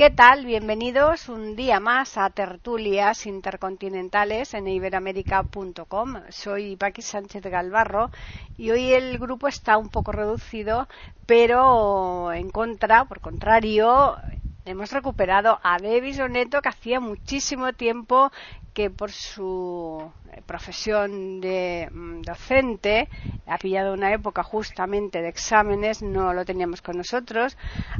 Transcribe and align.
¿Qué 0.00 0.08
tal? 0.08 0.46
Bienvenidos 0.46 1.28
un 1.28 1.56
día 1.56 1.78
más 1.78 2.16
a 2.16 2.30
Tertulias 2.30 3.26
Intercontinentales 3.26 4.54
en 4.54 4.66
iberoamérica.com. 4.66 6.22
Soy 6.30 6.76
Paqui 6.76 7.02
Sánchez 7.02 7.42
Galvarro 7.42 8.10
y 8.56 8.70
hoy 8.70 8.94
el 8.94 9.18
grupo 9.18 9.46
está 9.46 9.76
un 9.76 9.90
poco 9.90 10.12
reducido, 10.12 10.88
pero 11.26 12.32
en 12.32 12.48
contra, 12.48 13.04
por 13.04 13.20
contrario, 13.20 14.16
hemos 14.64 14.92
recuperado 14.92 15.58
a 15.62 15.78
Davis 15.78 16.18
Oneto 16.20 16.60
que 16.60 16.68
hacía 16.68 17.00
muchísimo 17.00 17.72
tiempo 17.72 18.30
que 18.74 18.90
por 18.90 19.10
su 19.10 20.10
profesión 20.46 21.40
de 21.40 21.88
mm, 21.90 22.22
docente 22.22 23.08
ha 23.46 23.58
pillado 23.58 23.92
una 23.92 24.12
época 24.12 24.42
justamente 24.42 25.22
de 25.22 25.28
exámenes, 25.28 26.02
no 26.02 26.32
lo 26.32 26.44
teníamos 26.44 26.82
con 26.82 26.96
nosotros, 26.96 27.56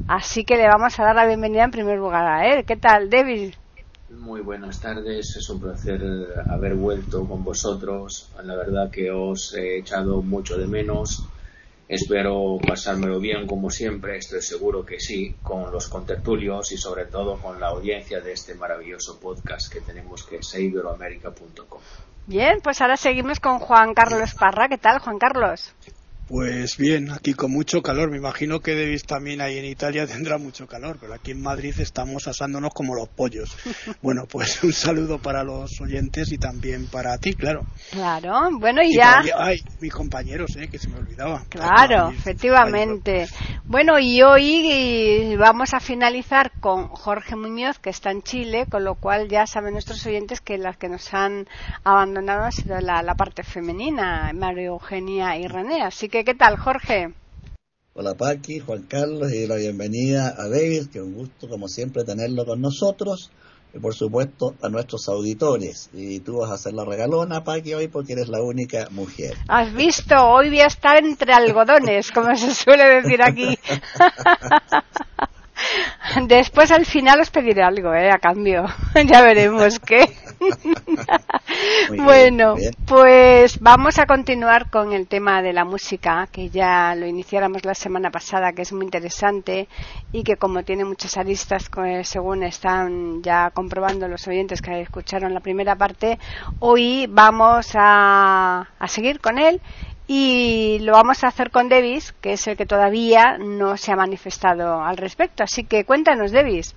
así 0.07 0.45
que 0.45 0.57
le 0.57 0.69
vamos 0.69 0.99
a 0.99 1.05
dar 1.05 1.17
la 1.17 1.27
bienvenida 1.27 1.65
en 1.65 1.71
primer 1.71 1.99
lugar 1.99 2.27
a 2.27 2.47
él. 2.47 2.65
¿Qué 2.65 2.77
tal, 2.77 3.11
David? 3.11 3.55
Muy 4.11 4.41
buenas 4.41 4.81
tardes, 4.81 5.37
es 5.37 5.51
un 5.51 5.61
placer 5.61 6.03
haber 6.49 6.75
vuelto 6.75 7.25
con 7.27 7.45
vosotros. 7.45 8.29
La 8.43 8.57
verdad 8.57 8.91
que 8.91 9.11
os 9.11 9.55
he 9.55 9.79
echado 9.79 10.21
mucho 10.23 10.59
de 10.59 10.67
menos 10.67 11.25
Espero 11.91 12.57
pasármelo 12.65 13.19
bien 13.19 13.49
como 13.49 13.69
siempre, 13.69 14.17
estoy 14.17 14.41
seguro 14.43 14.87
que 14.87 15.01
sí, 15.01 15.35
con 15.43 15.73
los 15.73 15.89
contertulios 15.89 16.71
y 16.71 16.77
sobre 16.77 17.07
todo 17.07 17.37
con 17.37 17.59
la 17.59 17.67
audiencia 17.67 18.21
de 18.21 18.31
este 18.31 18.55
maravilloso 18.55 19.19
podcast 19.19 19.73
que 19.73 19.81
tenemos 19.81 20.23
que 20.23 20.37
es 20.37 20.55
iberoamérica.com. 20.55 21.81
Bien, 22.27 22.61
pues 22.63 22.81
ahora 22.81 22.97
seguimos 22.97 23.41
con 23.41 23.59
Juan 23.59 23.93
Carlos 23.93 24.35
Parra. 24.35 24.69
¿Qué 24.69 24.79
tal, 24.79 25.01
Juan 25.01 25.19
Carlos? 25.19 25.75
Pues 26.31 26.77
bien, 26.77 27.11
aquí 27.11 27.35
con 27.35 27.51
mucho 27.51 27.83
calor. 27.83 28.09
Me 28.09 28.17
imagino 28.17 28.61
que 28.61 28.77
Davis 28.77 29.05
también 29.05 29.41
ahí 29.41 29.59
en 29.59 29.65
Italia 29.65 30.07
tendrá 30.07 30.39
mucho 30.39 30.69
calor, 30.69 30.97
pero 31.01 31.13
aquí 31.13 31.33
en 31.33 31.43
Madrid 31.43 31.75
estamos 31.81 32.29
asándonos 32.29 32.73
como 32.73 32.95
los 32.95 33.09
pollos. 33.09 33.57
Bueno, 34.03 34.25
pues 34.31 34.63
un 34.63 34.73
saludo 34.73 35.19
para 35.19 35.43
los 35.43 35.81
oyentes 35.81 36.31
y 36.33 36.39
también 36.39 36.87
para 36.87 37.19
ti, 37.19 37.35
claro. 37.35 37.67
Claro, 37.91 38.49
bueno, 38.59 38.83
y, 38.83 38.95
ya. 38.95 39.23
ay, 39.37 39.59
mis 39.81 39.93
compañeros, 39.93 40.57
eh, 40.57 40.69
que 40.69 40.79
se 40.79 40.89
me 40.89 40.99
olvidaba. 40.99 41.45
Claro, 41.49 42.11
efectivamente. 42.11 43.27
Bueno, 43.65 43.99
y 43.99 44.23
hoy 44.23 45.37
vamos 45.37 45.75
a 45.75 45.81
finalizar 45.81 46.53
con 46.61 46.89
Jorge 46.89 47.37
Muñoz, 47.37 47.79
que 47.79 47.91
está 47.91 48.11
en 48.11 48.23
Chile, 48.23 48.67
con 48.71 48.85
lo 48.85 48.95
cual 48.95 49.29
ya 49.29 49.47
saben 49.47 49.73
nuestros 49.73 50.07
oyentes 50.07 50.41
que 50.41 50.57
las 50.57 50.77
que 50.77 50.89
nos 50.89 51.13
han 51.13 51.49
abandonado 51.85 52.45
ha 52.45 52.53
sido 52.53 52.81
la, 52.81 53.03
la 53.03 53.15
parte 53.17 53.43
femenina, 53.43 54.31
María 54.33 54.67
Eugenia 54.67 55.37
y 55.37 55.47
René. 55.47 55.83
Así 55.83 56.09
que 56.09 56.20
¿qué 56.25 56.35
tal, 56.35 56.59
Jorge? 56.59 57.15
Hola 57.95 58.15
Paqui, 58.15 58.61
Juan 58.61 58.83
Carlos 58.83 59.33
y 59.33 59.47
la 59.47 59.57
bienvenida 59.57 60.35
a 60.37 60.49
David, 60.49 60.89
que 60.93 61.01
un 61.01 61.15
gusto 61.15 61.49
como 61.49 61.67
siempre 61.67 62.05
tenerlo 62.05 62.45
con 62.45 62.61
nosotros 62.61 63.31
y 63.73 63.79
por 63.79 63.95
supuesto 63.95 64.55
a 64.63 64.69
nuestros 64.69 65.09
auditores. 65.09 65.89
Y 65.93 66.21
tú 66.21 66.39
vas 66.39 66.51
a 66.51 66.55
hacer 66.55 66.75
la 66.75 66.85
regalona, 66.85 67.43
Paqui, 67.43 67.75
hoy 67.75 67.89
porque 67.89 68.13
eres 68.13 68.29
la 68.29 68.43
única 68.43 68.89
mujer. 68.91 69.35
Has 69.49 69.73
visto, 69.73 70.15
hoy 70.17 70.51
voy 70.51 70.61
a 70.61 70.67
estar 70.67 70.99
entre 70.99 71.33
algodones, 71.33 72.13
como 72.13 72.37
se 72.37 72.55
suele 72.55 73.01
decir 73.01 73.23
aquí. 73.23 73.59
Después 76.27 76.71
al 76.71 76.87
final 76.87 77.21
os 77.21 77.31
pediré 77.31 77.63
algo, 77.63 77.95
¿eh? 77.95 78.11
A 78.11 78.19
cambio. 78.19 78.65
ya 79.07 79.23
veremos 79.23 79.79
qué. 79.79 80.09
bueno, 81.97 82.55
pues 82.87 83.61
vamos 83.61 83.99
a 83.99 84.07
continuar 84.07 84.71
con 84.71 84.93
el 84.93 85.07
tema 85.07 85.43
de 85.43 85.53
la 85.53 85.65
música, 85.65 86.29
que 86.33 86.49
ya 86.49 86.95
lo 86.95 87.07
iniciáramos 87.07 87.65
la 87.65 87.75
semana 87.75 88.11
pasada, 88.11 88.53
que 88.53 88.63
es 88.63 88.73
muy 88.73 88.85
interesante 88.85 89.69
y 90.13 90.23
que 90.23 90.37
como 90.37 90.63
tiene 90.63 90.85
muchas 90.85 91.17
aristas, 91.17 91.71
según 92.05 92.43
están 92.43 93.23
ya 93.23 93.51
comprobando 93.51 94.09
los 94.09 94.27
oyentes 94.29 94.63
que 94.63 94.81
escucharon 94.81 95.35
la 95.35 95.41
primera 95.41 95.77
parte, 95.77 96.19
hoy 96.59 97.07
vamos 97.09 97.73
a, 97.75 98.69
a 98.79 98.89
seguir 98.89 99.21
con 99.21 99.39
él 99.39 99.61
y 100.07 100.79
lo 100.81 100.93
vamos 100.93 101.23
a 101.23 101.29
hacer 101.29 101.51
con 101.51 101.69
Davis, 101.69 102.13
que 102.21 102.33
es 102.33 102.47
el 102.49 102.57
que 102.57 102.67
todavía 102.67 103.39
no 103.39 103.77
se 103.77 103.93
ha 103.93 103.97
manifestado 103.97 104.83
al 104.83 104.97
respecto. 104.97 105.45
Así 105.45 105.63
que 105.65 105.85
cuéntanos, 105.85 106.33
Davis. 106.33 106.75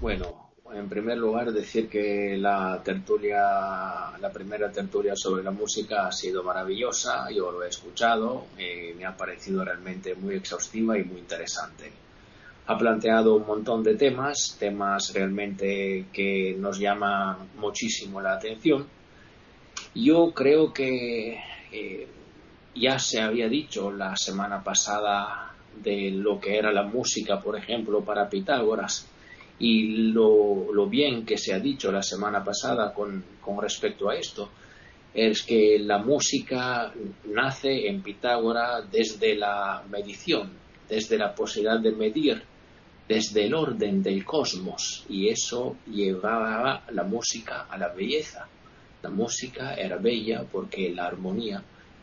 Bueno, 0.00 0.39
en 0.74 0.88
primer 0.88 1.18
lugar 1.18 1.52
decir 1.52 1.88
que 1.88 2.36
la 2.36 2.80
tertulia, 2.82 4.12
la 4.20 4.30
primera 4.32 4.70
tertulia 4.70 5.14
sobre 5.16 5.42
la 5.42 5.50
música 5.50 6.06
ha 6.06 6.12
sido 6.12 6.42
maravillosa, 6.42 7.30
yo 7.30 7.50
lo 7.50 7.62
he 7.62 7.68
escuchado, 7.68 8.46
y 8.58 8.94
me 8.94 9.04
ha 9.04 9.16
parecido 9.16 9.64
realmente 9.64 10.14
muy 10.14 10.34
exhaustiva 10.34 10.98
y 10.98 11.04
muy 11.04 11.18
interesante. 11.18 11.90
Ha 12.66 12.78
planteado 12.78 13.34
un 13.34 13.46
montón 13.46 13.82
de 13.82 13.96
temas, 13.96 14.56
temas 14.58 15.12
realmente 15.12 16.06
que 16.12 16.54
nos 16.58 16.78
llaman 16.78 17.48
muchísimo 17.56 18.20
la 18.20 18.34
atención. 18.34 18.86
Yo 19.94 20.32
creo 20.32 20.72
que 20.72 21.40
eh, 21.72 22.08
ya 22.76 22.98
se 22.98 23.20
había 23.20 23.48
dicho 23.48 23.90
la 23.90 24.16
semana 24.16 24.62
pasada 24.62 25.52
de 25.82 26.10
lo 26.10 26.38
que 26.38 26.58
era 26.58 26.72
la 26.72 26.84
música, 26.84 27.40
por 27.40 27.56
ejemplo, 27.56 28.04
para 28.04 28.28
Pitágoras, 28.28 29.09
y 29.60 30.12
lo, 30.12 30.86
bien 30.86 31.24
que 31.24 31.38
se 31.38 31.52
ha 31.52 31.60
dicho 31.60 31.92
la 31.92 32.02
semana 32.02 32.42
pasada 32.42 32.92
con, 32.92 33.22
con, 33.40 33.60
respecto 33.60 34.08
a 34.08 34.16
esto, 34.16 34.50
es 35.12 35.42
que 35.42 35.78
la 35.78 35.98
música 35.98 36.92
nace 37.26 37.86
en 37.86 38.02
Pitágoras 38.02 38.90
desde 38.90 39.36
la 39.36 39.84
medición, 39.88 40.50
desde 40.88 41.18
la 41.18 41.34
posibilidad 41.34 41.78
de 41.78 41.92
medir, 41.92 42.42
desde 43.06 43.44
el 43.44 43.54
orden 43.54 44.02
del 44.02 44.24
cosmos, 44.24 45.04
y 45.08 45.28
eso 45.28 45.76
llevaba 45.86 46.84
la 46.90 47.02
música 47.02 47.66
a 47.68 47.76
la 47.76 47.88
belleza. 47.88 48.48
La 49.02 49.10
música 49.10 49.74
era 49.74 49.96
bella 49.96 50.44
porque 50.50 50.90
la 50.90 51.06
armonía 51.06 51.62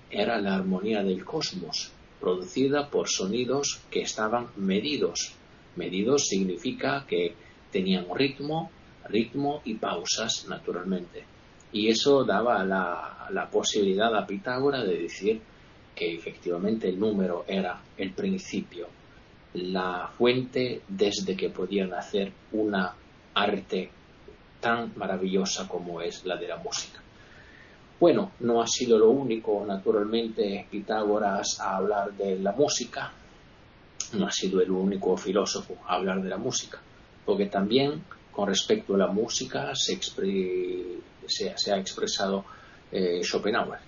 era 0.09 0.39
la 0.39 0.55
armonía 0.55 1.03
del 1.03 1.25
cosmos, 1.25 1.91
producida 2.19 2.89
por 2.89 3.09
sonidos 3.09 3.81
que 3.89 4.01
estaban 4.01 4.47
medidos. 4.55 5.33
Medidos 5.75 6.27
significa 6.27 7.05
que 7.07 7.35
tenían 7.71 8.05
ritmo, 8.13 8.71
ritmo 9.09 9.61
y 9.65 9.75
pausas, 9.75 10.45
naturalmente. 10.47 11.23
Y 11.71 11.89
eso 11.89 12.23
daba 12.23 12.63
la, 12.63 13.27
la 13.31 13.49
posibilidad 13.49 14.15
a 14.15 14.25
Pitágoras 14.25 14.85
de 14.85 14.97
decir 14.97 15.41
que 15.95 16.13
efectivamente 16.13 16.87
el 16.87 16.99
número 16.99 17.43
era 17.47 17.81
el 17.97 18.11
principio, 18.11 18.87
la 19.53 20.09
fuente 20.17 20.81
desde 20.87 21.35
que 21.35 21.49
podían 21.49 21.93
hacer 21.93 22.31
una 22.51 22.93
arte 23.33 23.89
tan 24.59 24.93
maravillosa 24.95 25.67
como 25.67 26.01
es 26.01 26.25
la 26.25 26.37
de 26.37 26.47
la 26.47 26.57
música. 26.57 27.01
Bueno, 27.99 28.33
no 28.41 28.61
ha 28.61 28.67
sido 28.67 28.99
lo 28.99 29.09
único, 29.09 29.65
naturalmente, 29.65 30.67
Pitágoras 30.69 31.59
a 31.59 31.77
hablar 31.77 32.13
de 32.13 32.37
la 32.37 32.51
música, 32.51 33.11
no 34.13 34.27
ha 34.27 34.31
sido 34.31 34.61
el 34.61 34.69
único 34.69 35.17
filósofo 35.17 35.77
a 35.87 35.95
hablar 35.95 36.21
de 36.21 36.29
la 36.29 36.37
música, 36.37 36.79
porque 37.27 37.45
también 37.45 38.03
con 38.31 38.47
respecto 38.47 38.95
a 38.95 38.97
la 38.97 39.07
música 39.07 39.71
se, 39.75 39.93
ha 41.71 41.77
expresado 41.77 42.45
eh, 42.91 43.21
Schopenhauer. 43.23 43.79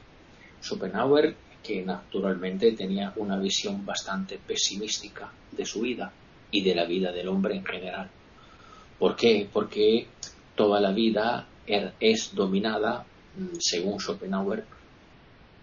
Schopenhauer, 0.61 1.35
que 1.63 1.81
naturalmente 1.81 2.73
tenía 2.73 3.11
una 3.15 3.39
visión 3.39 3.83
bastante 3.83 4.37
pesimística 4.37 5.31
de 5.51 5.65
su 5.65 5.81
vida 5.81 6.11
y 6.51 6.61
de 6.61 6.75
la 6.75 6.85
vida 6.85 7.11
del 7.11 7.29
hombre 7.29 7.55
en 7.55 7.65
general. 7.65 8.11
¿Por 8.99 9.15
qué? 9.15 9.49
Porque 9.51 10.05
toda 10.55 10.79
la 10.79 10.91
vida 10.91 11.47
er, 11.65 11.93
es 11.99 12.35
dominada 12.35 13.05
Mm, 13.39 13.57
según 13.59 13.99
Schopenhauer, 13.99 14.65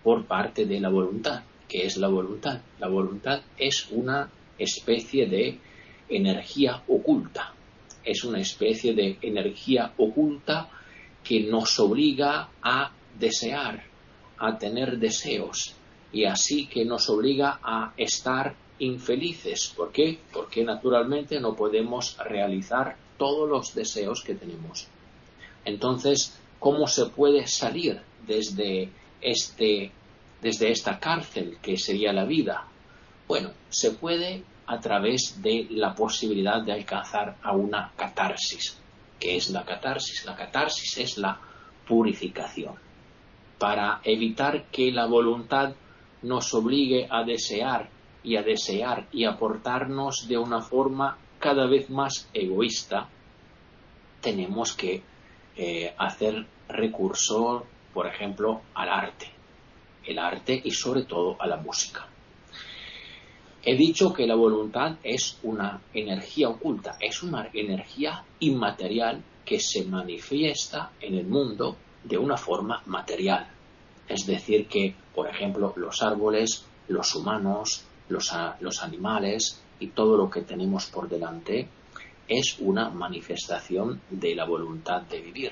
por 0.03 0.25
parte 0.25 0.67
de 0.67 0.81
la 0.81 0.89
voluntad. 0.89 1.43
¿Qué 1.69 1.85
es 1.85 1.97
la 1.97 2.09
voluntad? 2.09 2.61
La 2.79 2.89
voluntad 2.89 3.43
es 3.59 3.89
una 3.91 4.31
especie 4.59 5.27
de 5.27 5.59
energía 6.09 6.83
oculta. 6.87 7.53
Es 8.07 8.25
una 8.25 8.41
especie 8.41 8.95
de 8.95 9.19
energía 9.21 9.93
oculta 9.99 10.71
que 11.23 11.41
nos 11.41 11.79
obliga 11.81 12.49
a 12.63 12.93
desear, 13.19 13.85
a 14.39 14.57
tener 14.57 14.99
deseos 14.99 15.75
y 16.13 16.25
así 16.25 16.67
que 16.67 16.85
nos 16.85 17.11
obliga 17.11 17.59
a 17.63 17.93
estar 17.97 18.55
infelices. 18.79 19.73
¿Por 19.77 19.93
qué? 19.93 20.19
Porque 20.33 20.65
naturalmente 20.65 21.41
no 21.41 21.55
podemos 21.55 22.17
realizar 22.19 22.97
todos 23.19 23.49
los 23.49 23.75
deseos 23.75 24.23
que 24.23 24.35
tenemos. 24.35 24.87
Entonces, 25.65 26.39
¿cómo 26.59 26.87
se 26.87 27.07
puede 27.07 27.47
salir 27.47 28.01
desde, 28.27 28.91
este, 29.21 29.91
desde 30.41 30.71
esta 30.71 31.01
cárcel 31.01 31.59
que 31.61 31.77
sería 31.77 32.13
la 32.13 32.25
vida? 32.25 32.69
Bueno, 33.27 33.51
se 33.69 33.91
puede 33.91 34.45
a 34.67 34.81
través 34.81 35.41
de 35.43 35.67
la 35.71 35.95
posibilidad 35.95 36.63
de 36.63 36.73
alcanzar 36.73 37.37
a 37.43 37.53
una 37.53 37.93
catarsis. 37.97 38.79
¿Qué 39.19 39.37
es 39.37 39.51
la 39.51 39.65
catarsis? 39.65 40.25
La 40.25 40.37
catarsis 40.37 40.99
es 40.99 41.19
la 41.19 41.41
purificación. 41.87 42.75
Para 43.59 44.01
evitar 44.05 44.65
que 44.65 44.93
la 44.93 45.07
voluntad 45.07 45.75
nos 46.23 46.53
obligue 46.53 47.07
a 47.11 47.23
desear 47.23 47.89
y 48.23 48.37
a 48.37 48.43
desear 48.43 49.07
y 49.13 49.25
a 49.25 49.37
portarnos 49.39 50.27
de 50.29 50.37
una 50.37 50.61
forma 50.61 51.17
cada 51.39 51.67
vez 51.67 51.89
más 51.89 52.29
egoísta, 52.35 53.09
tenemos 54.21 54.73
que 54.73 55.03
eh, 55.57 55.95
hacer 55.97 56.45
recurso, 56.69 57.65
por 57.95 58.07
ejemplo, 58.07 58.63
al 58.75 58.89
arte, 58.89 59.31
el 60.05 60.19
arte 60.19 60.61
y 60.63 60.73
sobre 60.73 61.05
todo 61.05 61.37
a 61.41 61.47
la 61.47 61.57
música. 61.57 62.07
He 63.69 63.75
dicho 63.75 64.13
que 64.13 64.29
la 64.29 64.37
voluntad 64.37 64.99
es 65.03 65.41
una 65.43 65.81
energía 65.93 66.49
oculta, 66.51 66.97
es 67.01 67.25
una 67.25 67.51
energía 67.53 68.23
inmaterial 68.39 69.25
que 69.45 69.59
se 69.59 69.85
manifiesta 69.85 70.93
en 71.01 71.15
el 71.17 71.27
mundo 71.27 71.77
de 72.05 72.17
una 72.17 72.37
forma 72.37 72.81
material. 72.87 73.49
Es 74.09 74.25
decir, 74.25 74.69
que, 74.69 74.95
por 75.13 75.29
ejemplo, 75.29 75.73
los 75.75 76.01
árboles, 76.01 76.65
los 76.87 77.13
humanos, 77.17 77.85
los, 78.09 78.33
animales 78.85 79.61
y 79.81 79.89
todo 79.89 80.17
lo 80.17 80.31
que 80.31 80.43
tenemos 80.43 80.87
por 80.87 81.09
delante 81.09 81.67
es 82.29 82.59
una 82.61 82.91
manifestación 82.91 84.01
de 84.11 84.37
la 84.37 84.45
voluntad 84.45 85.03
de 85.03 85.21
vivir, 85.21 85.51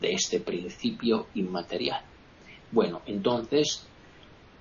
de 0.00 0.12
este 0.12 0.38
principio 0.38 1.26
inmaterial. 1.34 2.04
Bueno, 2.70 3.02
entonces, 3.06 3.84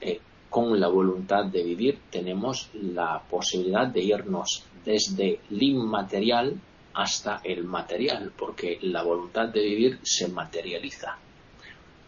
eh, 0.01 0.19
con 0.50 0.80
la 0.80 0.88
voluntad 0.88 1.46
de 1.46 1.63
vivir 1.63 2.00
tenemos 2.10 2.69
la 2.74 3.22
posibilidad 3.30 3.88
de 3.88 4.01
irnos 4.01 4.63
desde 4.84 5.40
el 5.50 5.63
inmaterial 5.63 6.60
hasta 6.94 7.40
el 7.44 7.63
material, 7.66 8.31
porque 8.36 8.80
la 8.81 9.04
voluntad 9.04 9.50
de 9.50 9.62
vivir 9.62 10.00
se 10.04 10.28
materializa. 10.28 11.18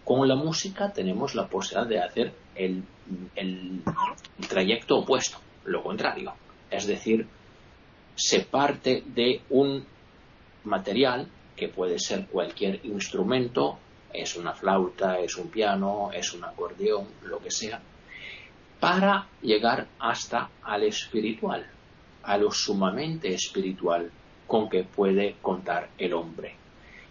Con 0.03 0.27
la 0.27 0.35
música 0.35 0.91
tenemos 0.91 1.35
la 1.35 1.47
posibilidad 1.47 1.87
de 1.87 1.99
hacer 1.99 2.33
el, 2.55 2.83
el 3.35 3.81
trayecto 4.49 4.97
opuesto, 4.97 5.37
lo 5.65 5.83
contrario, 5.83 6.33
es 6.69 6.87
decir, 6.87 7.27
se 8.15 8.41
parte 8.41 9.03
de 9.05 9.41
un 9.49 9.85
material 10.63 11.27
que 11.55 11.69
puede 11.69 11.99
ser 11.99 12.25
cualquier 12.27 12.83
instrumento, 12.85 13.77
es 14.11 14.35
una 14.35 14.53
flauta, 14.53 15.19
es 15.19 15.37
un 15.37 15.49
piano, 15.49 16.09
es 16.11 16.33
un 16.33 16.43
acordeón, 16.43 17.07
lo 17.23 17.39
que 17.39 17.51
sea, 17.51 17.81
para 18.81 19.27
llegar 19.43 19.87
hasta 19.99 20.49
al 20.63 20.83
espiritual, 20.83 21.63
a 22.23 22.35
lo 22.35 22.51
sumamente 22.51 23.31
espiritual 23.31 24.11
con 24.47 24.69
que 24.69 24.83
puede 24.83 25.35
contar 25.39 25.91
el 25.99 26.13
hombre. 26.13 26.55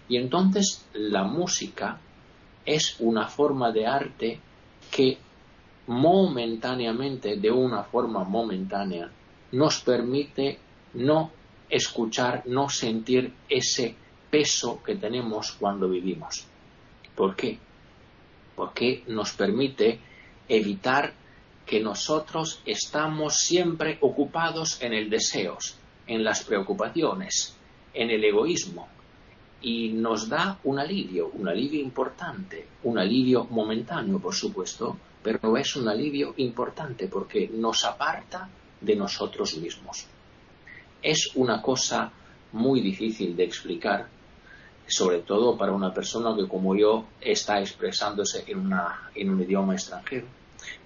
Y 0.08 0.16
entonces 0.16 0.84
la 0.92 1.22
música 1.22 2.00
es 2.66 2.96
una 2.98 3.28
forma 3.28 3.70
de 3.70 3.86
arte 3.86 4.40
que 4.90 5.16
momentáneamente, 5.86 7.36
de 7.36 7.52
una 7.52 7.84
forma 7.84 8.24
momentánea, 8.24 9.08
nos 9.52 9.80
permite 9.80 10.58
no 10.94 11.30
escuchar, 11.68 12.42
no 12.46 12.68
sentir 12.68 13.32
ese 13.48 13.94
peso 14.28 14.82
que 14.82 14.96
tenemos 14.96 15.52
cuando 15.52 15.88
vivimos. 15.88 16.44
¿Por 17.14 17.36
qué? 17.36 17.58
Porque 18.56 19.04
nos 19.06 19.32
permite 19.34 20.00
evitar 20.48 21.19
que 21.70 21.78
nosotros 21.78 22.62
estamos 22.66 23.36
siempre 23.36 23.96
ocupados 24.00 24.82
en 24.82 24.92
el 24.92 25.08
deseos, 25.08 25.76
en 26.04 26.24
las 26.24 26.42
preocupaciones, 26.42 27.56
en 27.94 28.10
el 28.10 28.24
egoísmo, 28.24 28.88
y 29.62 29.90
nos 29.90 30.28
da 30.28 30.58
un 30.64 30.80
alivio, 30.80 31.30
un 31.32 31.48
alivio 31.48 31.80
importante, 31.80 32.66
un 32.82 32.98
alivio 32.98 33.44
momentáneo, 33.44 34.18
por 34.18 34.34
supuesto, 34.34 34.96
pero 35.22 35.56
es 35.56 35.76
un 35.76 35.86
alivio 35.86 36.34
importante 36.38 37.06
porque 37.06 37.48
nos 37.54 37.84
aparta 37.84 38.48
de 38.80 38.96
nosotros 38.96 39.56
mismos. 39.58 40.08
Es 41.00 41.30
una 41.36 41.62
cosa 41.62 42.10
muy 42.50 42.80
difícil 42.80 43.36
de 43.36 43.44
explicar, 43.44 44.08
sobre 44.88 45.20
todo 45.20 45.56
para 45.56 45.70
una 45.70 45.94
persona 45.94 46.34
que 46.34 46.48
como 46.48 46.74
yo 46.74 47.04
está 47.20 47.60
expresándose 47.60 48.42
en, 48.48 48.72
en 49.14 49.30
un 49.30 49.40
idioma 49.40 49.74
extranjero, 49.74 50.39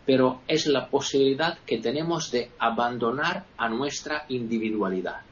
pero 0.07 0.43
es 0.47 0.67
la 0.67 0.89
posibilidad 0.89 1.59
que 1.67 1.79
tenemos 1.79 2.31
de 2.31 2.51
abandonar 2.59 3.47
a 3.57 3.69
nuestra 3.69 4.27
individualidad. 4.29 5.23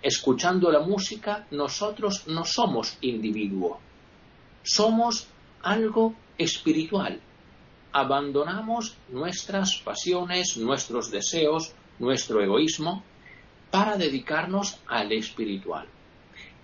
Escuchando 0.00 0.70
la 0.72 0.80
música, 0.80 1.46
nosotros 1.50 2.26
no 2.26 2.44
somos 2.44 2.96
individuo, 3.02 3.78
somos 4.62 5.28
algo 5.62 6.14
espiritual, 6.38 7.20
abandonamos 7.92 8.96
nuestras 9.10 9.76
pasiones, 9.76 10.56
nuestros 10.56 11.10
deseos, 11.10 11.72
nuestro 11.98 12.42
egoísmo 12.42 13.04
para 13.70 13.96
dedicarnos 13.96 14.78
al 14.86 15.12
espiritual. 15.12 15.86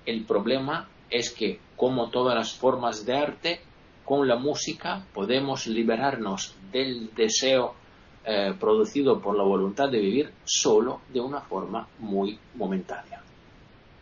El 0.04 0.24
problema 0.24 0.88
es 1.10 1.30
que, 1.30 1.60
como 1.76 2.10
todas 2.10 2.34
las 2.34 2.52
formas 2.52 3.04
de 3.06 3.16
arte, 3.16 3.60
con 4.08 4.26
la 4.26 4.36
música 4.36 5.04
podemos 5.12 5.66
liberarnos 5.66 6.56
del 6.72 7.10
deseo 7.14 7.74
eh, 8.24 8.54
producido 8.58 9.20
por 9.20 9.36
la 9.36 9.42
voluntad 9.42 9.90
de 9.90 9.98
vivir 9.98 10.32
solo 10.46 11.02
de 11.12 11.20
una 11.20 11.42
forma 11.42 11.86
muy 11.98 12.38
momentánea. 12.54 13.20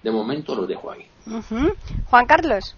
De 0.05 0.13
momento 0.13 0.55
lo 0.55 0.65
dejo 0.65 0.93
ahí. 0.93 1.09
Juan 2.05 2.27
Carlos. 2.27 2.77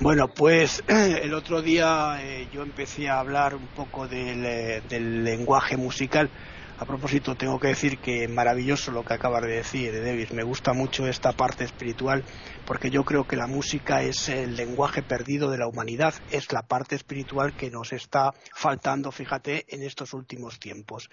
Bueno, 0.00 0.28
pues 0.28 0.84
el 0.88 1.32
otro 1.32 1.62
día 1.62 2.18
eh, 2.20 2.46
yo 2.52 2.62
empecé 2.62 3.08
a 3.08 3.20
hablar 3.20 3.54
un 3.54 3.68
poco 3.68 4.06
del, 4.06 4.44
eh, 4.44 4.82
del, 4.86 5.24
lenguaje 5.24 5.78
musical. 5.78 6.28
A 6.78 6.84
propósito, 6.84 7.34
tengo 7.34 7.58
que 7.58 7.68
decir 7.68 7.98
que 7.98 8.28
maravilloso 8.28 8.90
lo 8.90 9.02
que 9.02 9.14
acabas 9.14 9.40
de 9.42 9.56
decir, 9.56 9.94
David. 9.94 10.28
Me 10.32 10.42
gusta 10.42 10.74
mucho 10.74 11.06
esta 11.06 11.32
parte 11.32 11.64
espiritual 11.64 12.22
porque 12.66 12.90
yo 12.90 13.02
creo 13.02 13.24
que 13.24 13.36
la 13.36 13.46
música 13.46 14.02
es 14.02 14.28
el 14.28 14.56
lenguaje 14.56 15.02
perdido 15.02 15.50
de 15.50 15.56
la 15.56 15.68
humanidad, 15.68 16.12
es 16.30 16.52
la 16.52 16.60
parte 16.60 16.94
espiritual 16.94 17.56
que 17.56 17.70
nos 17.70 17.94
está 17.94 18.34
faltando, 18.54 19.10
fíjate, 19.10 19.64
en 19.70 19.82
estos 19.82 20.12
últimos 20.12 20.58
tiempos. 20.58 21.08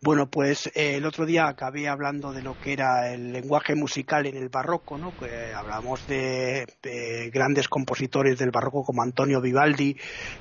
Bueno, 0.00 0.30
pues 0.30 0.68
eh, 0.68 0.96
el 0.96 1.04
otro 1.04 1.26
día 1.26 1.46
acabé 1.46 1.88
hablando 1.88 2.32
de 2.32 2.40
lo 2.40 2.54
que 2.58 2.72
era 2.72 3.12
el 3.12 3.34
lenguaje 3.34 3.74
musical 3.74 4.24
en 4.24 4.38
el 4.38 4.48
barroco, 4.48 4.96
¿no? 4.96 5.10
Que 5.14 5.52
hablamos 5.52 6.06
de, 6.06 6.66
de 6.82 7.28
grandes 7.30 7.68
compositores 7.68 8.38
del 8.38 8.50
barroco 8.50 8.82
como 8.82 9.02
Antonio 9.02 9.42
Vivaldi, 9.42 9.94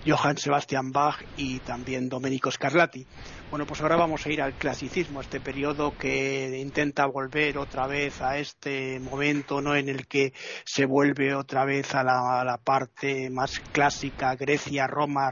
Johann 0.05 0.37
Sebastian 0.37 0.91
Bach 0.93 1.21
y 1.35 1.59
también 1.59 2.07
Domenico 2.07 2.49
Scarlatti. 2.49 3.05
Bueno, 3.55 3.67
pues 3.67 3.79
ahora 3.79 3.95
vamos 3.95 4.25
a 4.25 4.29
ir 4.29 4.41
al 4.41 4.55
clasicismo, 4.55 5.21
este 5.21 5.39
periodo 5.39 5.97
que 5.97 6.59
intenta 6.59 7.05
volver 7.05 7.57
otra 7.57 7.87
vez 7.87 8.21
a 8.21 8.37
este 8.37 8.99
momento, 8.99 9.61
¿no? 9.61 9.77
En 9.77 9.87
el 9.87 10.07
que 10.07 10.33
se 10.65 10.85
vuelve 10.85 11.33
otra 11.33 11.63
vez 11.63 11.95
a 11.95 12.03
la, 12.03 12.59
parte 12.61 13.29
más 13.29 13.61
clásica, 13.71 14.35
Grecia, 14.35 14.87
Roma, 14.87 15.31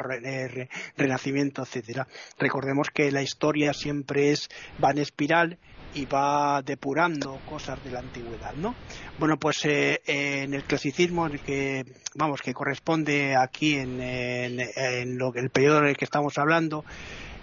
Renacimiento, 0.96 1.64
etcétera. 1.64 2.08
Recordemos 2.40 2.92
que 2.92 3.12
la 3.12 3.22
historia 3.22 3.74
siempre 3.74 4.32
es 4.32 4.48
va 4.82 4.92
en 4.92 5.00
espiral 5.00 5.60
y 5.94 6.06
va 6.06 6.62
depurando 6.62 7.40
cosas 7.50 7.84
de 7.84 7.92
la 7.92 8.00
antigüedad, 8.00 8.54
¿no? 8.56 8.74
Bueno, 9.20 9.38
pues 9.38 9.66
eh, 9.66 10.02
en 10.06 10.54
el 10.54 10.64
clasicismo, 10.64 11.28
en 11.28 11.34
el 11.34 11.40
que 11.42 11.86
vamos, 12.16 12.42
que 12.42 12.54
corresponde 12.54 13.36
aquí 13.36 13.76
en, 13.76 14.00
el 14.00 15.50
periodo 15.52 15.80
en 15.80 15.88
el 15.88 15.98
que 15.98 16.06
estamos 16.06 16.38
hablando, 16.38 16.86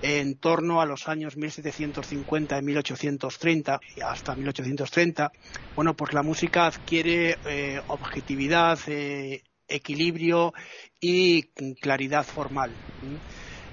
en 0.03 0.37
torno 0.37 0.81
a 0.81 0.87
los 0.87 1.09
años 1.09 1.37
1750 1.37 2.59
y 2.59 2.63
1830 2.63 3.81
hasta 4.05 4.35
1830, 4.35 5.33
bueno, 5.77 5.95
pues 5.95 6.13
la 6.15 6.23
música 6.23 6.67
adquiere 6.67 7.37
eh, 7.45 7.81
objetividad, 7.89 8.79
eh, 8.87 9.43
equilibrio 9.69 10.53
y 11.01 11.43
claridad 11.75 12.25
formal. 12.25 12.73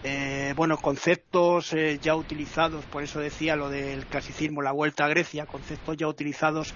Eh, 0.04 0.54
bueno, 0.56 0.78
conceptos 0.78 1.74
ya 2.02 2.16
utilizados, 2.16 2.86
por 2.86 3.04
eso 3.04 3.20
decía 3.20 3.56
lo 3.56 3.70
del 3.70 4.06
clasicismo, 4.06 4.62
la 4.62 4.72
vuelta 4.72 5.06
a 5.06 5.10
Grecia, 5.10 5.46
conceptos 5.46 5.98
ya 5.98 6.08
utilizados 6.08 6.74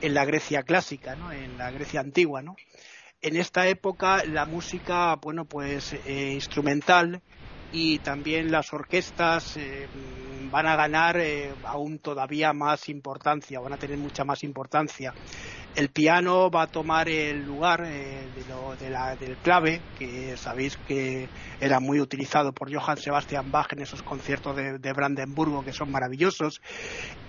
en 0.00 0.14
la 0.14 0.24
Grecia 0.24 0.62
clásica, 0.64 1.14
¿no? 1.14 1.30
en 1.30 1.56
la 1.56 1.70
Grecia 1.70 2.00
antigua, 2.00 2.42
¿no? 2.42 2.56
En 3.22 3.36
esta 3.36 3.68
época 3.68 4.22
la 4.26 4.44
música, 4.44 5.14
bueno, 5.16 5.46
pues 5.46 5.96
instrumental 6.06 7.22
y 7.76 7.98
también 7.98 8.52
las 8.52 8.72
orquestas 8.72 9.56
eh, 9.56 9.88
van 9.92 10.66
a 10.68 10.76
ganar 10.76 11.16
eh, 11.18 11.52
aún 11.64 11.98
todavía 11.98 12.52
más 12.52 12.88
importancia, 12.88 13.58
van 13.58 13.72
a 13.72 13.76
tener 13.78 13.98
mucha 13.98 14.24
más 14.24 14.44
importancia. 14.44 15.12
El 15.74 15.88
piano 15.88 16.50
va 16.50 16.62
a 16.62 16.66
tomar 16.68 17.08
el 17.08 17.44
lugar 17.44 17.82
eh, 17.84 18.28
del 19.18 19.36
clave, 19.38 19.80
que 19.98 20.36
sabéis 20.36 20.76
que 20.86 21.28
era 21.60 21.80
muy 21.80 22.00
utilizado 22.00 22.52
por 22.52 22.72
Johann 22.72 22.96
Sebastian 22.96 23.50
Bach 23.50 23.72
en 23.72 23.80
esos 23.80 24.00
conciertos 24.02 24.54
de, 24.54 24.92
Brandenburgo 24.92 25.64
que 25.64 25.72
son 25.72 25.90
maravillosos. 25.90 26.62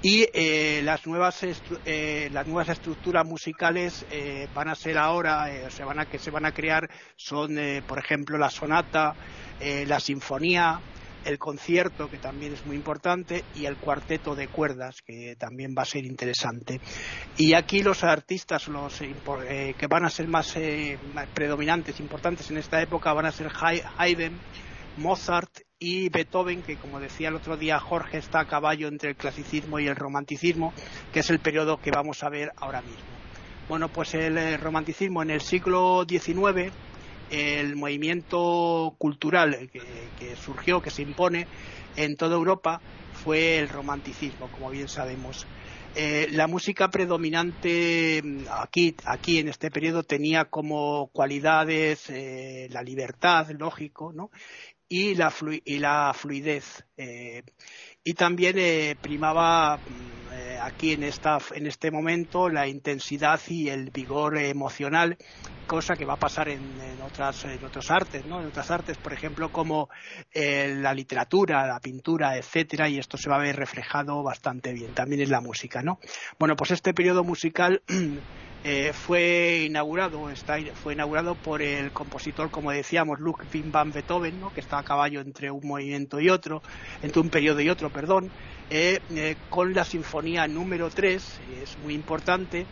Y 0.04 0.28
eh, 0.34 0.82
las, 0.84 1.08
nuevas 1.08 1.42
eh, 1.86 2.30
las 2.32 2.46
nuevas 2.46 2.70
estructuras 2.70 3.26
musicales 3.26 4.06
van 4.54 4.70
a 4.70 4.76
ser 4.76 5.00
ahora, 5.00 5.48
se 5.72 5.84
van 5.84 6.00
a, 6.00 6.06
que 6.06 6.20
se 6.20 6.30
van 6.30 6.46
a 6.46 6.52
crear, 6.52 6.88
son, 7.16 7.58
por 7.88 7.98
ejemplo, 7.98 8.38
la 8.38 8.52
sonata, 8.52 9.16
la 9.60 10.00
sinfonía, 10.00 10.80
el 11.26 11.38
concierto, 11.38 12.10
que 12.10 12.18
también 12.18 12.54
es 12.54 12.66
muy 12.66 12.76
importante, 12.76 13.44
y 13.56 13.66
el 13.66 13.78
cuarteto 13.78 14.36
de 14.36 14.48
cuerdas, 14.48 15.02
que 15.02 15.36
también 15.36 15.76
va 15.78 15.82
a 15.82 15.86
ser 15.86 16.06
interesante. 16.06 16.80
Y 17.38 17.54
aquí 17.54 17.84
los 17.84 18.04
artistas 18.04 18.68
los 18.68 19.02
eh, 19.02 19.76
que 19.78 19.88
van 19.88 20.06
a 20.06 20.10
ser 20.10 20.28
más, 20.28 20.56
eh, 20.56 20.98
predominantes, 21.34 22.00
importantes 22.00 22.50
en 22.52 22.58
esta 22.58 22.82
época, 22.82 23.14
van 23.14 23.26
a 23.26 23.32
ser 23.32 23.50
Haydn, 23.98 24.40
Mozart 24.98 25.60
y 25.80 26.10
Beethoven, 26.10 26.62
que 26.62 26.78
como 26.78 27.00
decía 27.00 27.28
el 27.28 27.36
otro 27.36 27.58
día 27.58 27.80
Jorge, 27.80 28.18
está 28.18 28.42
a 28.42 28.48
caballo 28.48 28.88
entre 28.88 29.10
el 29.10 29.16
clasicismo 29.16 29.80
y 29.80 29.88
el 29.88 29.96
romanticismo, 29.96 30.74
que 31.12 31.20
es 31.20 31.30
el 31.30 31.40
periodo 31.40 31.78
que 31.78 31.92
vamos 31.92 32.24
a 32.24 32.30
ver 32.30 32.52
ahora 32.58 32.82
mismo. 32.82 33.04
Bueno, 33.68 33.90
pues 33.90 34.14
el 34.14 34.38
eh, 34.38 34.58
romanticismo 34.58 35.24
en 35.24 35.32
el 35.32 35.42
siglo 35.42 36.06
XIX 36.08 36.72
el 37.30 37.76
movimiento 37.76 38.96
cultural 38.98 39.70
que, 39.72 40.36
surgió, 40.36 40.82
que 40.82 40.92
se 40.92 41.02
impone 41.02 41.48
en 41.96 42.16
toda 42.16 42.36
Europa, 42.36 42.82
fue 43.14 43.58
el 43.58 43.70
romanticismo, 43.70 44.50
como 44.52 44.70
bien 44.70 44.88
sabemos. 44.88 45.46
Eh, 45.96 46.28
la 46.32 46.48
música 46.48 46.90
predominante 46.90 48.22
mm, 48.22 48.44
aquí, 48.52 48.96
aquí 49.06 49.40
en 49.40 49.48
este 49.48 49.72
periodo 49.72 50.04
tenía 50.04 50.46
como 50.46 51.10
cualidades 51.14 52.10
eh, 52.10 52.68
la 52.70 52.84
libertad, 52.84 53.50
lógico, 53.58 54.12
¿no? 54.12 54.30
y 54.90 55.16
la, 55.16 55.34
y 55.64 55.80
la 55.80 56.14
fluidez. 56.14 56.86
Eh, 56.98 57.44
y 58.04 58.14
también 58.14 58.98
primaba 59.02 59.78
mm, 59.78 60.25
aquí 60.66 60.94
en, 60.94 61.04
esta, 61.04 61.38
en 61.54 61.68
este 61.68 61.92
momento 61.92 62.50
la 62.50 62.68
intensidad 62.68 63.40
y 63.48 63.70
el 63.70 63.92
vigor 63.92 64.38
emocional 64.38 65.18
cosa 65.68 65.96
que 65.96 66.06
va 66.06 66.14
a 66.14 66.20
pasar 66.20 66.50
en, 66.50 67.02
otras 67.02 67.46
en 67.46 67.64
otras 67.64 67.90
artes 67.90 68.26
no 68.26 68.40
en 68.40 68.48
otras 68.48 68.70
artes 68.72 68.98
por 68.98 69.14
ejemplo 69.14 69.50
como 69.50 69.90
eh, 70.34 70.76
la 70.80 70.94
literatura 70.94 71.68
la 71.68 71.80
pintura 71.80 72.38
etcétera 72.38 72.90
y 72.90 72.98
esto 72.98 73.18
se 73.18 73.30
va 73.30 73.38
a 73.38 73.40
ver 73.40 73.56
reflejado 73.56 74.22
bastante 74.24 74.74
bien 74.74 74.94
también 74.94 75.22
en 75.22 75.32
la 75.32 75.42
música 75.42 75.82
no 75.82 76.00
bueno 76.40 76.56
pues 76.56 76.72
este 76.72 76.94
periodo 76.94 77.24
musical 77.24 77.82
eh, 78.68 78.94
fue 78.94 79.66
inaugurado 79.68 80.32
está, 80.32 80.58
fue 80.74 80.94
inaugurado 80.94 81.36
por 81.36 81.62
el 81.62 81.92
compositor 81.92 82.50
como 82.50 82.72
decíamos 82.72 83.20
Ludwig 83.20 83.72
van 83.72 83.92
Beethoven 83.92 84.42
que 84.56 84.60
está 84.60 84.80
a 84.80 84.84
caballo 84.84 85.22
entre 85.22 85.52
un 85.52 85.68
movimiento 85.68 86.20
y 86.20 86.32
otro 86.32 86.64
entre 87.00 87.22
un 87.22 87.30
periodo 87.30 87.62
y 87.62 87.70
otro 87.70 87.92
perdón 87.92 88.34
eh, 88.72 89.02
con 89.50 89.74
la 89.76 89.86
sinfonía 89.86 90.48
número 90.48 90.90
3 90.90 91.42
es 91.48 91.78
muy 91.78 91.94
importante 91.94 92.68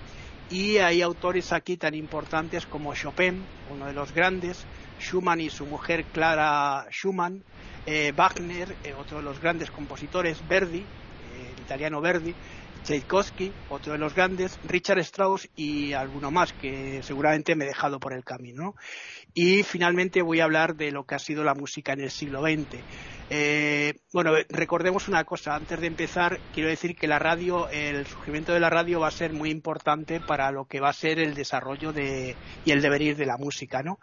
y 0.50 0.77
hay 0.77 1.01
autores 1.01 1.51
aquí 1.51 1.77
tan 1.77 1.95
importantes 1.95 2.67
como 2.67 2.93
Chopin, 2.93 3.50
uno 3.65 3.88
de 3.88 3.93
los 3.93 4.13
grandes, 4.13 4.67
Schumann 5.00 5.41
y 5.41 5.50
su 5.50 5.65
mujer 5.65 6.05
Clara 6.12 6.85
Schumann, 6.91 7.43
eh, 7.85 8.12
Wagner, 8.15 8.77
eh, 8.83 8.93
otro 8.93 9.17
de 9.17 9.23
los 9.23 9.39
grandes 9.39 9.71
compositores, 9.71 10.45
Verdi, 10.45 10.91
eh, 11.17 11.53
el 11.53 11.59
italiano 11.59 12.01
Verdi, 12.01 12.35
Tchaikovsky, 12.84 13.52
otro 13.70 13.94
de 13.94 14.00
los 14.00 14.13
grandes, 14.13 14.60
Richard 14.66 15.00
Strauss 15.00 15.50
y 15.56 15.94
alguno 15.94 16.32
más 16.32 16.54
que 16.54 17.02
seguramente 17.04 17.56
me 17.56 17.66
he 17.66 17.68
dejado 17.70 18.00
por 18.00 18.13
el 18.13 18.24
camino. 18.24 18.75
Y 19.34 19.63
finalmente 19.63 20.22
voy 20.22 20.42
a 20.42 20.44
hablar 20.44 20.75
de 20.75 20.92
lo 20.92 21.06
que 21.06 21.16
ha 21.16 21.20
sido 21.20 21.44
la 21.44 21.56
música 21.56 21.94
en 21.94 22.02
el 22.02 22.12
siglo 22.12 22.42
XX. 22.42 22.84
Eh, 23.30 23.96
bueno, 24.12 24.34
recordemos 24.50 25.08
una 25.08 25.24
cosa, 25.24 25.56
antes 25.56 25.80
de 25.80 25.88
empezar, 25.88 26.40
quiero 26.54 26.70
decir 26.70 26.96
que 26.96 27.08
la 27.08 27.20
radio, 27.20 27.68
el 27.70 28.06
surgimiento 28.06 28.54
de 28.54 28.60
la 28.60 28.70
radio 28.70 29.00
va 29.00 29.08
a 29.08 29.12
ser 29.12 29.34
muy 29.34 29.50
importante 29.50 30.20
para 30.20 30.52
lo 30.52 30.66
que 30.66 30.80
va 30.80 30.90
a 30.90 30.94
ser 30.94 31.20
el 31.20 31.34
desarrollo 31.34 31.94
de, 31.94 32.36
y 32.66 32.72
el 32.72 32.82
devenir 32.82 33.16
de 33.16 33.25
la 33.25 33.38
música, 33.38 33.82
¿no? 33.82 34.00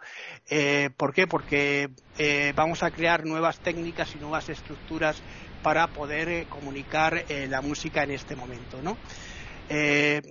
Eh, 0.49 0.89
¿Por 0.97 1.13
qué? 1.13 1.27
Porque 1.27 1.91
eh, 2.17 2.51
vamos 2.55 2.83
a 2.83 2.91
crear 2.91 3.25
nuevas 3.25 3.59
técnicas 3.59 4.13
y 4.15 4.19
nuevas 4.19 4.49
estructuras 4.49 5.21
para 5.61 5.87
poder 5.93 6.29
eh, 6.29 6.47
comunicar 6.47 7.23
eh, 7.27 7.47
la 7.47 7.61
música 7.61 8.03
en 8.03 8.11
este 8.11 8.35
momento, 8.35 8.81
¿no? 8.81 8.99
Eh, 9.69 10.21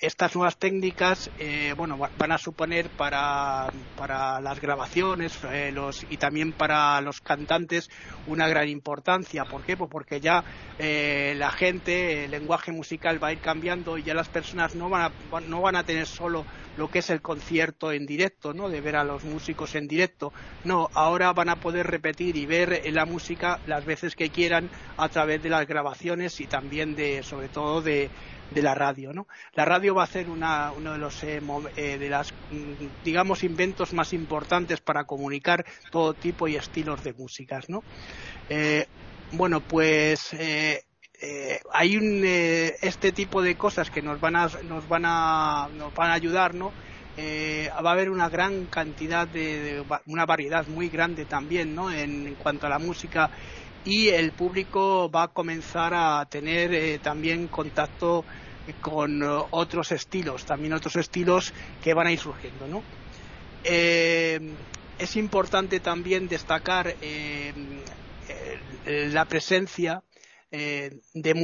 estas 0.00 0.34
nuevas 0.34 0.56
técnicas 0.56 1.30
bueno, 1.76 1.98
van 1.98 2.32
a 2.32 2.38
suponer 2.38 2.88
para, 2.90 3.68
para 3.96 4.40
las 4.40 4.60
grabaciones 4.60 5.38
los, 5.72 6.04
y 6.10 6.16
también 6.16 6.52
para 6.52 7.00
los 7.00 7.20
cantantes 7.20 7.90
una 8.26 8.48
gran 8.48 8.68
importancia. 8.68 9.44
¿Por 9.44 9.62
qué? 9.62 9.76
Pues 9.76 9.90
porque 9.90 10.20
ya 10.20 10.44
la 10.78 11.50
gente, 11.50 12.24
el 12.24 12.30
lenguaje 12.30 12.72
musical 12.72 13.22
va 13.22 13.28
a 13.28 13.32
ir 13.32 13.40
cambiando 13.40 13.98
y 13.98 14.02
ya 14.02 14.14
las 14.14 14.28
personas 14.28 14.74
no 14.74 14.88
van 14.88 15.02
a, 15.02 15.40
no 15.40 15.60
van 15.60 15.76
a 15.76 15.84
tener 15.84 16.06
solo 16.06 16.44
lo 16.76 16.88
que 16.88 17.00
es 17.00 17.10
el 17.10 17.20
concierto 17.20 17.92
en 17.92 18.06
directo, 18.06 18.54
¿no? 18.54 18.68
De 18.68 18.80
ver 18.80 18.96
a 18.96 19.04
los 19.04 19.24
músicos 19.24 19.74
en 19.74 19.86
directo. 19.86 20.32
No, 20.64 20.88
ahora 20.94 21.32
van 21.32 21.48
a 21.48 21.56
poder 21.56 21.86
repetir 21.86 22.36
y 22.36 22.46
ver 22.46 22.82
la 22.86 23.04
música 23.04 23.60
las 23.66 23.84
veces 23.84 24.14
que 24.14 24.30
quieran 24.30 24.70
a 24.96 25.08
través 25.08 25.42
de 25.42 25.50
las 25.50 25.66
grabaciones 25.66 26.40
y 26.40 26.46
también 26.46 26.94
de, 26.94 27.22
sobre 27.22 27.48
todo 27.48 27.82
de, 27.82 28.10
la 28.54 28.74
radio, 28.74 29.12
¿no? 29.12 29.26
La 29.54 29.64
radio 29.64 29.94
va 29.94 30.04
a 30.04 30.06
ser 30.06 30.28
una, 30.28 30.72
uno 30.72 30.92
de 30.92 30.98
los 30.98 31.22
eh, 31.24 31.40
eh, 31.76 31.98
de 31.98 32.08
las 32.08 32.32
mm, 32.32 33.04
digamos 33.04 33.44
inventos 33.44 33.92
más 33.92 34.12
importantes 34.12 34.80
para 34.80 35.04
comunicar 35.04 35.64
todo 35.90 36.14
tipo 36.14 36.48
y 36.48 36.56
estilos 36.56 37.02
de 37.04 37.12
músicas, 37.12 37.68
¿no? 37.68 37.82
Eh, 38.48 38.86
bueno, 39.32 39.60
pues 39.60 40.34
eh, 41.22 41.60
hay 41.72 41.98
un, 41.98 42.22
eh, 42.24 42.76
este 42.80 43.12
tipo 43.12 43.42
de 43.42 43.54
cosas 43.54 43.90
que 43.90 44.00
nos 44.00 44.18
van 44.20 44.36
a, 44.36 44.48
nos 44.64 44.88
van 44.88 45.04
a, 45.04 45.68
nos 45.76 45.94
van 45.94 46.10
a 46.10 46.14
ayudar, 46.14 46.54
¿no? 46.54 46.72
Eh, 47.18 47.68
va 47.84 47.90
a 47.90 47.92
haber 47.92 48.08
una 48.08 48.30
gran 48.30 48.64
cantidad 48.66 49.28
de, 49.28 49.84
una 50.06 50.24
variedad 50.24 50.66
muy 50.66 50.88
grande 50.88 51.26
también, 51.26 51.74
¿no? 51.74 51.92
En, 51.92 52.34
cuanto 52.36 52.66
a 52.66 52.70
la 52.70 52.78
música 52.78 53.30
y 53.84 54.08
el 54.08 54.32
público 54.32 55.10
va 55.10 55.24
a 55.24 55.28
comenzar 55.28 55.92
a 55.94 56.26
tener 56.26 56.98
también 57.00 57.48
contacto 57.48 58.24
con 58.80 59.22
otros 59.22 59.92
estilos, 59.92 60.44
también 60.44 60.72
otros 60.72 60.96
estilos 60.96 61.52
que 61.82 61.94
van 61.94 62.06
a 62.06 62.12
ir 62.12 62.18
surgiendo, 62.18 62.66
¿no? 62.68 62.82
es 63.62 65.16
importante 65.16 65.80
también 65.80 66.28
destacar 66.28 66.94
la 68.86 69.24
presencia 69.24 70.02
eh, 70.52 70.90
de, 71.14 71.34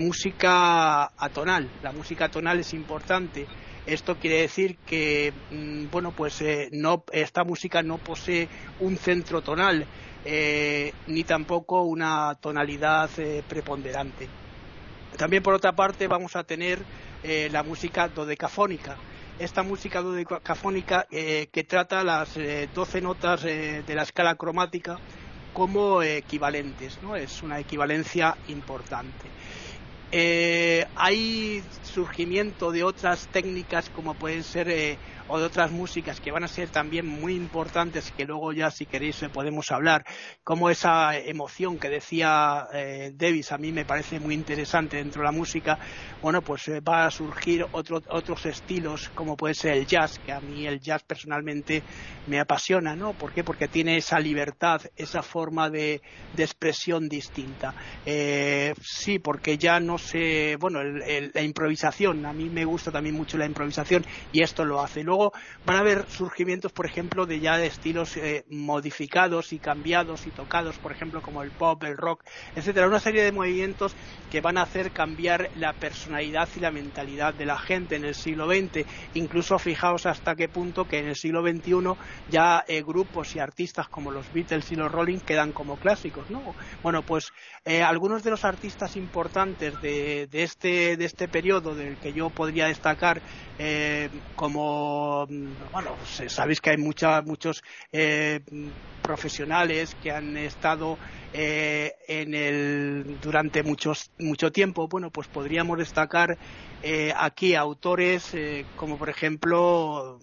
música, 0.00 1.12
atonal. 1.16 1.70
La 1.82 1.92
música 1.92 2.24
atonal 2.24 2.58
es 2.58 2.72
importante. 2.74 3.46
Esto 3.86 4.16
quiere 4.16 4.40
decir 4.40 4.76
que, 4.84 5.32
mm, 5.50 5.88
bueno, 5.90 6.10
pues 6.10 6.40
eh, 6.42 6.68
no, 6.72 7.04
esta 7.12 7.44
música 7.44 7.80
no 7.82 7.98
posee 7.98 8.48
un 8.80 8.96
centro 8.96 9.40
tonal, 9.40 9.86
eh, 10.24 10.92
ni 11.06 11.24
tampoco 11.24 11.82
una 11.82 12.34
tonalidad 12.40 13.10
preponderante. 13.48 14.28
También, 15.16 15.42
por 15.42 15.54
otra 15.54 15.72
parte, 15.72 16.06
vamos 16.08 16.36
a 16.36 16.44
tener 16.44 16.78
la 17.22 17.62
música 17.62 18.08
dodecafónica. 18.08 18.96
Esta 19.38 19.62
música 19.62 20.00
dodecafónica 20.00 21.06
que 21.10 21.64
trata 21.68 22.04
las 22.04 22.38
12 22.74 23.00
notas 23.00 23.42
de 23.42 23.94
la 23.94 24.02
escala 24.02 24.34
cromática 24.36 24.98
como 25.52 26.02
equivalentes, 26.02 27.02
¿no? 27.02 27.16
Es 27.16 27.42
una 27.42 27.58
equivalencia 27.58 28.36
importante. 28.48 29.28
Eh, 30.12 30.84
hay 30.96 31.62
surgimiento 31.82 32.72
de 32.72 32.82
otras 32.82 33.28
técnicas 33.28 33.90
como 33.90 34.14
pueden 34.14 34.42
ser 34.42 34.68
eh, 34.68 34.98
o 35.30 35.38
de 35.38 35.44
otras 35.44 35.70
músicas 35.70 36.20
que 36.20 36.32
van 36.32 36.42
a 36.42 36.48
ser 36.48 36.70
también 36.70 37.06
muy 37.06 37.34
importantes 37.34 38.10
que 38.16 38.24
luego 38.24 38.52
ya 38.52 38.70
si 38.70 38.84
queréis 38.84 39.24
podemos 39.32 39.70
hablar 39.70 40.04
como 40.42 40.70
esa 40.70 41.16
emoción 41.16 41.78
que 41.78 41.88
decía 41.88 42.66
eh, 42.72 43.12
Davis 43.14 43.52
a 43.52 43.58
mí 43.58 43.70
me 43.70 43.84
parece 43.84 44.18
muy 44.18 44.34
interesante 44.34 44.96
dentro 44.96 45.22
de 45.22 45.26
la 45.26 45.32
música 45.32 45.78
bueno 46.20 46.42
pues 46.42 46.66
eh, 46.66 46.80
va 46.80 47.06
a 47.06 47.10
surgir 47.12 47.64
otros 47.70 48.44
estilos 48.46 49.08
como 49.14 49.36
puede 49.36 49.54
ser 49.54 49.74
el 49.74 49.86
jazz 49.86 50.18
que 50.18 50.32
a 50.32 50.40
mí 50.40 50.66
el 50.66 50.80
jazz 50.80 51.04
personalmente 51.04 51.84
me 52.26 52.40
apasiona 52.40 52.96
¿no? 52.96 53.12
¿por 53.12 53.32
qué? 53.32 53.44
porque 53.44 53.68
tiene 53.68 53.96
esa 53.98 54.18
libertad 54.18 54.82
esa 54.96 55.22
forma 55.22 55.70
de, 55.70 56.00
expresión 56.36 57.08
distinta 57.08 57.74
eh, 58.04 58.74
sí 58.82 59.20
porque 59.20 59.58
ya 59.58 59.78
no 59.78 59.96
sé 60.00 60.56
bueno 60.58 60.82
la 60.82 61.42
improvisación 61.42 62.26
a 62.26 62.32
mí 62.32 62.50
me 62.50 62.64
gusta 62.64 62.90
también 62.90 63.14
mucho 63.14 63.38
la 63.38 63.46
improvisación 63.46 64.02
y 64.32 64.42
esto 64.42 64.64
lo 64.64 64.80
hace 64.80 65.02
luego 65.04 65.10
luego 65.10 65.32
van 65.64 65.76
a 65.76 65.80
haber 65.80 66.06
surgimientos, 66.08 66.72
por 66.72 66.86
ejemplo, 66.86 67.26
de 67.26 67.40
ya 67.40 67.58
de 67.58 67.66
estilos 67.66 68.16
eh, 68.16 68.44
modificados 68.48 69.52
y 69.52 69.58
cambiados 69.58 70.26
y 70.26 70.30
tocados, 70.30 70.78
por 70.78 70.92
ejemplo, 70.92 71.20
como 71.20 71.42
el 71.42 71.52
pop, 71.52 71.82
el 71.82 71.96
rock, 71.96 72.24
etcétera. 72.54 72.86
Una 72.86 73.00
serie 73.00 73.24
de 73.24 73.32
movimientos 73.32 73.96
que 74.28 74.40
van 74.40 74.56
a 74.56 74.62
hacer 74.62 74.92
cambiar 74.92 75.50
la 75.54 75.74
personalidad 75.74 76.48
y 76.54 76.60
la 76.60 76.70
mentalidad 76.70 77.34
de 77.34 77.44
la 77.44 77.58
gente 77.58 77.96
en 77.96 78.04
el 78.04 78.14
siglo 78.14 78.46
XX. 78.46 78.86
Incluso 79.14 79.58
fijaos 79.58 80.06
hasta 80.06 80.36
qué 80.36 80.48
punto 80.48 80.86
que 80.86 80.98
en 80.98 81.08
el 81.08 81.16
siglo 81.16 81.42
XXI 81.42 81.72
ya 82.26 82.64
eh, 82.68 82.82
grupos 82.82 83.34
y 83.34 83.40
artistas 83.40 83.88
como 83.88 84.12
los 84.12 84.30
Beatles 84.30 84.70
y 84.70 84.76
los 84.76 84.90
Rolling 84.92 85.20
quedan 85.20 85.52
como 85.52 85.76
clásicos, 85.76 86.30
¿no? 86.30 86.54
Bueno, 86.82 87.02
pues 87.04 87.30
eh, 87.64 87.82
algunos 87.82 88.22
de 88.22 88.30
los 88.30 88.44
artistas 88.44 88.94
importantes 88.96 89.74
de, 89.80 89.89
de, 90.30 90.42
este, 90.42 90.96
de 90.96 91.04
este 91.04 91.28
periodo 91.28 91.74
del 91.74 91.96
que 91.96 92.12
yo 92.12 92.30
podría 92.30 92.66
destacar 92.66 93.20
eh, 93.58 94.08
como, 94.36 95.26
bueno, 95.72 95.96
sabéis 96.28 96.60
que 96.60 96.70
hay 96.70 96.76
mucha, 96.76 97.22
muchos 97.22 97.62
eh, 97.92 98.40
profesionales 99.02 99.96
que 100.02 100.10
han 100.10 100.36
estado 100.36 100.98
eh, 101.32 101.92
en 102.08 102.34
el, 102.34 103.18
durante 103.20 103.62
muchos, 103.62 104.10
mucho 104.18 104.52
tiempo, 104.52 104.88
bueno, 104.88 105.10
pues 105.10 105.26
podríamos 105.28 105.78
destacar 105.78 106.38
eh, 106.82 107.12
aquí 107.16 107.54
autores 107.54 108.32
eh, 108.34 108.64
como 108.76 108.96
por 108.96 109.10
ejemplo 109.10 110.18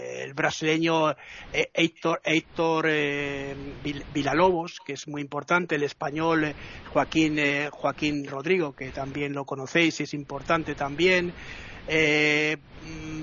el 0.00 0.34
brasileño 0.34 1.14
Heitor, 1.52 2.20
Heitor 2.24 2.86
eh, 2.88 3.54
Villalobos, 4.14 4.80
que 4.84 4.94
es 4.94 5.08
muy 5.08 5.22
importante, 5.22 5.76
el 5.76 5.82
español 5.82 6.54
Joaquín, 6.88 7.38
eh, 7.38 7.68
Joaquín 7.70 8.26
Rodrigo, 8.26 8.74
que 8.74 8.90
también 8.90 9.32
lo 9.32 9.44
conocéis 9.44 10.00
es 10.00 10.14
importante 10.14 10.74
también. 10.74 11.32
Eh, 11.86 12.56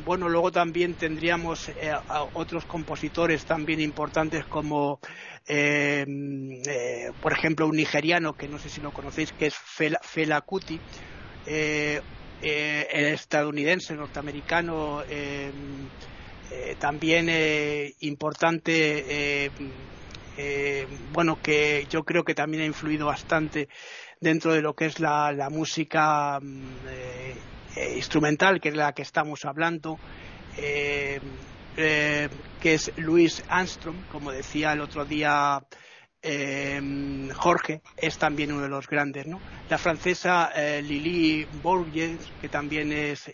bueno, 0.03 0.29
luego 0.29 0.51
también 0.51 0.95
tendríamos 0.95 1.69
eh, 1.69 1.93
otros 2.33 2.65
compositores 2.65 3.45
también 3.45 3.79
importantes 3.79 4.45
como, 4.45 4.99
eh, 5.47 6.05
eh, 6.65 7.11
por 7.19 7.33
ejemplo, 7.33 7.67
un 7.67 7.75
nigeriano 7.75 8.35
que 8.35 8.47
no 8.47 8.59
sé 8.59 8.69
si 8.69 8.81
lo 8.81 8.91
conocéis, 8.91 9.31
que 9.33 9.47
es 9.47 9.55
Fela, 9.55 9.99
Fela 10.03 10.41
Kuti, 10.41 10.81
el 11.45 12.03
estadounidense, 12.41 13.95
norteamericano, 13.95 15.03
también 16.79 17.29
importante, 18.01 19.51
bueno, 21.11 21.39
que 21.41 21.87
yo 21.89 22.03
creo 22.03 22.23
que 22.23 22.35
también 22.35 22.63
ha 22.63 22.65
influido 22.65 23.07
bastante 23.07 23.67
dentro 24.19 24.53
de 24.53 24.61
lo 24.61 24.75
que 24.75 24.85
es 24.85 24.99
la, 24.99 25.49
música 25.51 26.39
eh, 26.87 27.93
instrumental, 27.95 28.59
que 28.59 28.69
es 28.69 28.75
la 28.75 28.93
que 28.93 29.01
estamos 29.01 29.45
hablando, 29.45 29.99
eh, 30.57 31.19
eh, 31.75 32.29
que 32.59 32.73
es 32.73 32.91
Louis 32.97 33.43
Armstrong, 33.49 33.97
como 34.11 34.31
decía 34.31 34.73
el 34.73 34.81
otro 34.81 35.05
día 35.05 35.63
eh, 36.21 37.29
Jorge, 37.35 37.81
es 37.95 38.17
también 38.17 38.51
uno 38.51 38.63
de 38.63 38.69
los 38.69 38.87
grandes, 38.87 39.27
¿no? 39.27 39.39
La 39.69 39.77
francesa 39.77 40.51
eh, 40.55 40.81
Lili 40.81 41.45
Bourges, 41.61 42.19
que 42.41 42.49
también 42.49 42.91
es 42.91 43.31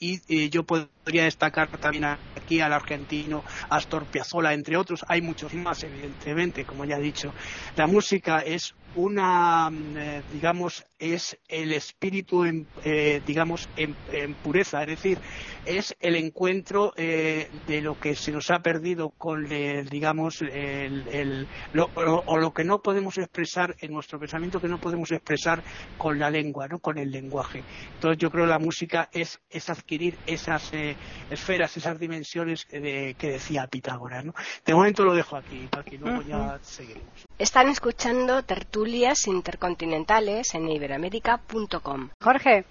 y, 0.00 0.50
yo 0.50 0.64
podría 1.04 1.24
destacar 1.24 1.68
también 1.68 2.04
aquí 2.04 2.60
al 2.60 2.72
argentino 2.72 3.44
Astor 3.68 4.06
Piazzolla, 4.06 4.52
entre 4.54 4.76
otros. 4.76 5.04
Hay 5.08 5.20
muchos 5.20 5.52
más, 5.54 5.84
evidentemente, 5.84 6.64
como 6.64 6.84
ya 6.84 6.96
he 6.96 7.02
dicho. 7.02 7.32
La 7.76 7.86
música 7.86 8.38
es 8.38 8.74
una, 8.96 9.70
eh, 9.96 10.22
digamos, 10.32 10.84
es 10.98 11.38
el 11.48 11.72
espíritu, 11.72 12.44
en, 12.44 12.66
eh, 12.84 13.20
digamos, 13.26 13.68
en, 13.76 13.94
pureza, 14.42 14.82
es 14.82 14.88
decir, 14.88 15.18
es 15.66 15.96
el 16.00 16.16
encuentro 16.16 16.92
eh, 16.96 17.50
de 17.66 17.80
lo 17.80 17.98
que 17.98 18.14
se 18.14 18.32
nos 18.32 18.50
ha 18.50 18.60
perdido 18.60 19.10
con, 19.10 19.48
digamos, 19.90 20.42
el, 20.42 21.08
el 21.08 21.46
lo, 21.72 21.90
o, 21.94 22.38
lo 22.38 22.52
que 22.52 22.64
no 22.64 22.80
podemos 22.80 23.18
expresar 23.18 23.74
en 23.80 23.92
nuestro 23.92 24.18
pensamiento, 24.18 24.60
que 24.60 24.68
no 24.68 24.80
podemos 24.80 25.10
expresar 25.10 25.62
con 25.98 26.18
la 26.18 26.30
lengua, 26.30 26.68
¿no? 26.68 26.78
con 26.78 26.98
el 26.98 27.10
lenguaje. 27.10 27.62
Entonces 27.94 28.18
yo 28.18 28.30
creo 28.30 28.44
que 28.44 28.50
la 28.50 28.58
música 28.58 29.08
es, 29.12 29.40
es 29.50 29.70
adquirir 29.70 30.16
esas 30.26 30.72
eh, 30.72 30.93
esferas, 31.30 31.76
esas 31.76 31.98
dimensiones 31.98 32.66
de, 32.70 33.14
que 33.18 33.32
decía 33.32 33.66
Pitágoras. 33.66 34.24
¿no? 34.24 34.34
De 34.64 34.74
momento 34.74 35.04
lo 35.04 35.14
dejo 35.14 35.36
aquí, 35.36 35.68
para 35.70 35.84
que 35.84 35.98
luego 35.98 36.22
ya 36.22 36.58
seguiremos. 36.62 37.26
Están 37.38 37.68
escuchando 37.68 38.42
tertulias 38.42 39.26
intercontinentales 39.26 40.54
en 40.54 40.68
iberamérica.com. 40.68 42.10
Jorge. 42.20 42.64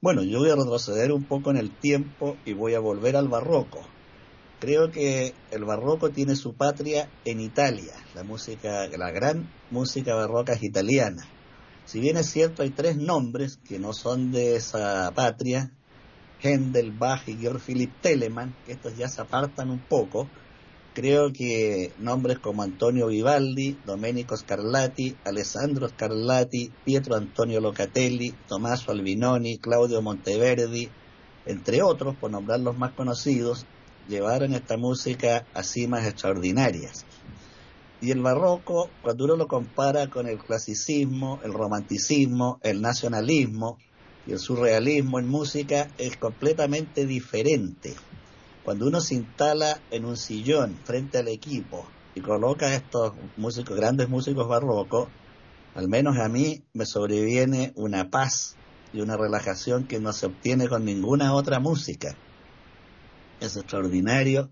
Bueno, 0.00 0.24
yo 0.24 0.40
voy 0.40 0.50
a 0.50 0.56
retroceder 0.56 1.12
un 1.12 1.24
poco 1.24 1.50
en 1.50 1.58
el 1.58 1.70
tiempo 1.70 2.36
y 2.44 2.54
voy 2.54 2.74
a 2.74 2.80
volver 2.80 3.16
al 3.16 3.28
barroco. 3.28 3.82
Creo 4.58 4.90
que 4.90 5.34
el 5.50 5.64
barroco 5.64 6.10
tiene 6.10 6.34
su 6.34 6.54
patria 6.54 7.08
en 7.24 7.40
Italia. 7.40 7.94
La 8.14 8.22
música, 8.22 8.86
la 8.88 9.10
gran 9.10 9.48
música 9.70 10.14
barroca 10.14 10.54
es 10.54 10.62
italiana. 10.62 11.24
Si 11.84 12.00
bien 12.00 12.16
es 12.16 12.30
cierto, 12.30 12.62
hay 12.62 12.70
tres 12.70 12.96
nombres 12.96 13.58
que 13.58 13.78
no 13.78 13.92
son 13.92 14.32
de 14.32 14.56
esa 14.56 15.10
patria, 15.14 15.70
Händel, 16.42 16.92
Bach 16.92 17.22
y 17.26 17.38
Georg 17.38 17.60
Philipp 17.60 18.00
Telemann, 18.00 18.56
que 18.64 18.72
estos 18.72 18.96
ya 18.96 19.08
se 19.08 19.22
apartan 19.22 19.70
un 19.70 19.84
poco, 19.84 20.30
creo 20.92 21.32
que 21.32 21.94
nombres 21.98 22.38
como 22.38 22.62
Antonio 22.62 23.06
Vivaldi, 23.06 23.80
Domenico 23.84 24.36
Scarlatti, 24.36 25.18
Alessandro 25.24 25.88
Scarlatti, 25.88 26.74
Pietro 26.84 27.16
Antonio 27.16 27.60
Locatelli, 27.60 28.38
Tommaso 28.46 28.90
Albinoni, 28.90 29.58
Claudio 29.58 30.02
Monteverdi, 30.02 30.92
entre 31.44 31.82
otros, 31.82 32.16
por 32.16 32.30
nombrar 32.30 32.60
los 32.60 32.76
más 32.76 32.92
conocidos, 32.94 33.66
llevaron 34.06 34.54
esta 34.54 34.76
música 34.76 35.48
a 35.54 35.62
cimas 35.62 36.06
extraordinarias. 36.06 37.06
Y 38.00 38.10
el 38.10 38.20
barroco, 38.20 38.96
cuando 39.00 39.24
uno 39.24 39.36
lo 39.36 39.46
compara 39.46 40.08
con 40.08 40.26
el 40.26 40.38
clasicismo, 40.38 41.40
el 41.44 41.52
romanticismo, 41.52 42.58
el 42.62 42.80
nacionalismo 42.80 43.78
y 44.26 44.32
el 44.32 44.38
surrealismo 44.38 45.18
en 45.18 45.28
música, 45.28 45.88
es 45.98 46.16
completamente 46.16 47.06
diferente. 47.06 47.94
Cuando 48.64 48.86
uno 48.86 49.00
se 49.00 49.16
instala 49.16 49.80
en 49.90 50.04
un 50.04 50.16
sillón 50.16 50.78
frente 50.84 51.18
al 51.18 51.28
equipo 51.28 51.86
y 52.14 52.20
coloca 52.20 52.66
a 52.66 52.74
estos 52.74 53.14
músicos, 53.36 53.76
grandes 53.76 54.08
músicos 54.08 54.46
barrocos, 54.46 55.08
al 55.74 55.88
menos 55.88 56.18
a 56.18 56.28
mí 56.28 56.62
me 56.72 56.86
sobreviene 56.86 57.72
una 57.74 58.10
paz 58.10 58.56
y 58.92 59.00
una 59.00 59.16
relajación 59.16 59.86
que 59.86 59.98
no 59.98 60.12
se 60.12 60.26
obtiene 60.26 60.68
con 60.68 60.84
ninguna 60.84 61.34
otra 61.34 61.58
música. 61.58 62.14
Es 63.40 63.56
extraordinario 63.56 64.50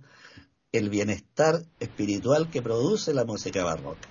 el 0.73 0.89
bienestar 0.89 1.63
espiritual 1.79 2.51
que 2.51 2.63
produce 2.63 3.13
la 3.13 3.25
música 3.25 3.63
barroca. 3.65 4.09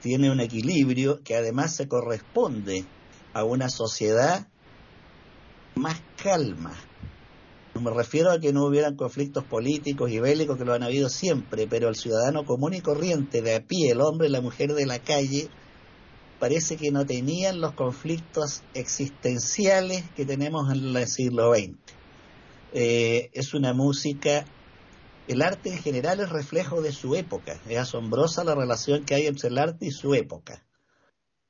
Tiene 0.00 0.30
un 0.30 0.40
equilibrio 0.40 1.22
que 1.22 1.36
además 1.36 1.74
se 1.74 1.88
corresponde 1.88 2.84
a 3.32 3.44
una 3.44 3.68
sociedad 3.68 4.48
más 5.74 6.00
calma. 6.22 6.74
Me 7.80 7.90
refiero 7.90 8.30
a 8.30 8.38
que 8.38 8.52
no 8.52 8.66
hubieran 8.66 8.96
conflictos 8.96 9.44
políticos 9.44 10.10
y 10.10 10.20
bélicos 10.20 10.58
que 10.58 10.64
lo 10.64 10.74
han 10.74 10.82
habido 10.82 11.08
siempre, 11.08 11.66
pero 11.66 11.88
el 11.88 11.96
ciudadano 11.96 12.44
común 12.44 12.74
y 12.74 12.80
corriente, 12.80 13.40
de 13.40 13.54
a 13.56 13.66
pie, 13.66 13.92
el 13.92 14.00
hombre 14.00 14.28
y 14.28 14.30
la 14.30 14.42
mujer 14.42 14.74
de 14.74 14.86
la 14.86 14.98
calle, 14.98 15.48
parece 16.38 16.76
que 16.76 16.90
no 16.90 17.06
tenían 17.06 17.60
los 17.60 17.72
conflictos 17.72 18.62
existenciales 18.74 20.04
que 20.14 20.26
tenemos 20.26 20.70
en 20.70 20.94
el 20.94 21.08
siglo 21.08 21.54
XX. 21.54 21.72
Eh, 22.74 23.30
es 23.32 23.54
una 23.54 23.72
música 23.72 24.44
el 25.28 25.40
arte 25.40 25.70
en 25.70 25.78
general 25.78 26.20
es 26.20 26.30
reflejo 26.30 26.82
de 26.82 26.92
su 26.92 27.14
época. 27.14 27.60
Es 27.68 27.78
asombrosa 27.78 28.44
la 28.44 28.54
relación 28.54 29.04
que 29.04 29.14
hay 29.14 29.26
entre 29.26 29.48
el 29.48 29.58
arte 29.58 29.86
y 29.86 29.90
su 29.90 30.14
época. 30.14 30.64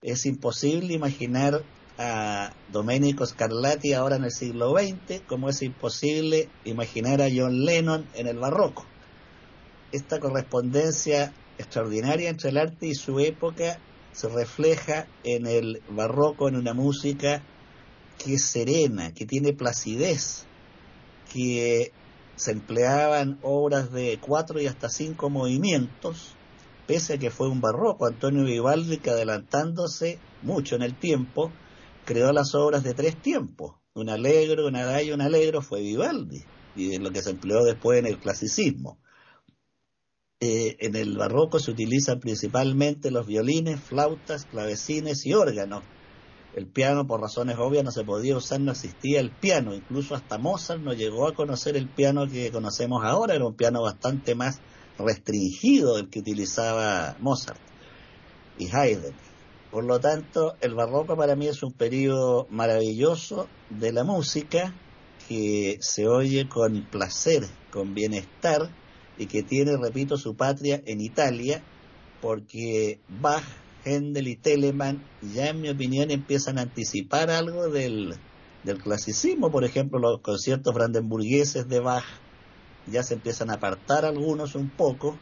Es 0.03 0.27
imposible 0.27 0.93
imaginar 0.93 1.63
a 1.99 2.53
Domenico 2.69 3.27
Scarlatti 3.27 3.93
ahora 3.93 4.17
en 4.17 4.25
el 4.25 4.31
siglo 4.31 4.75
XX, 4.77 5.21
como 5.27 5.49
es 5.49 5.63
imposible 5.63 6.49
imaginar 6.65 7.21
a 7.21 7.29
John 7.35 7.65
Lennon 7.65 8.07
en 8.15 8.27
el 8.27 8.39
barroco. 8.39 8.85
Esta 9.93 10.19
correspondencia 10.19 11.33
extraordinaria 11.59 12.31
entre 12.31 12.51
el 12.51 12.59
arte 12.59 12.87
y 12.87 12.95
su 12.95 13.21
época 13.21 13.79
se 14.13 14.29
refleja 14.29 15.07
en 15.25 15.47
el 15.47 15.83
barroco, 15.89 16.49
en 16.49 16.57
una 16.57 16.75
música 16.75 17.43
que 18.19 18.35
es 18.35 18.45
serena, 18.45 19.13
que 19.13 19.27
tiene 19.27 19.53
placidez, 19.53 20.45
que 21.33 21.93
se 22.37 22.53
empleaban 22.53 23.39
obras 23.43 23.93
de 23.93 24.19
cuatro 24.21 24.61
y 24.61 24.67
hasta 24.67 24.89
cinco 24.89 25.31
movimientos, 25.31 26.35
pese 26.87 27.15
a 27.15 27.19
que 27.19 27.31
fue 27.31 27.49
un 27.49 27.61
barroco. 27.61 28.07
Antonio 28.07 28.45
Vivaldi, 28.45 28.99
que 28.99 29.11
adelantándose 29.11 30.19
mucho 30.43 30.77
en 30.77 30.83
el 30.83 30.95
tiempo, 30.95 31.53
creó 32.05 32.33
las 32.33 32.55
obras 32.55 32.83
de 32.83 32.95
tres 32.95 33.17
tiempos. 33.17 33.77
Un 33.95 34.09
alegro, 34.09 34.67
un 34.67 34.77
adagio, 34.77 35.15
un 35.15 35.21
alegro 35.21 35.61
fue 35.63 35.81
Vivaldi, 35.81 36.43
y 36.77 36.99
lo 36.99 37.11
que 37.11 37.23
se 37.23 37.31
empleó 37.31 37.63
después 37.63 37.99
en 37.99 38.07
el 38.07 38.19
clasicismo. 38.19 38.99
Eh, 40.41 40.77
en 40.81 40.97
el 40.97 41.17
barroco 41.17 41.61
se 41.61 41.71
utilizan 41.71 42.19
principalmente 42.19 43.13
los 43.13 43.27
violines, 43.27 43.81
flautas, 43.81 44.47
clavecines 44.47 45.25
y 45.25 45.35
órganos. 45.35 45.85
el 46.57 46.67
piano 46.67 47.07
por 47.07 47.21
razones 47.21 47.57
obvias 47.59 47.85
no 47.85 47.93
se 47.93 48.05
podía 48.05 48.37
usar, 48.37 48.61
no 48.61 48.73
existía 48.73 49.21
el 49.21 49.31
piano, 49.31 49.75
incluso 49.75 50.15
hasta 50.15 50.39
Mozart 50.39 50.83
no 50.83 50.93
llegó 50.93 51.29
a 51.29 51.35
conocer 51.35 51.77
el 51.77 51.89
piano 51.89 52.27
que 52.27 52.51
conocemos 52.51 53.05
ahora, 53.05 53.35
era 53.35 53.47
un 53.47 53.55
piano 53.55 53.83
bastante 53.83 54.35
más 54.35 54.61
restringido 54.99 55.97
del 55.97 56.11
que 56.11 56.19
utilizaba 56.19 57.17
Mozart 57.21 57.61
y 58.59 58.69
Haydn. 58.75 59.15
Por 59.73 59.85
lo 59.85 59.99
tanto, 60.01 60.55
el 60.61 60.75
barroco 60.75 61.17
para 61.17 61.35
mí 61.35 61.49
es 61.49 61.63
un 61.63 61.73
periodo 61.73 62.47
maravilloso 62.51 63.49
de 63.71 63.91
la 63.91 64.05
música 64.05 64.75
que 65.27 65.79
se 65.81 66.07
oye 66.07 66.47
con 66.47 66.83
placer, 66.91 67.47
con 67.71 67.95
bienestar 67.95 68.69
y 69.19 69.25
que 69.25 69.43
tiene, 69.43 69.79
repito, 69.79 70.19
su 70.19 70.37
patria 70.37 70.83
en 70.85 71.01
Italia, 71.01 71.63
porque 72.21 73.01
Bach, 73.09 73.45
Händel 73.87 74.29
y 74.29 74.37
Telemann 74.37 75.03
ya 75.35 75.49
en 75.49 75.63
mi 75.63 75.71
opinión 75.71 76.11
empiezan 76.11 76.59
a 76.59 76.63
anticipar 76.63 77.31
algo 77.31 77.71
del, 77.71 78.15
del 78.65 78.77
clasicismo, 78.77 79.51
por 79.51 79.65
ejemplo, 79.65 79.99
los 79.99 80.21
conciertos 80.21 80.75
brandenburgueses 80.75 81.67
de 81.67 81.81
Bach 81.81 82.05
ya 82.93 83.03
se 83.03 83.15
empiezan 83.15 83.49
a 83.49 83.55
apartar 83.55 84.05
algunos 84.05 84.55
un 84.55 84.69
poco, 84.69 85.17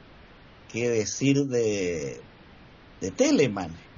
qué 0.72 0.88
decir 0.88 1.44
de, 1.44 2.20
de 3.00 3.10
Telemann. 3.12 3.89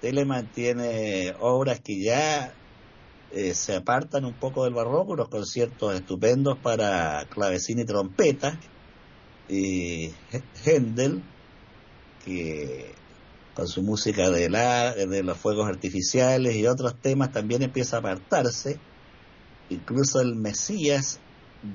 Telemann 0.00 0.46
tiene 0.52 1.34
obras 1.40 1.80
que 1.80 2.00
ya 2.00 2.52
eh, 3.30 3.54
se 3.54 3.76
apartan 3.76 4.24
un 4.24 4.34
poco 4.34 4.64
del 4.64 4.74
barroco, 4.74 5.12
unos 5.12 5.28
conciertos 5.28 5.94
estupendos 5.94 6.58
para 6.58 7.26
clavecín 7.28 7.78
y 7.78 7.84
trompeta, 7.84 8.58
y 9.48 10.10
Händel, 10.64 11.22
que 12.24 12.94
con 13.54 13.66
su 13.66 13.82
música 13.82 14.30
de, 14.30 14.48
la, 14.48 14.94
de 14.94 15.22
los 15.22 15.36
fuegos 15.36 15.66
artificiales 15.68 16.54
y 16.56 16.66
otros 16.66 16.94
temas 17.00 17.32
también 17.32 17.62
empieza 17.62 17.96
a 17.96 17.98
apartarse, 18.00 18.78
incluso 19.68 20.20
el 20.20 20.36
Mesías 20.36 21.18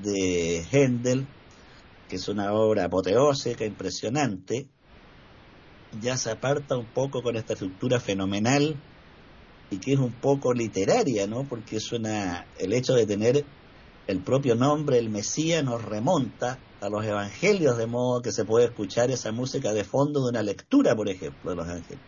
de 0.01 0.65
Händel, 0.71 1.27
que 2.09 2.15
es 2.15 2.27
una 2.29 2.53
obra 2.53 2.85
apoteósica, 2.85 3.65
impresionante, 3.65 4.67
ya 6.01 6.17
se 6.17 6.31
aparta 6.31 6.77
un 6.77 6.85
poco 6.85 7.21
con 7.21 7.35
esta 7.35 7.53
estructura 7.53 7.99
fenomenal 7.99 8.75
y 9.69 9.77
que 9.77 9.93
es 9.93 9.99
un 9.99 10.13
poco 10.13 10.53
literaria, 10.53 11.27
¿no? 11.27 11.43
Porque 11.43 11.77
es 11.77 11.91
una 11.91 12.45
el 12.59 12.73
hecho 12.73 12.93
de 12.93 13.05
tener 13.05 13.43
el 14.07 14.19
propio 14.19 14.55
nombre, 14.55 14.97
el 14.97 15.09
Mesías, 15.09 15.63
nos 15.63 15.83
remonta 15.83 16.59
a 16.81 16.89
los 16.89 17.05
evangelios, 17.05 17.77
de 17.77 17.87
modo 17.87 18.21
que 18.21 18.31
se 18.31 18.43
puede 18.43 18.65
escuchar 18.65 19.09
esa 19.09 19.31
música 19.31 19.73
de 19.73 19.85
fondo 19.85 20.23
de 20.23 20.29
una 20.29 20.43
lectura, 20.43 20.95
por 20.95 21.09
ejemplo, 21.09 21.51
de 21.51 21.55
los 21.55 21.67
evangelios. 21.67 22.01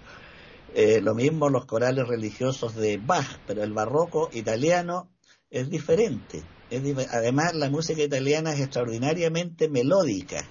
Eh, 0.74 1.00
lo 1.02 1.16
mismo 1.16 1.50
los 1.50 1.66
corales 1.66 2.06
religiosos 2.06 2.76
de 2.76 2.98
Bach, 2.98 3.40
pero 3.48 3.64
el 3.64 3.72
barroco 3.72 4.30
italiano 4.34 5.10
es 5.50 5.70
diferente. 5.70 6.44
Es 6.70 6.84
Además, 7.12 7.54
la 7.54 7.70
música 7.70 8.04
italiana 8.04 8.52
es 8.54 8.60
extraordinariamente 8.60 9.70
melódica, 9.70 10.46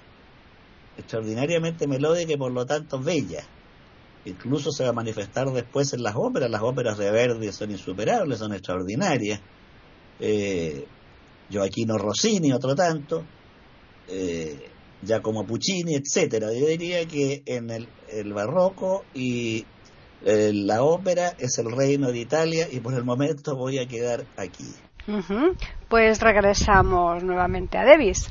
extraordinariamente 0.96 1.86
melódica 1.86 2.32
y 2.32 2.36
por 2.36 2.52
lo 2.52 2.66
tanto 2.66 2.98
bella. 3.00 3.42
Incluso 4.24 4.72
se 4.72 4.84
va 4.84 4.90
a 4.90 4.94
manifestar 4.94 5.50
después 5.50 5.92
en 5.92 6.02
las 6.02 6.14
óperas. 6.16 6.50
Las 6.50 6.62
óperas 6.62 6.96
de 6.96 7.10
Verdi 7.10 7.52
son 7.52 7.70
insuperables, 7.70 8.38
son 8.38 8.54
extraordinarias. 8.54 9.40
Eh, 10.18 10.86
Joaquino 11.52 11.98
Rossini, 11.98 12.52
otro 12.52 12.74
tanto. 12.74 13.24
Eh, 14.08 14.70
Giacomo 15.02 15.44
Puccini, 15.44 15.94
etcétera. 15.94 16.52
Yo 16.52 16.66
diría 16.66 17.06
que 17.06 17.42
en 17.44 17.70
el, 17.70 18.32
barroco 18.32 19.04
y 19.12 19.66
eh, 20.24 20.52
la 20.54 20.82
ópera 20.82 21.34
es 21.38 21.58
el 21.58 21.70
reino 21.70 22.10
de 22.10 22.18
Italia 22.18 22.68
y 22.70 22.80
por 22.80 22.94
el 22.94 23.04
momento 23.04 23.56
voy 23.56 23.78
a 23.78 23.86
quedar 23.86 24.24
aquí. 24.36 24.72
Pues 25.88 26.20
regresamos 26.20 27.22
nuevamente 27.22 27.76
a 27.76 27.84
Davis. 27.84 28.30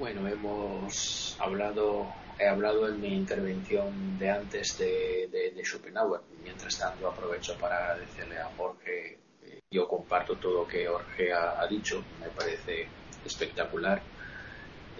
Bueno, 0.00 0.26
hemos 0.26 1.36
hablado, 1.38 2.10
he 2.38 2.48
hablado 2.48 2.88
en 2.88 3.02
mi 3.02 3.14
intervención 3.14 4.18
de 4.18 4.30
antes 4.30 4.78
de, 4.78 5.28
de, 5.30 5.62
Schopenhauer. 5.62 6.22
Mientras 6.42 6.78
tanto, 6.78 7.06
aprovecho 7.06 7.54
para 7.58 7.98
decirle 7.98 8.38
a 8.38 8.46
Jorge, 8.56 9.18
eh, 9.44 9.60
yo 9.70 9.86
comparto 9.86 10.36
todo 10.36 10.62
lo 10.62 10.66
que 10.66 10.86
Jorge 10.86 11.34
ha, 11.34 11.66
dicho, 11.66 12.02
me 12.18 12.28
parece 12.28 12.88
espectacular 13.26 14.00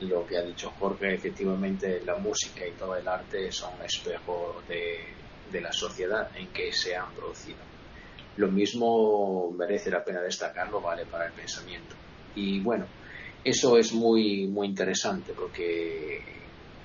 lo 0.02 0.26
que 0.26 0.36
ha 0.36 0.42
dicho 0.42 0.70
Jorge. 0.78 1.14
Efectivamente, 1.14 2.02
la 2.04 2.16
música 2.16 2.66
y 2.66 2.72
todo 2.72 2.94
el 2.94 3.08
arte 3.08 3.50
son 3.50 3.80
espejo 3.82 4.62
de, 4.68 4.98
de 5.50 5.60
la 5.62 5.72
sociedad 5.72 6.30
en 6.36 6.48
que 6.48 6.74
se 6.74 6.94
han 6.94 7.10
producido. 7.14 7.60
Lo 8.36 8.48
mismo 8.48 9.50
merece 9.52 9.90
la 9.90 10.04
pena 10.04 10.20
destacarlo, 10.20 10.82
vale 10.82 11.06
para 11.06 11.28
el 11.28 11.32
pensamiento. 11.32 11.94
Y 12.34 12.60
bueno, 12.60 12.84
eso 13.44 13.78
es 13.78 13.92
muy, 13.92 14.46
muy 14.46 14.66
interesante 14.66 15.32
porque 15.32 16.22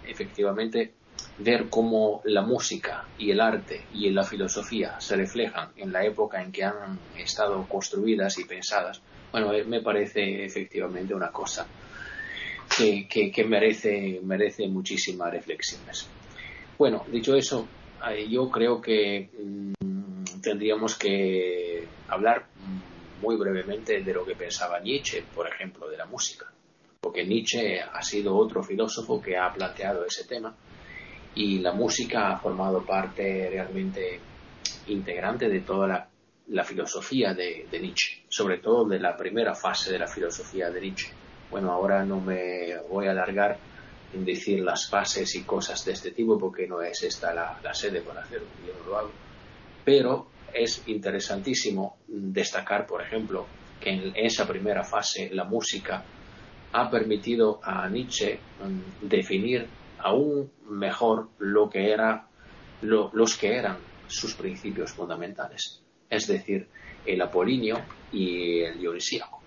efectivamente 0.06 0.94
ver 1.38 1.70
cómo 1.70 2.22
la 2.26 2.42
música 2.42 3.06
y 3.18 3.32
el 3.32 3.42
arte 3.42 3.86
y 3.94 4.10
la 4.10 4.24
filosofía 4.24 5.00
se 5.00 5.16
reflejan 5.16 5.70
en 5.76 5.92
la 5.92 6.06
época 6.06 6.42
en 6.42 6.52
que 6.52 6.64
han 6.64 7.00
estado 7.18 7.68
construidas 7.68 8.38
y 8.40 8.46
pensadas, 8.46 9.02
bueno, 9.32 9.54
eh, 9.54 9.66
me 9.66 9.82
parece 9.82 10.46
efectivamente 10.46 11.14
una 11.14 11.32
cosa 11.32 11.68
que, 12.78 13.08
que, 13.08 13.44
merece, 13.44 14.20
merece 14.24 14.68
muchísimas 14.68 15.32
reflexiones. 15.32 16.08
Bueno, 16.78 17.06
dicho 17.12 17.36
eso, 17.36 17.68
eh, 18.10 18.28
yo 18.30 18.50
creo 18.50 18.82
que 18.82 19.30
mm, 19.38 20.42
tendríamos 20.42 20.96
que 20.96 21.86
hablar 22.08 22.46
muy 23.22 23.36
brevemente 23.36 24.02
de 24.02 24.14
lo 24.14 24.26
que 24.26 24.36
pensaba 24.36 24.80
Nietzsche, 24.80 25.24
por 25.34 25.48
ejemplo, 25.48 25.90
de 25.90 25.98
la 25.98 26.06
música, 26.06 26.52
porque 27.02 27.26
Nietzsche 27.26 27.82
ha 27.82 28.02
sido 28.02 28.36
otro 28.36 28.64
filósofo 28.64 29.22
que 29.22 29.38
ha 29.38 29.52
planteado 29.54 30.06
ese 30.06 30.26
tema 30.26 30.56
y 31.36 31.60
la 31.60 31.74
música 31.74 32.32
ha 32.32 32.38
formado 32.38 32.84
parte 32.86 33.50
realmente 33.50 34.20
integrante 34.88 35.50
de 35.50 35.60
toda 35.62 36.10
la, 36.48 36.64
filosofía 36.64 37.34
de, 37.34 37.68
Nietzsche, 37.72 38.24
sobre 38.30 38.60
todo 38.60 38.86
de 38.86 39.00
la 39.00 39.18
primera 39.18 39.54
fase 39.54 39.92
de 39.92 40.00
la 40.00 40.08
filosofía 40.08 40.70
de 40.70 40.82
Nietzsche. 40.82 41.12
Bueno, 41.52 41.72
ahora 41.72 42.04
no 42.06 42.20
me 42.20 42.78
voy 42.90 43.08
a 43.08 43.12
alargar 43.12 43.58
en 44.14 44.24
decir 44.24 44.62
las 44.62 44.90
fases 44.90 45.36
y 45.36 45.44
cosas 45.44 45.84
de 45.86 45.92
este 45.92 46.12
tipo 46.12 46.40
porque 46.40 46.68
no 46.68 46.82
es 46.82 47.04
esta 47.04 47.34
la, 47.34 47.74
sede 47.74 48.02
para 48.02 48.22
hacerlo, 48.22 48.48
yo 48.66 48.74
no 48.80 48.90
lo 48.90 48.98
hago, 48.98 49.12
pero 49.84 50.28
es 50.56 50.84
interesantísimo 50.88 51.98
destacar, 52.08 52.88
por 52.88 53.02
ejemplo, 53.02 53.46
que 53.80 53.90
en 53.90 54.14
esa 54.16 54.48
primera 54.48 54.84
fase 54.84 55.30
la 55.34 55.44
música 55.44 56.04
ha 56.72 56.90
permitido 56.90 57.60
a 57.62 57.88
Nietzsche 57.90 58.40
mm, 58.64 59.08
definir 59.08 59.68
aún 60.00 60.50
mejor 60.70 61.30
lo 61.40 61.70
que 61.70 61.92
era, 61.92 62.28
los 62.82 63.38
que 63.38 63.56
eran 63.56 63.78
sus 64.08 64.36
principios 64.36 64.92
fundamentales, 64.94 65.82
es 66.10 66.28
decir, 66.28 66.68
el 67.06 67.22
apolíneo 67.22 67.78
y 68.12 68.62
el 68.62 68.80
dionisíaco. 68.80 69.42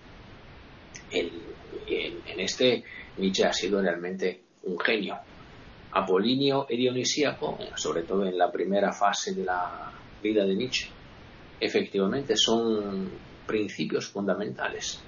en, 1.11 1.29
en, 1.87 2.39
este 2.39 2.83
Nietzsche 3.17 3.45
ha 3.45 3.53
sido 3.53 3.81
realmente 3.81 4.41
un 4.63 4.79
genio. 4.79 5.17
Apolíneo 5.91 6.67
y 6.69 6.77
dionisíaco, 6.77 7.57
sobre 7.75 8.03
todo 8.03 8.25
en 8.25 8.37
la 8.37 8.51
primera 8.51 8.93
fase 8.93 9.33
de 9.33 9.43
la 9.43 9.91
vida 10.21 10.45
de 10.45 10.55
Nietzsche, 10.55 10.87
efectivamente 11.59 12.35
son 12.35 13.09
principios 13.45 14.07
fundamentales, 14.07 15.01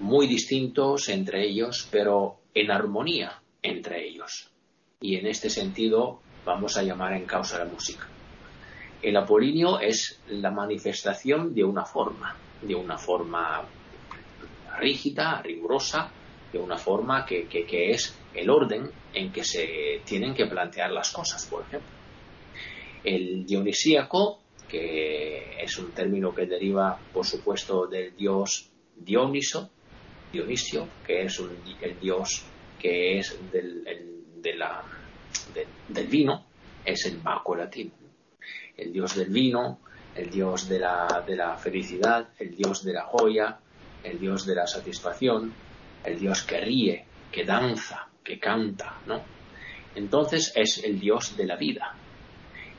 muy 0.00 0.26
distintos 0.26 1.08
entre 1.08 1.46
ellos, 1.46 1.88
pero 1.90 2.38
en 2.54 2.70
armonía 2.70 3.40
entre 3.62 4.06
ellos. 4.06 4.50
Y 5.00 5.16
en 5.16 5.26
este 5.26 5.48
sentido 5.48 6.20
vamos 6.44 6.76
a 6.76 6.82
llamar 6.82 7.14
en 7.14 7.24
causa 7.24 7.58
la 7.58 7.66
música. 7.66 8.06
El 9.00 9.16
apolíneo 9.16 9.80
es 9.80 10.20
la 10.28 10.50
manifestación 10.50 11.54
de 11.54 11.64
una 11.64 11.84
forma, 11.84 12.36
de 12.60 12.74
una 12.74 12.96
forma 12.98 13.64
rígida, 14.78 15.42
rigurosa, 15.42 16.10
de 16.52 16.58
una 16.58 16.76
forma 16.76 17.24
que, 17.24 17.46
que 17.46 17.90
es 17.90 18.16
el 18.34 18.50
orden 18.50 18.90
en 19.14 19.32
que 19.32 19.44
se 19.44 20.02
tienen 20.04 20.34
que 20.34 20.46
plantear 20.46 20.90
las 20.90 21.12
cosas, 21.12 21.46
por 21.46 21.62
ejemplo. 21.62 21.90
El 23.04 23.44
dionisíaco 23.44 24.41
que 24.72 25.62
es 25.62 25.76
un 25.76 25.92
término 25.92 26.34
que 26.34 26.46
deriva, 26.46 26.98
por 27.12 27.26
supuesto, 27.26 27.86
del 27.86 28.16
dios 28.16 28.70
Dioniso, 28.96 29.70
Dionisio, 30.32 30.88
que 31.06 31.26
es 31.26 31.42
el 31.82 32.00
dios 32.00 32.42
que 32.78 33.18
es 33.18 33.38
del, 33.52 33.84
de 34.40 34.54
la, 34.54 34.82
del 35.88 36.06
vino, 36.06 36.46
es 36.86 37.04
el 37.04 37.18
Baco 37.18 37.54
latino. 37.54 37.92
El 38.74 38.94
dios 38.94 39.14
del 39.14 39.28
vino, 39.28 39.80
el 40.16 40.30
dios 40.30 40.66
de 40.70 40.78
la, 40.78 41.22
de 41.26 41.36
la 41.36 41.58
felicidad, 41.58 42.30
el 42.38 42.56
dios 42.56 42.82
de 42.82 42.94
la 42.94 43.04
joya, 43.04 43.58
el 44.02 44.18
dios 44.18 44.46
de 44.46 44.54
la 44.54 44.66
satisfacción, 44.66 45.52
el 46.02 46.18
dios 46.18 46.44
que 46.44 46.58
ríe, 46.62 47.04
que 47.30 47.44
danza, 47.44 48.08
que 48.24 48.38
canta, 48.38 49.02
¿no? 49.04 49.20
Entonces 49.94 50.50
es 50.56 50.82
el 50.82 50.98
dios 50.98 51.36
de 51.36 51.44
la 51.44 51.56
vida, 51.56 51.94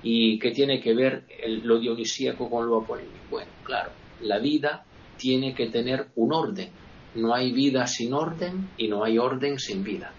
¿Y 0.04 0.38
qué 0.38 0.52
tiene 0.52 0.82
que 0.82 0.94
ver 0.94 1.24
lo 1.64 1.80
dionisíaco 1.80 2.50
con 2.50 2.68
lo 2.68 2.82
apolíneo? 2.82 3.22
Bueno, 3.30 3.50
claro, 3.64 3.92
la 4.22 4.38
vida 4.40 4.86
tiene 5.18 5.56
que 5.56 5.68
tener 5.68 6.10
un 6.16 6.34
orden. 6.34 6.70
No 7.16 7.34
hay 7.34 7.54
vida 7.54 7.88
sin 7.88 8.14
orden 8.14 8.70
y 8.78 8.90
no 8.90 9.04
hay 9.04 9.18
orden 9.18 9.58
sin 9.60 9.84
vida. 9.84 10.12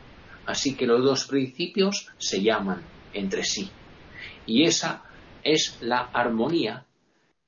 Así 0.46 0.74
que 0.74 0.86
los 0.86 1.02
dos 1.04 1.26
principios 1.26 2.08
se 2.16 2.42
llaman 2.42 2.82
entre 3.12 3.44
sí. 3.44 3.70
Y 4.46 4.64
esa 4.64 5.04
es 5.42 5.78
la 5.82 6.10
armonía 6.12 6.86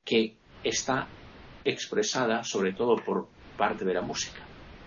que 0.05 0.35
está 0.62 1.09
expresada 1.64 2.44
sobre 2.44 2.72
todo 2.72 2.96
por 2.96 3.29
parte 3.57 3.85
de 3.85 3.94
la 3.94 4.03
música. 4.03 4.42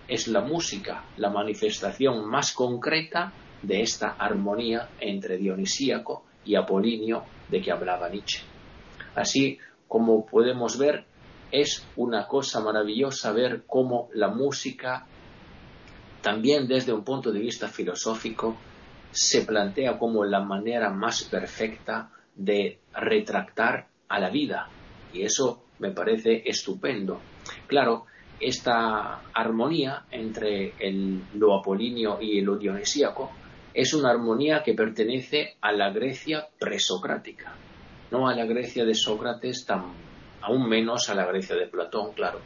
Es 0.06 0.28
la 0.28 0.40
música 0.40 1.04
la 1.16 1.30
manifestación 1.30 2.28
más 2.28 2.52
concreta 2.52 3.32
de 3.62 3.82
esta 3.82 4.10
armonía 4.12 4.90
entre 5.00 5.36
Dionisíaco 5.36 6.24
y 6.44 6.54
Apolinio 6.54 7.24
de 7.48 7.60
que 7.60 7.72
hablaba 7.72 8.08
Nietzsche. 8.08 8.42
Así 9.14 9.58
como 9.88 10.24
podemos 10.24 10.78
ver, 10.78 11.04
es 11.50 11.86
una 11.96 12.26
cosa 12.26 12.60
maravillosa 12.60 13.32
ver 13.32 13.64
cómo 13.66 14.08
la 14.14 14.28
música, 14.28 15.06
también 16.22 16.68
desde 16.68 16.92
un 16.92 17.02
punto 17.02 17.32
de 17.32 17.40
vista 17.40 17.68
filosófico, 17.68 18.56
se 19.10 19.42
plantea 19.42 19.98
como 19.98 20.24
la 20.24 20.40
manera 20.40 20.90
más 20.90 21.24
perfecta 21.24 22.10
de 22.36 22.78
retractar 22.94 23.88
a 24.08 24.20
la 24.20 24.30
vida. 24.30 24.68
Y 25.12 25.22
eso 25.22 25.64
me 25.80 25.90
parece 25.90 26.42
estupendo. 26.46 27.20
Claro, 27.66 28.06
esta 28.38 29.22
armonía 29.34 30.04
entre 30.10 30.74
el, 30.78 31.20
lo 31.34 31.58
apolíneo 31.58 32.18
y 32.20 32.40
lo 32.42 32.56
dionisíaco 32.56 33.30
es 33.74 33.94
una 33.94 34.10
armonía 34.10 34.62
que 34.62 34.74
pertenece 34.74 35.54
a 35.60 35.72
la 35.72 35.90
Grecia 35.90 36.48
presocrática, 36.58 37.54
no 38.10 38.28
a 38.28 38.34
la 38.34 38.44
Grecia 38.44 38.84
de 38.84 38.94
Sócrates, 38.94 39.64
tan, 39.64 39.92
aún 40.42 40.68
menos 40.68 41.08
a 41.08 41.14
la 41.14 41.26
Grecia 41.26 41.56
de 41.56 41.66
Platón, 41.66 42.12
claro, 42.12 42.40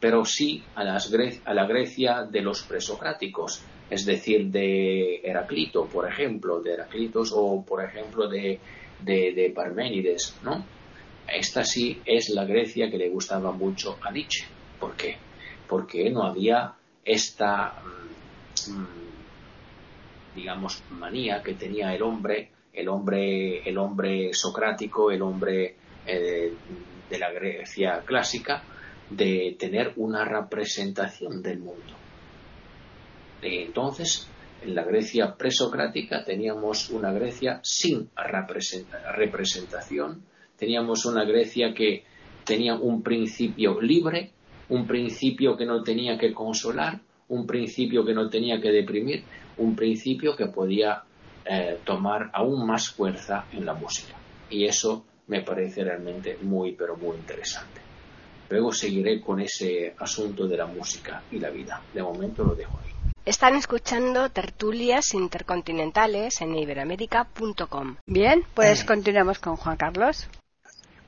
pero 0.00 0.24
sí 0.24 0.62
a, 0.74 0.82
a 0.82 1.54
la 1.54 1.66
Grecia 1.66 2.24
de 2.30 2.42
los 2.42 2.62
presocráticos, 2.62 3.62
es 3.90 4.06
decir, 4.06 4.46
de 4.46 5.20
Heraclito, 5.22 5.86
por 5.86 6.08
ejemplo, 6.08 6.60
de 6.60 6.74
Heraclitos 6.74 7.32
o, 7.34 7.64
por 7.64 7.84
ejemplo, 7.84 8.28
de, 8.28 8.58
de, 9.00 9.32
de 9.32 9.52
Parménides, 9.54 10.38
¿no? 10.42 10.64
Esta 11.28 11.64
sí 11.64 12.00
es 12.04 12.30
la 12.30 12.44
Grecia 12.44 12.90
que 12.90 12.98
le 12.98 13.08
gustaba 13.08 13.52
mucho 13.52 13.98
a 14.02 14.10
Nietzsche. 14.10 14.44
¿Por 14.78 14.96
qué? 14.96 15.16
Porque 15.68 16.10
no 16.10 16.24
había 16.24 16.74
esta, 17.04 17.80
mm, 18.68 18.72
mm, 18.72 19.11
digamos, 20.34 20.82
manía 20.90 21.42
que 21.42 21.54
tenía 21.54 21.94
el 21.94 22.02
hombre, 22.02 22.50
el 22.72 22.88
hombre, 22.88 23.68
el 23.68 23.78
hombre 23.78 24.30
socrático, 24.32 25.10
el 25.10 25.22
hombre 25.22 25.76
eh, 26.06 26.52
de 27.10 27.18
la 27.18 27.30
Grecia 27.30 28.02
clásica, 28.04 28.62
de 29.10 29.56
tener 29.58 29.92
una 29.96 30.24
representación 30.24 31.42
del 31.42 31.58
mundo. 31.58 31.94
Entonces, 33.42 34.28
en 34.62 34.74
la 34.74 34.84
Grecia 34.84 35.34
presocrática 35.36 36.24
teníamos 36.24 36.88
una 36.90 37.12
Grecia 37.12 37.60
sin 37.62 38.08
representación, 39.16 40.22
teníamos 40.56 41.04
una 41.04 41.24
Grecia 41.24 41.74
que 41.74 42.04
tenía 42.44 42.74
un 42.74 43.02
principio 43.02 43.80
libre, 43.80 44.30
un 44.68 44.86
principio 44.86 45.56
que 45.56 45.66
no 45.66 45.82
tenía 45.82 46.16
que 46.16 46.32
consolar, 46.32 47.00
un 47.28 47.46
principio 47.46 48.04
que 48.04 48.14
no 48.14 48.28
tenía 48.28 48.60
que 48.60 48.70
deprimir, 48.70 49.24
un 49.58 49.76
principio 49.76 50.36
que 50.36 50.46
podía 50.46 51.02
eh, 51.44 51.78
tomar 51.84 52.30
aún 52.32 52.66
más 52.66 52.90
fuerza 52.90 53.46
en 53.52 53.66
la 53.66 53.74
música. 53.74 54.14
Y 54.50 54.64
eso 54.64 55.04
me 55.26 55.42
parece 55.42 55.84
realmente 55.84 56.38
muy, 56.42 56.72
pero 56.72 56.96
muy 56.96 57.16
interesante. 57.16 57.80
Luego 58.50 58.72
seguiré 58.72 59.20
con 59.20 59.40
ese 59.40 59.94
asunto 59.98 60.46
de 60.46 60.56
la 60.56 60.66
música 60.66 61.22
y 61.30 61.38
la 61.38 61.50
vida. 61.50 61.80
De 61.94 62.02
momento 62.02 62.44
lo 62.44 62.54
dejo 62.54 62.78
ahí. 62.84 62.92
Están 63.24 63.54
escuchando 63.54 64.30
tertulias 64.30 65.14
intercontinentales 65.14 66.40
en 66.40 66.56
iberamérica.com. 66.56 67.96
Bien, 68.06 68.44
pues 68.54 68.84
continuamos 68.84 69.38
con 69.38 69.56
Juan 69.56 69.76
Carlos. 69.76 70.28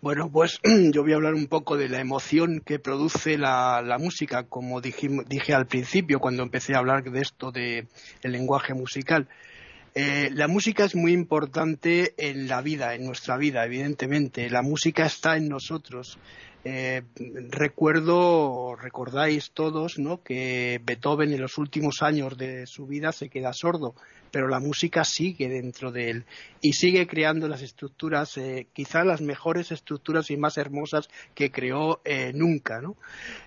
Bueno, 0.05 0.31
pues 0.31 0.61
yo 0.93 1.03
voy 1.03 1.13
a 1.13 1.15
hablar 1.15 1.33
un 1.33 1.47
poco 1.47 1.79
de 1.79 1.89
la 1.89 1.99
emoción 1.99 2.61
que 2.61 2.79
produce 2.79 3.39
la, 3.39 3.97
música, 3.99 4.43
como 4.43 4.83
dije, 4.83 5.55
al 5.55 5.65
principio 5.65 6.21
cuando 6.21 6.43
empecé 6.43 6.75
a 6.75 6.81
hablar 6.81 7.05
de 7.05 7.23
esto 7.23 7.51
del 7.51 7.89
lenguaje 8.23 8.75
musical. 8.75 9.29
Eh, 9.95 10.29
la 10.35 10.47
música 10.47 10.85
es 10.85 10.95
muy 10.95 11.15
importante 11.15 12.13
en 12.19 12.49
la 12.49 12.61
vida, 12.61 12.95
en 12.95 13.07
nuestra 13.07 13.39
vida, 13.39 13.65
evidentemente. 13.65 14.51
La 14.51 14.61
música 14.61 15.07
está 15.07 15.39
en 15.39 15.49
nosotros. 15.49 16.19
Eh, 16.67 17.03
recuerdo, 17.51 18.75
recordáis 18.75 19.51
todos, 19.53 19.99
¿no? 19.99 20.23
que 20.23 20.81
Beethoven 20.83 21.33
en 21.33 21.43
los 21.43 21.59
últimos 21.59 22.01
años 22.01 22.39
de 22.39 22.67
su 22.67 22.87
vida 22.87 23.13
se 23.13 23.29
queda 23.29 23.53
sordo, 23.53 23.95
pero 24.31 24.49
la 24.49 24.61
música 24.61 25.05
sigue 25.05 25.49
dentro 25.51 25.93
de 25.93 26.09
él 26.09 26.25
y 26.63 26.73
sigue 26.73 27.07
creando 27.07 27.49
las 27.49 27.61
estructuras, 27.61 28.39
eh, 28.39 28.67
quizás 28.73 29.05
las 29.05 29.21
mejores 29.21 29.73
estructuras 29.73 30.31
y 30.31 30.39
más 30.39 30.57
hermosas 30.57 31.11
que 31.35 31.53
creó 31.53 32.01
eh, 32.03 32.33
nunca. 32.35 32.81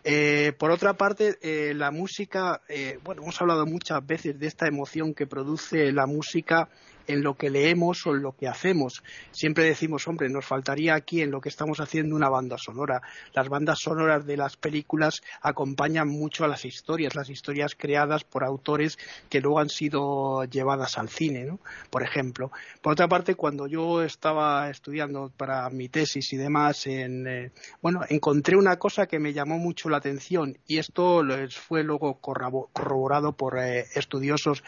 Eh, 0.04 0.54
por 0.58 0.70
otra 0.70 0.94
parte, 0.94 1.38
la 1.74 1.90
música, 1.90 2.62
bueno, 3.04 3.24
hemos 3.24 3.42
hablado 3.42 3.66
muchas 3.66 4.06
veces 4.06 4.40
de 4.40 4.46
esta 4.46 4.68
emoción 4.68 5.16
que 5.16 5.26
produce 5.26 5.92
la 5.92 6.06
música 6.06 6.70
en 7.08 7.24
lo 7.24 7.36
que 7.36 7.50
leemos 7.50 8.06
o 8.06 8.16
en 8.16 8.22
lo 8.22 8.34
que 8.34 8.48
hacemos. 8.48 9.04
Siempre 9.32 9.64
decimos, 9.64 10.08
hombre, 10.08 10.30
nos 10.30 10.46
faltaría 10.46 10.96
aquí 10.96 11.22
en 11.22 11.32
lo 11.32 11.42
que 11.42 11.50
estamos 11.50 11.80
haciendo 11.80 12.16
una 12.16 12.30
banda 12.30 12.58
sonora. 12.58 13.02
Las 13.34 13.50
bandas 13.50 13.80
sonoras 13.80 14.26
de 14.26 14.38
las 14.38 14.58
películas 14.58 15.22
acompañan 15.42 16.08
mucho 16.08 16.46
a 16.46 16.48
las 16.48 16.66
historias, 16.66 17.16
las 17.16 17.30
historias 17.30 17.76
creadas 17.76 18.24
por 18.24 18.44
autores 18.44 18.98
que 19.30 19.42
luego 19.42 19.60
han 19.60 19.70
sido 19.70 20.44
llevadas 20.46 20.98
al 20.98 21.10
cine, 21.10 21.46
¿no? 21.46 21.60
Por 21.90 22.04
ejemplo. 22.04 22.52
Por 22.82 22.94
otra 22.94 23.08
parte, 23.08 23.36
cuando 23.36 23.68
yo 23.68 24.04
estaba 24.04 24.70
estudiando 24.70 25.32
para 25.36 25.70
mi 25.70 25.90
tesis 25.90 26.34
y 26.34 26.38
demás, 26.38 26.88
en, 26.88 27.28
eh, 27.28 27.52
bueno, 27.82 28.02
encontré 28.10 28.58
una 28.58 28.78
cosa 28.78 29.08
que 29.08 29.20
me 29.20 29.34
llamó 29.34 29.58
mucho 29.58 29.90
la 29.90 29.98
atención 29.98 30.58
y 30.68 30.78
esto 30.78 31.24
fue 31.68 31.84
luego 31.84 32.20
corroborado 32.20 33.34
por 33.34 33.58
eh, 33.60 33.86
estudiosos 33.96 34.64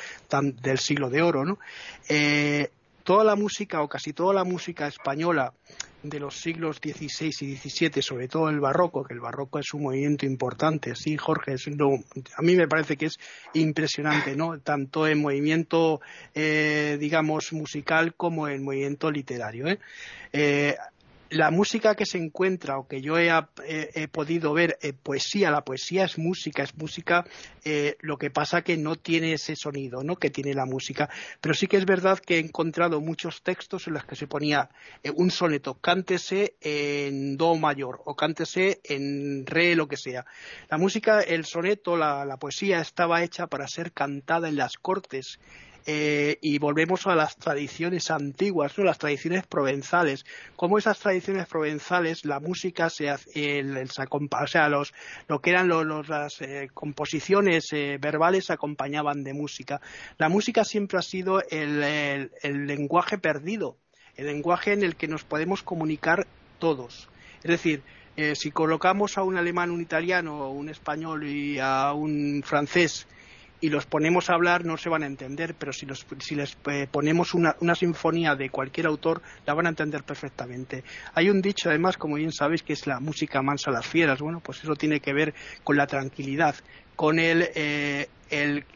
del 0.62 0.80
siglo 0.80 1.10
de 1.10 1.21
oro, 1.21 1.45
¿no? 1.45 1.60
Eh, 2.08 2.29
eh, 2.30 2.70
toda 3.04 3.24
la 3.24 3.36
música 3.36 3.82
o 3.82 3.88
casi 3.88 4.13
toda 4.13 4.34
la 4.34 4.44
música 4.44 4.88
española 4.88 5.52
de 6.04 6.20
los 6.20 6.39
siglos 6.39 6.78
XVI 6.78 7.32
y 7.42 7.56
XVII, 7.56 8.02
sobre 8.02 8.28
todo 8.28 8.50
el 8.50 8.60
barroco, 8.60 9.04
que 9.04 9.13
el 9.13 9.20
barroco 9.20 9.60
es 9.60 9.74
un 9.74 9.84
movimiento 9.84 10.26
importante, 10.26 10.96
sí, 10.96 11.18
Jorge, 11.18 11.56
a 11.56 12.42
mí 12.42 12.56
me 12.56 12.68
parece 12.68 12.96
que 12.96 13.08
es 13.08 13.20
impresionante, 13.54 14.36
¿no? 14.36 14.60
Tanto 14.60 15.08
en 15.08 15.20
movimiento, 15.20 16.00
eh, 16.36 16.98
digamos, 17.00 17.52
musical 17.52 18.13
como 18.15 18.48
en 18.48 18.63
movimiento 18.63 19.12
literario. 19.12 19.68
¿eh? 20.32 20.78
La 21.30 21.52
música 21.52 21.96
que 21.96 22.06
se 22.06 22.18
encuentra 22.18 22.78
o 22.78 22.88
que 22.88 23.02
yo 23.02 23.18
he, 23.18 23.30
podido 24.12 24.54
ver 24.54 24.78
eh, 24.82 24.94
poesía, 24.94 25.52
la 25.52 25.63
poesía 25.63 26.06
es 26.06 26.18
música, 26.18 26.63
es 26.63 26.76
música, 26.76 27.26
eh, 27.63 27.98
lo 28.02 28.18
que 28.18 28.32
pasa 28.32 28.62
que 28.62 28.78
no 28.78 28.96
tiene 28.96 29.34
ese 29.34 29.56
sonido 29.56 30.04
¿no? 30.04 30.15
que 30.15 30.30
tiene 30.30 30.54
la 30.54 30.65
música. 30.65 31.10
Pero 31.42 31.54
sí 31.54 31.68
que 31.68 31.78
es 31.78 31.86
verdad 31.86 32.20
que 32.20 32.38
he 32.38 32.39
encontrado 32.39 33.02
muchos 33.02 33.44
textos 33.44 33.88
en 33.88 33.94
los 33.94 34.06
que 34.06 34.15
se 34.15 34.28
ponía 34.28 34.70
eh, 35.04 35.12
un 35.15 35.32
soneto, 35.32 35.76
cántese 35.76 36.56
en 36.62 37.38
do 37.38 37.56
mayor 37.56 38.02
o 38.06 38.15
cántese 38.15 38.80
en 38.84 39.46
re, 39.46 39.76
lo 39.76 39.88
que 39.88 39.98
sea. 39.98 40.26
La 40.70 40.78
música, 40.78 41.22
el 41.22 41.46
soneto, 41.46 41.96
la 41.98 42.38
poesía 42.38 42.80
estaba 42.80 43.24
hecha 43.24 43.48
para 43.48 43.68
ser 43.68 43.92
cantada 43.92 44.50
en 44.50 44.56
las 44.56 44.78
cortes 44.78 45.39
eh, 45.86 46.38
y 46.42 46.60
volvemos 46.60 47.08
a 47.08 47.15
las 47.15 47.38
tradiciones 47.38 48.12
antiguas, 48.12 48.78
¿no? 48.78 48.84
las 48.84 48.98
tradiciones 48.98 49.48
provenzales. 49.48 50.26
Como 50.56 50.78
esas 50.78 51.00
tradiciones 51.00 51.48
provenzales, 51.48 52.26
la 52.26 52.39
música 52.39 52.89
se 52.89 53.10
hace, 53.10 53.63
o 53.63 54.48
sea, 54.48 54.70
los, 54.70 54.94
lo 55.28 55.39
que 55.39 55.52
eran 55.52 55.70
las 56.08 56.42
eh, 56.42 56.70
composiciones 56.74 57.72
eh, 57.72 57.98
verbales 58.00 58.50
acompañaban 58.50 59.24
de 59.24 59.34
música. 59.34 59.82
La 60.18 60.30
música 60.30 60.63
siempre 60.63 61.00
ha 61.00 61.04
sido 61.04 61.42
el, 61.50 61.84
el 61.84 62.68
lenguaje 62.68 63.18
perdido, 63.18 63.78
el 64.15 64.28
lenguaje 64.28 64.74
en 64.74 64.84
el 64.84 64.96
que 64.96 65.08
nos 65.08 65.24
podemos 65.24 65.63
comunicar 65.63 66.28
todos. 66.60 67.10
Es 67.44 67.52
decir, 67.52 67.84
si 68.36 68.52
colocamos 68.52 69.18
a 69.18 69.24
un 69.24 69.38
alemán, 69.38 69.72
un 69.72 69.80
italiano, 69.80 70.50
un 70.50 70.68
español 70.68 71.26
y 71.26 71.58
a 71.60 71.94
un 71.94 72.44
francés 72.46 73.08
y 73.62 73.69
los 73.69 73.86
ponemos 73.86 74.30
a 74.30 74.34
hablar 74.34 74.65
no 74.65 74.78
se 74.78 74.89
van 74.89 75.04
a 75.04 75.08
entender, 75.08 75.56
pero 75.56 75.74
si, 75.74 75.88
si 76.19 76.36
les 76.36 76.58
eh, 76.69 76.88
ponemos 76.89 77.34
una, 77.34 77.56
una, 77.60 77.76
sinfonía 77.76 78.36
de 78.36 78.50
cualquier 78.50 78.88
autor 78.88 79.22
la 79.45 79.54
van 79.54 79.65
a 79.65 79.69
entender 79.69 80.04
perfectamente. 80.04 80.84
Hay 81.13 81.30
un 81.30 81.41
dicho 81.41 81.69
además, 81.69 81.98
como 81.98 82.15
bien 82.15 82.32
sabéis, 82.32 82.63
que 82.63 82.74
es 82.74 82.88
la 82.88 83.00
música 83.00 83.41
mansa 83.41 83.69
a 83.72 83.74
las 83.74 83.86
fieras. 83.86 84.19
Bueno, 84.22 84.39
pues 84.39 84.63
eso 84.63 84.76
tiene 84.76 85.00
que 85.00 85.13
ver 85.13 85.34
con 85.63 85.78
la 85.78 85.88
tranquilidad, 85.88 86.56
con 86.95 87.19
el, 87.19 87.50
eh, 87.56 88.08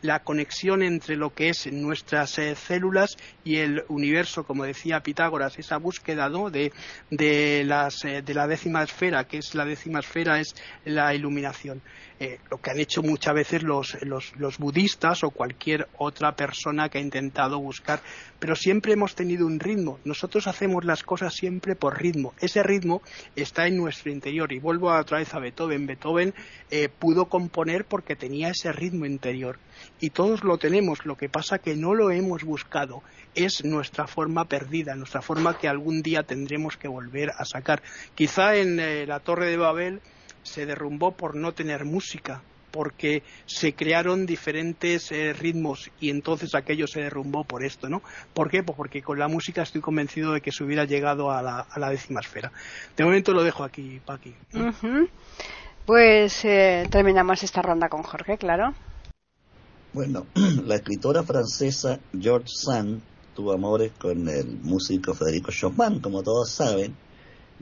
la 0.01 0.23
conexión 0.23 0.81
entre 0.81 1.15
lo 1.15 1.33
que 1.33 1.49
es 1.49 1.71
nuestras 1.71 2.37
eh, 2.39 2.55
células 2.55 3.17
y 3.43 3.57
el 3.57 3.83
universo, 3.87 4.45
como 4.45 4.63
decía 4.63 5.03
Pitágoras, 5.03 5.59
esa 5.59 5.77
búsqueda 5.77 6.29
¿no? 6.29 6.49
de, 6.49 6.71
de, 7.11 7.63
las, 7.65 8.03
eh, 8.05 8.21
de 8.21 8.33
la 8.33 8.47
décima 8.47 8.83
esfera, 8.83 9.25
que 9.25 9.37
es 9.37 9.53
la 9.55 9.65
décima 9.65 9.99
esfera, 9.99 10.39
es 10.39 10.55
la 10.85 11.13
iluminación. 11.13 11.81
Eh, 12.19 12.39
lo 12.51 12.61
que 12.61 12.71
han 12.71 12.79
hecho 12.79 13.01
muchas 13.01 13.33
veces 13.33 13.63
los, 13.63 13.97
los, 14.03 14.57
budistas 14.57 15.23
o 15.23 15.31
cualquier 15.31 15.87
otra 15.97 16.35
persona 16.35 16.87
que 16.89 16.99
ha 16.99 17.01
intentado 17.01 17.59
buscar, 17.59 18.01
pero 18.39 18.55
siempre 18.55 18.93
hemos 18.93 19.15
tenido 19.15 19.47
un 19.47 19.59
ritmo. 19.59 19.99
Nosotros 20.05 20.47
hacemos 20.47 20.85
las 20.85 21.03
cosas 21.03 21.33
siempre 21.33 21.75
por 21.75 21.99
ritmo. 21.99 22.33
Ese 22.39 22.61
ritmo 22.61 23.01
está 23.35 23.67
en 23.67 23.77
nuestro 23.77 24.11
interior 24.11 24.53
y 24.53 24.59
vuelvo 24.59 24.91
otra 24.91 25.17
vez 25.17 25.33
a 25.33 25.39
Beethoven. 25.39 25.87
Beethoven 25.87 26.33
eh, 26.69 26.87
pudo 26.87 27.25
componer 27.25 27.85
porque 27.85 28.15
tenía 28.15 28.49
ese 28.49 28.71
ritmo 28.71 29.05
interior 29.05 29.57
y 29.99 30.11
todos 30.11 30.43
lo 30.43 30.57
tenemos. 30.57 31.05
Lo 31.05 31.17
que 31.17 31.29
pasa 31.29 31.59
que 31.59 31.75
no 31.75 31.93
lo 31.93 32.11
hemos 32.11 32.43
buscado. 32.43 33.01
Es 33.35 33.65
nuestra 33.65 34.05
forma 34.05 34.45
perdida, 34.45 34.95
nuestra 34.95 35.23
forma 35.23 35.57
que 35.57 35.67
algún 35.67 36.03
día 36.03 36.21
tendremos 36.21 36.77
que 36.77 36.87
volver 36.87 37.31
a 37.35 37.45
sacar. 37.45 37.81
Quizá 38.13 38.55
en 38.55 38.79
eh, 38.79 39.07
la 39.07 39.19
Torre 39.21 39.47
de 39.47 39.57
Babel 39.57 40.01
se 40.43 40.65
derrumbó 40.65 41.11
por 41.11 41.35
no 41.35 41.53
tener 41.53 41.85
música, 41.85 42.41
porque 42.71 43.23
se 43.45 43.73
crearon 43.73 44.25
diferentes 44.25 45.11
eh, 45.11 45.33
ritmos 45.33 45.91
y 45.99 46.09
entonces 46.09 46.55
aquello 46.55 46.87
se 46.87 47.01
derrumbó 47.01 47.43
por 47.43 47.63
esto, 47.63 47.87
¿no? 47.87 48.01
¿Por 48.33 48.49
qué? 48.49 48.63
Pues 48.63 48.75
porque 48.75 49.01
con 49.01 49.19
la 49.19 49.27
música 49.27 49.61
estoy 49.61 49.81
convencido 49.81 50.33
de 50.33 50.41
que 50.41 50.51
se 50.51 50.63
hubiera 50.63 50.85
llegado 50.85 51.31
a 51.31 51.41
la, 51.41 51.59
a 51.59 51.79
la 51.79 51.89
décima 51.89 52.19
esfera. 52.19 52.51
De 52.97 53.03
momento 53.03 53.31
lo 53.31 53.43
dejo 53.43 53.63
aquí, 53.63 54.01
Paqui. 54.05 54.33
Pues 55.85 56.45
eh, 56.45 56.87
terminamos 56.89 57.43
esta 57.43 57.61
ronda 57.61 57.89
con 57.89 58.03
Jorge, 58.03 58.37
claro. 58.37 58.73
Bueno, 59.93 60.25
la 60.65 60.75
escritora 60.75 61.23
francesa 61.23 61.99
George 62.19 62.47
Sand 62.47 63.01
tuvo 63.35 63.53
amores 63.53 63.91
con 63.99 64.27
el 64.27 64.47
músico 64.63 65.13
Federico 65.13 65.51
Chopin, 65.51 65.99
como 65.99 66.23
todos 66.23 66.51
saben, 66.51 66.95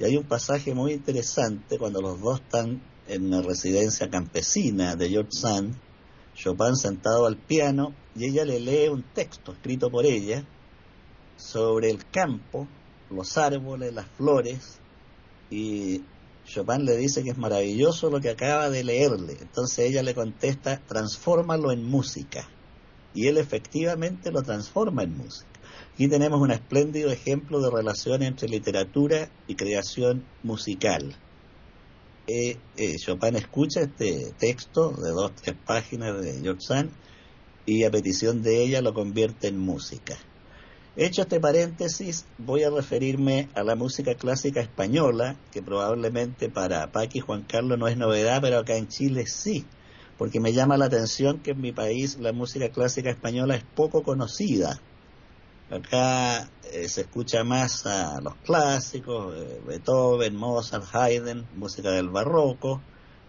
y 0.01 0.03
hay 0.03 0.17
un 0.17 0.23
pasaje 0.23 0.73
muy 0.73 0.93
interesante 0.93 1.77
cuando 1.77 2.01
los 2.01 2.19
dos 2.19 2.41
están 2.41 2.81
en 3.07 3.29
la 3.29 3.43
residencia 3.43 4.09
campesina 4.09 4.95
de 4.95 5.09
George 5.09 5.31
Sand, 5.31 5.75
Chopin 6.33 6.75
sentado 6.75 7.27
al 7.27 7.37
piano 7.37 7.93
y 8.15 8.25
ella 8.25 8.43
le 8.43 8.59
lee 8.59 8.87
un 8.87 9.03
texto 9.13 9.51
escrito 9.51 9.91
por 9.91 10.07
ella 10.07 10.43
sobre 11.37 11.91
el 11.91 12.03
campo, 12.09 12.67
los 13.11 13.37
árboles, 13.37 13.93
las 13.93 14.07
flores, 14.17 14.79
y 15.51 16.01
Chopin 16.45 16.83
le 16.83 16.97
dice 16.97 17.23
que 17.23 17.29
es 17.29 17.37
maravilloso 17.37 18.09
lo 18.09 18.19
que 18.19 18.31
acaba 18.31 18.71
de 18.71 18.83
leerle. 18.83 19.37
Entonces 19.39 19.87
ella 19.87 20.01
le 20.01 20.15
contesta, 20.15 20.81
transfórmalo 20.87 21.71
en 21.71 21.83
música. 21.83 22.49
Y 23.13 23.27
él 23.27 23.37
efectivamente 23.37 24.31
lo 24.31 24.41
transforma 24.41 25.03
en 25.03 25.15
música. 25.15 25.50
Aquí 25.93 26.07
tenemos 26.07 26.41
un 26.41 26.51
espléndido 26.51 27.11
ejemplo 27.11 27.61
de 27.61 27.69
relación 27.69 28.23
entre 28.23 28.47
literatura 28.47 29.29
y 29.47 29.55
creación 29.55 30.23
musical. 30.41 31.15
Eh, 32.27 32.57
eh, 32.77 32.95
Chopin 32.97 33.35
escucha 33.35 33.81
este 33.81 34.31
texto 34.37 34.91
de 34.91 35.09
dos 35.09 35.33
tres 35.35 35.55
páginas 35.65 36.21
de 36.21 36.39
George 36.41 36.61
Sand 36.61 36.91
y 37.65 37.83
a 37.83 37.91
petición 37.91 38.41
de 38.41 38.63
ella 38.63 38.81
lo 38.81 38.93
convierte 38.93 39.47
en 39.47 39.57
música. 39.57 40.17
Hecho 40.95 41.21
este 41.21 41.39
paréntesis, 41.39 42.25
voy 42.37 42.63
a 42.63 42.69
referirme 42.69 43.49
a 43.53 43.63
la 43.63 43.75
música 43.75 44.15
clásica 44.15 44.59
española, 44.59 45.37
que 45.51 45.61
probablemente 45.61 46.49
para 46.49 46.91
Paqui 46.91 47.19
y 47.19 47.21
Juan 47.21 47.43
Carlos 47.43 47.79
no 47.79 47.87
es 47.87 47.97
novedad, 47.97 48.41
pero 48.41 48.59
acá 48.59 48.75
en 48.75 48.89
Chile 48.89 49.25
sí, 49.25 49.65
porque 50.17 50.41
me 50.41 50.51
llama 50.51 50.77
la 50.77 50.85
atención 50.85 51.39
que 51.39 51.51
en 51.51 51.61
mi 51.61 51.71
país 51.71 52.17
la 52.19 52.33
música 52.33 52.69
clásica 52.69 53.09
española 53.09 53.55
es 53.55 53.63
poco 53.63 54.03
conocida. 54.03 54.81
Acá 55.71 56.49
eh, 56.73 56.89
se 56.89 57.01
escucha 57.01 57.45
más 57.45 57.85
a 57.85 58.19
los 58.19 58.35
clásicos, 58.43 59.33
eh, 59.37 59.61
Beethoven, 59.65 60.35
Mozart, 60.35 60.83
Haydn, 60.93 61.47
música 61.55 61.91
del 61.91 62.09
barroco, 62.09 62.81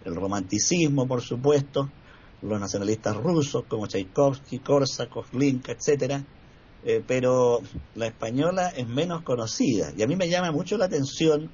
el 0.04 0.16
romanticismo, 0.16 1.06
por 1.06 1.22
supuesto, 1.22 1.88
los 2.42 2.58
nacionalistas 2.58 3.16
rusos 3.16 3.62
como 3.68 3.86
Tchaikovsky, 3.86 4.58
Korsakov, 4.58 5.26
Glinka, 5.30 5.70
etcétera, 5.70 6.24
eh, 6.84 7.00
pero 7.06 7.60
la 7.94 8.08
española 8.08 8.70
es 8.70 8.88
menos 8.88 9.22
conocida 9.22 9.92
y 9.96 10.02
a 10.02 10.08
mí 10.08 10.16
me 10.16 10.28
llama 10.28 10.50
mucho 10.50 10.76
la 10.76 10.86
atención 10.86 11.48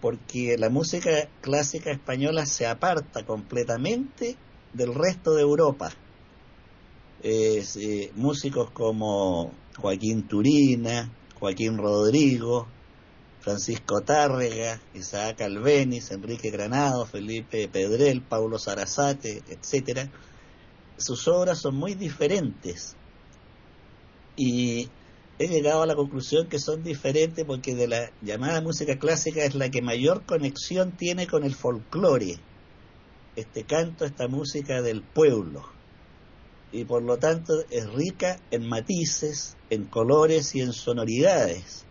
porque 0.00 0.56
la 0.56 0.70
música 0.70 1.28
clásica 1.42 1.90
española 1.90 2.46
se 2.46 2.66
aparta 2.66 3.26
completamente 3.26 4.36
del 4.72 4.94
resto 4.94 5.34
de 5.34 5.42
Europa. 5.42 5.92
músicos 8.16 8.70
como 8.70 9.52
Joaquín 9.78 10.28
Turina, 10.28 11.10
Joaquín 11.38 11.76
Rodrigo, 11.78 12.66
Francisco 13.40 14.00
Tárrega, 14.00 14.80
Isaac 14.94 15.42
Albeniz, 15.42 16.10
Enrique 16.10 16.50
Granado, 16.50 17.04
Felipe 17.04 17.68
Pedrel, 17.68 18.22
Paulo 18.22 18.58
Sarasate, 18.58 19.42
etcétera, 19.48 20.10
sus 20.96 21.28
obras 21.28 21.60
son 21.60 21.74
muy 21.74 21.94
diferentes. 21.94 22.96
Y 24.36 24.88
he 25.38 25.48
llegado 25.48 25.82
a 25.82 25.86
la 25.86 25.94
conclusión 25.94 26.48
que 26.48 26.58
son 26.58 26.82
diferentes 26.82 27.44
porque 27.44 27.74
de 27.74 27.88
la 27.88 28.10
llamada 28.22 28.62
música 28.62 28.98
clásica 28.98 29.44
es 29.44 29.54
la 29.54 29.70
que 29.70 29.82
mayor 29.82 30.24
conexión 30.24 30.92
tiene 30.92 31.26
con 31.26 31.44
el 31.44 31.54
folclore. 31.54 32.38
Este 33.36 33.64
canto, 33.64 34.04
esta 34.04 34.28
música 34.28 34.80
del 34.80 35.02
pueblo 35.02 35.73
y 36.74 36.84
por 36.84 37.02
lo 37.02 37.18
tanto 37.18 37.54
es 37.70 37.88
rica 37.92 38.40
en 38.50 38.68
matices, 38.68 39.56
en 39.70 39.84
colores 39.84 40.56
y 40.56 40.60
en 40.60 40.72
sonoridades. 40.72 41.86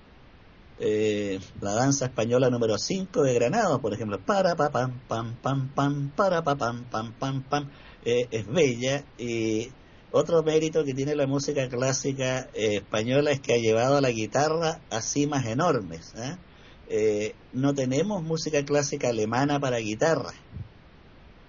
Eh, 0.78 1.40
la 1.62 1.74
danza 1.74 2.06
española 2.08 2.50
número 2.50 2.78
5 2.78 3.24
de 3.24 3.34
Granado, 3.34 3.80
por 3.80 3.94
ejemplo, 3.94 4.20
para 4.20 4.56
pa 4.56 4.72
pam 4.72 5.00
pam 5.08 5.36
pam 5.42 5.70
pam 5.74 6.12
para 6.14 6.44
pa 6.44 6.56
pam 6.56 6.84
pam 6.92 7.14
pam 7.14 7.44
pam 7.44 7.70
eh, 8.04 8.28
es 8.30 8.46
bella 8.46 9.06
y 9.18 9.70
otro 10.12 10.44
mérito 10.44 10.84
que 10.84 10.94
tiene 10.94 11.16
la 11.16 11.28
música 11.28 11.70
clásica 11.70 12.50
eh, 12.54 12.76
española 12.78 13.32
es 13.32 13.40
que 13.40 13.54
ha 13.54 13.58
llevado 13.58 13.96
a 13.96 14.02
la 14.02 14.12
guitarra 14.12 14.82
a 14.90 15.02
cimas 15.02 15.46
enormes. 15.46 16.14
no 17.54 17.74
tenemos 17.74 18.22
música 18.22 18.66
clásica 18.66 19.10
alemana 19.10 19.62
para 19.62 19.78
guitarra, 19.78 20.34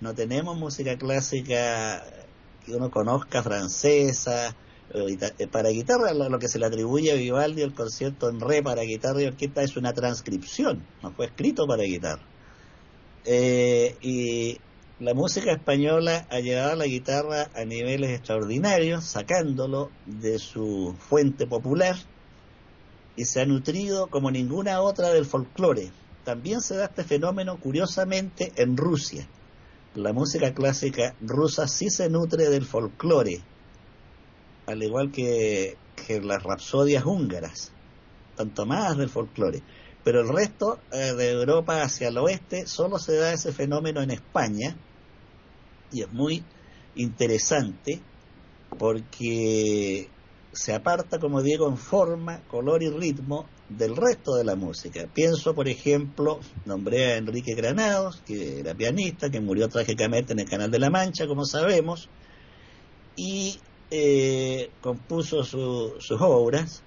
no 0.01 0.15
tenemos 0.15 0.57
música 0.57 0.97
clásica 0.97 2.24
que 2.65 2.75
uno 2.75 2.91
conozca 2.91 3.43
francesa, 3.43 4.55
eh, 4.93 5.47
para 5.49 5.71
guitarra 5.71 6.13
lo, 6.13 6.39
que 6.39 6.49
se 6.49 6.59
le 6.59 6.67
atribuye 6.67 7.13
a 7.13 7.17
Vivaldi 7.17 7.63
el 7.63 7.75
concierto 7.75 8.29
en 8.29 8.41
re 8.41 8.63
para 8.63 8.83
guitarra 8.83 9.23
y 9.23 9.27
orquesta 9.27 9.63
es 9.63 9.77
una 9.77 9.93
transcripción, 9.93 10.85
no 11.03 11.13
fue 11.13 11.27
escrito 11.27 11.67
para 11.67 11.83
guitarra. 11.83 12.23
Eh, 13.25 13.97
y 14.03 14.59
la 15.01 15.15
música 15.15 15.53
española 15.53 16.27
ha 16.31 16.41
llevado 16.41 16.73
a 16.73 16.77
la 16.77 16.87
guitarra 16.87 17.51
a 17.55 17.65
niveles 17.65 18.11
extraordinarios, 18.11 19.05
sacándolo 19.05 19.91
de 20.07 20.39
su 20.39 20.95
fuente 20.99 21.47
popular 21.47 21.97
y 23.17 23.25
se 23.25 23.41
ha 23.41 23.47
nutrido 23.47 24.09
como 24.09 24.31
ninguna 24.31 24.81
otra 24.81 25.13
del 25.13 25.25
folclore. 25.25 25.91
También 26.25 26.61
se 26.61 26.77
da 26.77 26.87
este 26.87 27.05
fenómeno 27.05 27.59
curiosamente 27.59 28.53
en 28.57 28.77
Rusia 28.77 29.29
la 29.95 30.13
música 30.13 30.53
clásica 30.53 31.15
rusa 31.21 31.69
sí 31.69 31.89
se 31.89 32.09
nutre 32.11 32.49
del 32.51 32.65
folclore, 32.65 33.41
al 34.67 34.83
igual 34.83 35.13
que, 35.13 35.77
las 36.23 36.43
rapsodias 36.43 37.05
húngaras, 37.05 37.73
tanto 38.37 38.67
más 38.67 38.97
del 38.99 39.09
folclore. 39.09 39.63
Pero 40.03 40.21
el 40.21 40.29
resto 40.29 40.81
eh, 40.93 41.15
de 41.15 41.31
Europa 41.31 41.83
hacia 41.83 42.09
el 42.09 42.19
oeste 42.19 42.67
solo 42.67 42.99
se 42.99 43.17
da 43.17 43.33
ese 43.33 43.53
fenómeno 43.53 44.03
en 44.03 44.11
España 44.11 44.77
y 45.93 46.03
es 46.03 46.13
muy 46.13 46.45
interesante 46.97 48.03
porque 48.77 50.09
se 50.53 50.75
aparta, 50.75 51.19
como 51.19 51.41
digo, 51.41 51.69
en 51.69 51.79
forma, 51.79 52.41
color 52.49 52.83
y 52.83 52.91
ritmo 52.91 53.47
del 53.69 53.97
resto 53.97 54.35
de 54.35 54.45
la 54.45 54.57
música. 54.57 55.09
Pienso, 55.13 55.55
por 55.55 55.69
ejemplo, 55.69 56.41
nombré 56.65 57.13
a 57.13 57.17
Enrique 57.17 57.55
Granados, 57.55 58.23
que 58.27 58.61
era 58.61 58.75
pianista, 58.75 59.31
que 59.31 59.41
murió 59.41 59.69
trágicamente 59.69 60.33
en 60.33 60.41
el 60.41 60.49
Canal 60.49 60.71
de 60.71 60.79
la 60.79 60.91
Mancha, 60.91 61.27
como 61.27 61.45
sabemos, 61.45 62.09
y 63.17 63.59
eh, 63.91 64.71
compuso 64.81 65.45
sus 65.45 66.21
obras. 66.21 66.83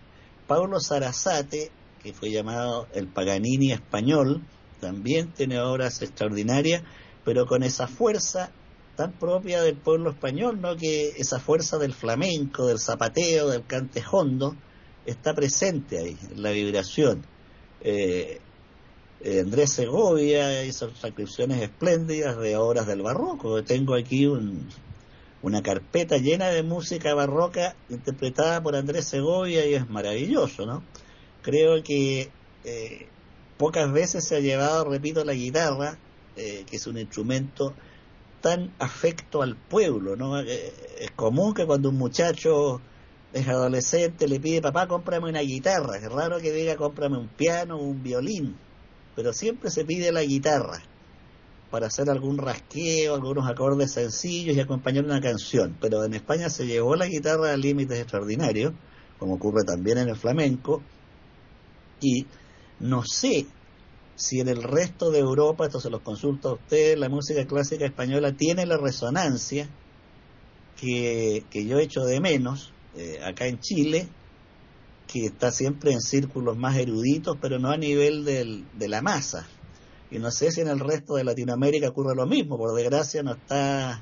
Paulo 0.45 0.79
Sarasate, 0.79 1.71
que 2.01 2.13
fue 2.13 2.31
llamado 2.31 2.87
el 2.93 3.07
Paganini 3.07 3.71
español, 3.71 4.41
también 4.79 5.31
tiene 5.33 5.59
obras 5.59 6.01
extraordinarias, 6.01 6.83
pero 7.25 7.45
con 7.47 7.63
esa 7.63 7.87
fuerza 7.87 8.51
tan 8.95 9.11
propia 9.13 9.61
del 9.61 9.75
pueblo 9.75 10.11
español, 10.11 10.59
¿no? 10.61 10.75
Que 10.75 11.09
esa 11.17 11.39
fuerza 11.39 11.77
del 11.77 11.93
flamenco, 11.93 12.65
del 12.65 12.79
zapateo, 12.79 13.49
del 13.49 13.65
cantejondo, 13.65 14.55
está 15.07 15.33
presente 15.33 15.97
ahí, 15.97 16.17
la 16.35 16.51
vibración. 16.51 17.25
Eh, 17.81 18.39
Andrés 19.41 19.73
Segovia 19.73 20.63
hizo 20.63 20.89
transcripciones 20.89 21.61
espléndidas 21.61 22.37
de 22.37 22.55
obras 22.55 22.85
del 22.85 23.01
barroco. 23.01 23.63
Tengo 23.63 23.95
aquí 23.95 24.27
un, 24.27 24.67
una 25.41 25.61
carpeta 25.61 26.17
llena 26.17 26.49
de 26.49 26.63
música 26.63 27.13
barroca 27.13 27.75
interpretada 27.89 28.61
por 28.61 28.75
Andrés 28.75 29.05
Segovia 29.05 29.65
y 29.65 29.73
es 29.75 29.89
maravilloso, 29.89 30.65
¿no? 30.65 30.83
Creo 31.41 31.81
que 31.83 32.29
eh, 32.63 33.07
pocas 33.57 33.91
veces 33.91 34.27
se 34.27 34.35
ha 34.35 34.39
llevado, 34.39 34.85
repito, 34.85 35.23
la 35.23 35.33
guitarra, 35.33 35.97
eh, 36.35 36.63
que 36.69 36.75
es 36.77 36.87
un 36.87 36.97
instrumento 36.97 37.73
tan 38.41 38.73
afecto 38.79 39.41
al 39.41 39.55
pueblo, 39.55 40.15
¿no? 40.15 40.39
Eh, 40.39 40.73
es 40.99 41.11
común 41.11 41.53
que 41.53 41.65
cuando 41.65 41.89
un 41.89 41.97
muchacho 41.97 42.81
es 43.37 43.47
adolescente 43.47 44.27
le 44.27 44.39
pide, 44.39 44.61
papá, 44.61 44.87
cómprame 44.87 45.29
una 45.29 45.41
guitarra, 45.41 45.97
es 45.97 46.11
raro 46.11 46.39
que 46.39 46.51
diga, 46.51 46.75
cómprame 46.75 47.17
un 47.17 47.27
piano 47.27 47.77
o 47.77 47.83
un 47.83 48.03
violín, 48.03 48.57
pero 49.15 49.33
siempre 49.33 49.69
se 49.71 49.85
pide 49.85 50.11
la 50.11 50.23
guitarra 50.23 50.81
para 51.71 51.87
hacer 51.87 52.09
algún 52.09 52.37
rasqueo, 52.37 53.15
algunos 53.15 53.49
acordes 53.49 53.91
sencillos 53.91 54.55
y 54.55 54.59
acompañar 54.59 55.03
una 55.03 55.19
canción. 55.19 55.75
Pero 55.81 56.03
en 56.05 56.13
España 56.13 56.49
se 56.49 56.65
llevó 56.65 56.95
la 56.95 57.07
guitarra 57.07 57.53
a 57.53 57.57
límites 57.57 57.99
extraordinarios, 57.99 58.73
como 59.19 59.35
ocurre 59.35 59.63
también 59.63 59.97
en 59.97 60.09
el 60.09 60.15
flamenco, 60.15 60.81
y 61.99 62.25
no 62.79 63.03
sé 63.03 63.47
si 64.15 64.39
en 64.39 64.47
el 64.47 64.63
resto 64.63 65.11
de 65.11 65.19
Europa, 65.19 65.65
esto 65.65 65.79
se 65.79 65.89
los 65.89 66.01
consulta 66.01 66.49
a 66.49 66.53
usted, 66.53 66.97
la 66.97 67.09
música 67.09 67.45
clásica 67.45 67.85
española 67.85 68.31
tiene 68.31 68.65
la 68.65 68.77
resonancia 68.77 69.67
que, 70.79 71.43
que 71.49 71.65
yo 71.65 71.79
echo 71.79 72.05
de 72.05 72.19
menos 72.19 72.73
eh, 72.97 73.19
acá 73.23 73.47
en 73.47 73.59
Chile, 73.59 74.07
que 75.07 75.25
está 75.25 75.51
siempre 75.51 75.91
en 75.91 76.01
círculos 76.01 76.57
más 76.57 76.75
eruditos, 76.77 77.37
pero 77.39 77.59
no 77.59 77.69
a 77.69 77.77
nivel 77.77 78.25
del, 78.25 78.65
de 78.77 78.87
la 78.87 79.01
masa. 79.01 79.47
Y 80.09 80.19
no 80.19 80.31
sé 80.31 80.51
si 80.51 80.61
en 80.61 80.67
el 80.67 80.79
resto 80.79 81.15
de 81.15 81.23
Latinoamérica 81.23 81.89
ocurre 81.89 82.15
lo 82.15 82.25
mismo, 82.25 82.57
por 82.57 82.73
desgracia 82.73 83.23
no 83.23 83.33
está 83.33 84.01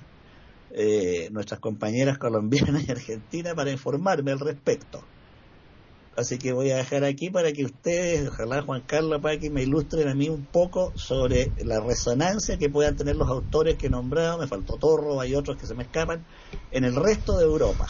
eh, 0.72 1.30
nuestras 1.32 1.60
compañeras 1.60 2.18
colombianas 2.18 2.88
y 2.88 2.91
argentinas 2.91 3.54
para 3.54 3.72
informarme 3.72 4.32
al 4.32 4.39
respecto. 4.39 5.04
Así 6.18 6.38
que 6.38 6.54
voy 6.54 6.72
a 6.72 6.78
dejar 6.78 7.04
aquí 7.04 7.30
para 7.30 7.52
que 7.52 7.66
ustedes, 7.66 8.30
ojalá 8.30 8.62
Juan 8.62 8.82
Carlos, 8.82 9.22
para 9.22 9.38
que 9.38 9.50
me 9.50 9.64
ilustren 9.64 10.08
a 10.08 10.16
mí 10.16 10.30
un 10.30 10.46
poco 10.46 10.93
sobre 10.96 11.52
la 11.58 11.82
resonancia 11.82 12.58
que 12.58 12.70
puedan 12.70 12.96
tener 12.96 13.18
los 13.18 13.28
autores 13.30 13.76
que 13.76 13.88
he 13.88 13.89
nombrado, 13.89 14.38
me 14.38 14.48
faltó 14.48 14.78
Torro, 14.78 15.20
hay 15.20 15.36
otros 15.36 15.58
que 15.58 15.66
se 15.66 15.76
me 15.76 15.84
escapan, 15.84 16.26
en 16.72 16.86
el 16.86 16.96
resto 16.96 17.38
de 17.38 17.43
Europa. 17.43 17.88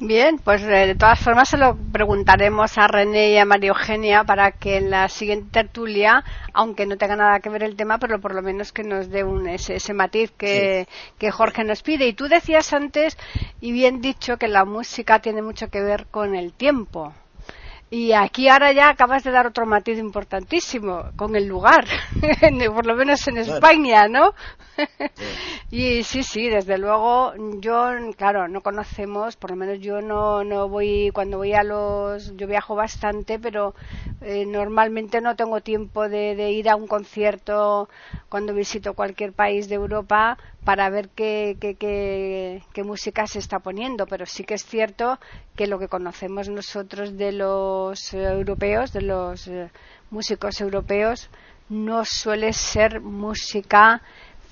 Bien, 0.00 0.38
pues 0.38 0.62
eh, 0.62 0.86
de 0.86 0.94
todas 0.94 1.20
formas 1.20 1.48
se 1.48 1.56
lo 1.56 1.76
preguntaremos 1.76 2.76
a 2.78 2.88
René 2.88 3.30
y 3.30 3.36
a 3.36 3.44
María 3.44 3.68
Eugenia 3.70 4.24
para 4.24 4.52
que 4.52 4.76
en 4.76 4.90
la 4.90 5.08
siguiente 5.08 5.48
tertulia, 5.52 6.24
aunque 6.52 6.86
no 6.86 6.96
tenga 6.96 7.16
nada 7.16 7.40
que 7.40 7.48
ver 7.48 7.62
el 7.62 7.76
tema, 7.76 7.98
pero 7.98 8.20
por 8.20 8.34
lo 8.34 8.42
menos 8.42 8.72
que 8.72 8.82
nos 8.82 9.08
dé 9.08 9.24
un, 9.24 9.48
ese, 9.48 9.94
matiz 9.94 10.32
que, 10.32 10.88
que 11.18 11.30
Jorge 11.30 11.64
nos 11.64 11.82
pide. 11.82 12.06
Y 12.06 12.12
tú 12.12 12.28
decías 12.28 12.72
antes, 12.72 13.16
y 13.60 13.72
bien 13.72 14.00
dicho, 14.00 14.36
que 14.36 14.48
la 14.48 14.64
música 14.64 15.20
tiene 15.20 15.42
mucho 15.42 15.68
que 15.68 15.80
ver 15.80 16.06
con 16.06 16.34
el 16.34 16.52
tiempo. 16.52 17.12
Y 17.92 18.12
aquí 18.12 18.48
ahora 18.48 18.70
ya 18.70 18.88
acabas 18.88 19.24
de 19.24 19.32
dar 19.32 19.48
otro 19.48 19.66
matiz 19.66 19.98
importantísimo 19.98 21.06
con 21.16 21.34
el 21.34 21.46
lugar, 21.46 21.84
por 22.72 22.86
lo 22.86 22.94
menos 22.94 23.26
en 23.26 23.38
España, 23.38 24.06
¿no? 24.06 24.32
y 25.72 26.04
sí, 26.04 26.22
sí, 26.22 26.48
desde 26.48 26.78
luego 26.78 27.32
yo, 27.58 27.88
claro, 28.16 28.46
no 28.46 28.60
conocemos, 28.60 29.34
por 29.34 29.50
lo 29.50 29.56
menos 29.56 29.80
yo 29.80 30.00
no, 30.00 30.44
no 30.44 30.68
voy, 30.68 31.10
cuando 31.12 31.38
voy 31.38 31.52
a 31.52 31.64
los, 31.64 32.36
yo 32.36 32.46
viajo 32.46 32.76
bastante, 32.76 33.40
pero 33.40 33.74
eh, 34.20 34.46
normalmente 34.46 35.20
no 35.20 35.34
tengo 35.34 35.60
tiempo 35.60 36.08
de, 36.08 36.36
de 36.36 36.52
ir 36.52 36.68
a 36.68 36.76
un 36.76 36.86
concierto 36.86 37.88
cuando 38.28 38.54
visito 38.54 38.94
cualquier 38.94 39.32
país 39.32 39.68
de 39.68 39.74
Europa 39.74 40.38
para 40.64 40.90
ver 40.90 41.08
qué, 41.10 41.56
qué, 41.58 42.84
música 42.84 43.26
se 43.26 43.38
está 43.38 43.60
poniendo, 43.60 44.06
pero 44.06 44.26
sí 44.26 44.44
que 44.44 44.54
es 44.54 44.64
cierto 44.64 45.18
que 45.56 45.66
lo 45.66 45.78
que 45.78 45.88
conocemos 45.88 46.48
nosotros 46.48 47.16
de 47.16 47.32
los 47.32 47.79
europeos, 48.12 48.92
de 48.92 49.02
los 49.02 49.46
eh, 49.48 49.70
músicos 50.10 50.60
europeos, 50.60 51.30
no 51.68 52.04
suele 52.04 52.52
ser 52.52 53.00
música 53.00 54.02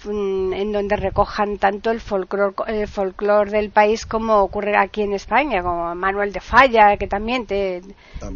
en 0.06 0.72
donde 0.72 0.96
recojan 0.96 1.58
tanto 1.58 1.90
el 1.90 2.00
folclore 2.00 3.50
del 3.50 3.70
país 3.70 4.06
como 4.06 4.38
ocurre 4.38 4.76
aquí 4.78 5.02
en 5.02 5.12
España, 5.12 5.62
como 5.62 5.94
Manuel 5.94 6.32
de 6.32 6.40
Falla, 6.40 6.96
que 6.96 7.06
también, 7.06 7.46
te, 7.46 7.82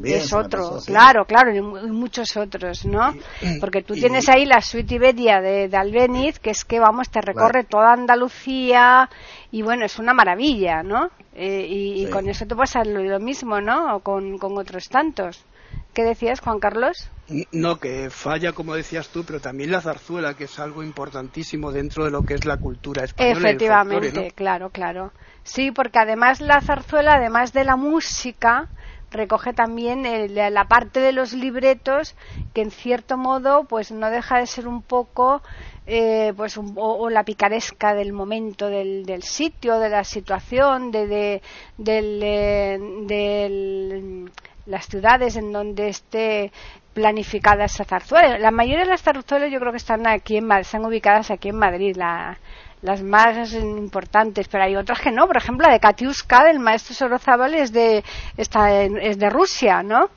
es 0.04 0.32
otro, 0.32 0.78
claro, 0.84 1.24
claro, 1.24 1.54
y, 1.54 1.60
muchos 1.60 2.36
otros, 2.36 2.84
¿no? 2.84 3.14
Porque 3.60 3.82
tú 3.82 3.94
tienes 3.94 4.28
ahí 4.28 4.44
la 4.44 4.60
suite 4.60 4.96
Iberia 4.96 5.40
de, 5.40 5.68
de, 5.68 5.76
Albeniz, 5.76 6.38
que 6.38 6.50
es 6.50 6.64
que, 6.64 6.80
vamos, 6.80 7.10
te 7.10 7.20
recorre 7.20 7.64
toda 7.64 7.92
Andalucía 7.92 9.08
y 9.50 9.62
bueno, 9.62 9.84
es 9.84 9.98
una 9.98 10.14
maravilla, 10.14 10.82
¿no? 10.82 11.10
Eh, 11.34 11.66
y, 11.68 12.06
con 12.06 12.28
eso 12.28 12.46
te 12.46 12.54
pasa 12.54 12.84
lo, 12.84 13.02
lo 13.02 13.20
mismo, 13.20 13.60
¿no? 13.60 13.96
O 13.96 14.00
con, 14.00 14.38
con 14.38 14.58
otros 14.58 14.88
tantos. 14.88 15.44
¿Qué 15.92 16.04
decías, 16.04 16.40
Juan 16.40 16.58
Carlos? 16.58 17.10
No, 17.52 17.78
que 17.78 18.08
falla, 18.10 18.52
como 18.52 18.74
decías 18.74 19.08
tú, 19.08 19.24
pero 19.24 19.40
también 19.40 19.70
la 19.70 19.80
zarzuela, 19.80 20.34
que 20.34 20.44
es 20.44 20.58
algo 20.58 20.82
importantísimo 20.82 21.70
dentro 21.70 22.04
de 22.04 22.10
lo 22.10 22.22
que 22.22 22.34
es 22.34 22.44
la 22.44 22.56
cultura 22.56 23.04
española. 23.04 23.38
Efectivamente, 23.38 24.32
claro, 24.34 24.70
claro. 24.70 25.12
Sí, 25.44 25.70
porque 25.70 25.98
además 25.98 26.40
la 26.40 26.60
zarzuela, 26.60 27.14
además 27.14 27.52
de 27.52 27.64
la 27.64 27.76
música, 27.76 28.68
recoge 29.12 29.52
también 29.52 30.04
la 30.34 30.64
parte 30.66 31.00
de 31.00 31.12
los 31.12 31.32
libretos 31.32 32.14
que 32.54 32.62
en 32.62 32.70
cierto 32.70 33.16
modo 33.16 33.64
pues 33.64 33.92
no 33.92 34.10
deja 34.10 34.38
de 34.38 34.46
ser 34.46 34.66
un 34.66 34.82
poco 34.82 35.42
eh, 35.86 36.32
pues 36.36 36.58
o, 36.58 37.10
la 37.10 37.24
picaresca 37.24 37.94
del 37.94 38.12
momento 38.12 38.68
del, 38.68 39.04
del 39.04 39.22
sitio 39.22 39.78
de 39.78 39.90
la 39.90 40.04
situación 40.04 40.90
de, 40.90 41.06
de 41.06 41.42
del, 41.76 42.20
eh, 42.22 42.78
del 43.06 44.30
las 44.66 44.86
ciudades 44.86 45.36
en 45.36 45.52
donde 45.52 45.88
esté 45.88 46.52
planificada 46.94 47.64
esa 47.64 47.84
zarzuela. 47.84 48.38
La 48.38 48.50
mayoría 48.50 48.84
de 48.84 48.90
las 48.90 49.02
zarzuelas 49.02 49.50
yo 49.50 49.58
creo 49.58 49.72
que 49.72 49.78
están 49.78 50.06
aquí 50.06 50.36
en 50.36 50.50
están 50.52 50.84
ubicadas 50.84 51.30
aquí 51.30 51.48
en 51.48 51.58
Madrid, 51.58 51.96
las 51.96 53.02
más 53.02 53.52
importantes, 53.54 54.48
pero 54.48 54.64
hay 54.64 54.76
otras 54.76 55.00
que 55.00 55.10
no. 55.10 55.26
Por 55.26 55.36
ejemplo, 55.36 55.66
la 55.66 55.72
de 55.72 55.80
Katiuska 55.80 56.44
del 56.44 56.58
maestro 56.58 56.94
Sorozábal 56.94 57.54
es 57.54 57.72
de 57.72 58.04
está 58.36 58.82
es 58.82 59.18
de 59.18 59.30
Rusia, 59.30 59.82
¿no? 59.82 60.10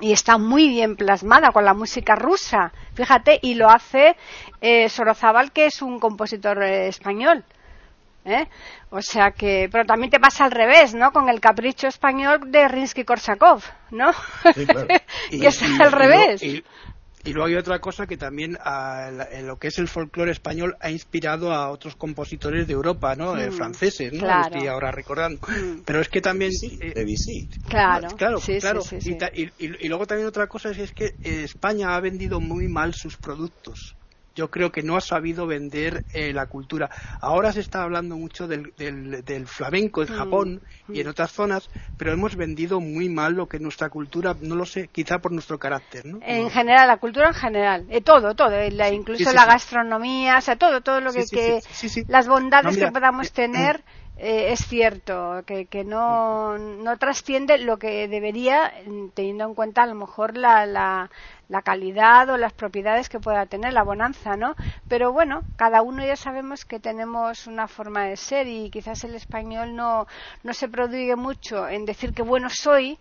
Y 0.00 0.12
está 0.12 0.38
muy 0.38 0.68
bien 0.68 0.96
plasmada 0.96 1.50
con 1.52 1.64
la 1.64 1.74
música 1.74 2.14
rusa, 2.14 2.72
fíjate, 2.94 3.38
y 3.42 3.54
lo 3.54 3.68
hace 3.68 4.16
eh, 4.62 4.88
Sorozábal, 4.88 5.52
que 5.52 5.66
es 5.66 5.82
un 5.82 6.00
compositor 6.00 6.62
eh, 6.62 6.88
español. 6.88 7.44
¿Eh? 8.24 8.48
O 8.90 9.00
sea 9.02 9.32
que, 9.32 9.68
pero 9.70 9.84
también 9.84 10.10
te 10.10 10.20
pasa 10.20 10.44
al 10.44 10.50
revés, 10.50 10.94
¿no? 10.94 11.12
Con 11.12 11.28
el 11.28 11.40
capricho 11.40 11.86
español 11.86 12.50
de 12.50 12.68
Rinsky-Korsakov, 12.68 13.62
¿no? 13.90 14.12
Sí, 14.54 14.66
claro. 14.66 14.88
y, 15.30 15.46
es 15.46 15.62
al 15.62 15.92
revés. 15.92 16.42
Y, 16.42 16.62
luego 17.32 17.48
hay 17.48 17.56
otra 17.56 17.78
cosa 17.80 18.06
que 18.06 18.16
también 18.16 18.56
en 19.30 19.46
lo 19.46 19.58
que 19.58 19.68
es 19.68 19.78
el 19.78 19.88
folclore 19.88 20.32
español 20.32 20.76
ha 20.80 20.90
inspirado 20.90 21.52
a 21.52 21.68
otros 21.68 21.94
compositores 21.94 22.66
de 22.66 22.72
Europa, 22.72 23.14
¿no? 23.14 23.36
Eh, 23.36 23.50
mm, 23.50 23.52
franceses, 23.52 24.12
¿no? 24.14 24.20
Claro. 24.20 24.54
Estoy 24.54 24.68
ahora 24.68 24.90
recordando. 24.90 25.38
Mm. 25.46 25.82
Pero 25.84 26.00
es 26.00 26.08
que 26.08 26.22
también... 26.22 26.50
Eh, 26.80 27.06
claro, 27.68 28.08
claro, 28.16 28.40
claro. 28.60 28.80
y, 29.36 29.50
y, 29.58 29.88
luego 29.88 30.06
también 30.06 30.28
otra 30.28 30.46
cosa 30.46 30.70
es 30.70 30.92
que 30.92 31.14
España 31.22 31.94
ha 31.94 32.00
vendido 32.00 32.40
muy 32.40 32.68
mal 32.68 32.94
sus 32.94 33.18
productos 33.18 33.96
yo 34.34 34.50
creo 34.50 34.70
que 34.72 34.82
no 34.82 34.96
ha 34.96 35.00
sabido 35.00 35.46
vender 35.46 36.04
eh, 36.12 36.32
la 36.32 36.46
cultura. 36.46 36.90
Ahora 37.20 37.52
se 37.52 37.60
está 37.60 37.82
hablando 37.82 38.16
mucho 38.16 38.46
del, 38.46 38.72
del, 38.76 39.46
flamenco 39.46 40.02
en 40.02 40.12
mm, 40.12 40.16
Japón 40.16 40.62
y 40.88 41.00
en 41.00 41.06
mm. 41.06 41.10
otras 41.10 41.32
zonas, 41.32 41.70
pero 41.96 42.12
hemos 42.12 42.36
vendido 42.36 42.80
muy 42.80 43.08
mal 43.08 43.34
lo 43.34 43.48
que 43.48 43.56
es 43.56 43.62
nuestra 43.62 43.88
cultura, 43.88 44.36
no 44.40 44.54
lo 44.54 44.64
sé, 44.64 44.88
quizá 44.88 45.18
por 45.18 45.32
nuestro 45.32 45.58
carácter, 45.58 46.06
¿no? 46.06 46.20
En 46.22 46.50
general, 46.50 46.88
la 46.88 46.98
cultura 46.98 47.28
en 47.28 47.34
general, 47.34 47.86
eh, 47.90 48.00
todo, 48.00 48.34
todo, 48.34 48.54
eh, 48.54 48.70
incluso 48.92 49.32
la 49.32 49.46
gastronomía, 49.46 50.38
o 50.38 50.40
sea, 50.40 50.56
todo, 50.56 50.80
todo 50.80 51.00
lo 51.00 51.12
que, 51.12 51.24
que 51.26 51.60
las 52.08 52.28
bondades 52.28 52.76
que 52.76 52.90
podamos 52.90 53.32
tener. 53.32 53.76
Eh, 53.76 53.99
es 54.22 54.66
cierto 54.66 55.42
que, 55.46 55.64
que 55.64 55.82
no, 55.82 56.58
no, 56.58 56.98
trasciende 56.98 57.56
lo 57.56 57.78
que 57.78 58.06
debería, 58.06 58.70
teniendo 59.14 59.44
en 59.44 59.54
cuenta 59.54 59.82
a 59.82 59.86
lo 59.86 59.94
mejor 59.94 60.36
la, 60.36 60.66
la, 60.66 61.10
la, 61.48 61.62
calidad 61.62 62.28
o 62.28 62.36
las 62.36 62.52
propiedades 62.52 63.08
que 63.08 63.18
pueda 63.18 63.46
tener 63.46 63.72
la 63.72 63.82
bonanza, 63.82 64.36
¿no? 64.36 64.56
Pero 64.88 65.12
bueno, 65.12 65.42
cada 65.56 65.80
uno 65.80 66.04
ya 66.04 66.16
sabemos 66.16 66.66
que 66.66 66.78
tenemos 66.78 67.46
una 67.46 67.66
forma 67.66 68.04
de 68.04 68.18
ser 68.18 68.46
y 68.46 68.68
quizás 68.68 69.04
el 69.04 69.14
español 69.14 69.74
no, 69.74 70.06
no 70.42 70.52
se 70.52 70.68
prodigue 70.68 71.16
mucho 71.16 71.66
en 71.66 71.86
decir 71.86 72.12
que 72.12 72.22
bueno 72.22 72.50
soy, 72.50 72.98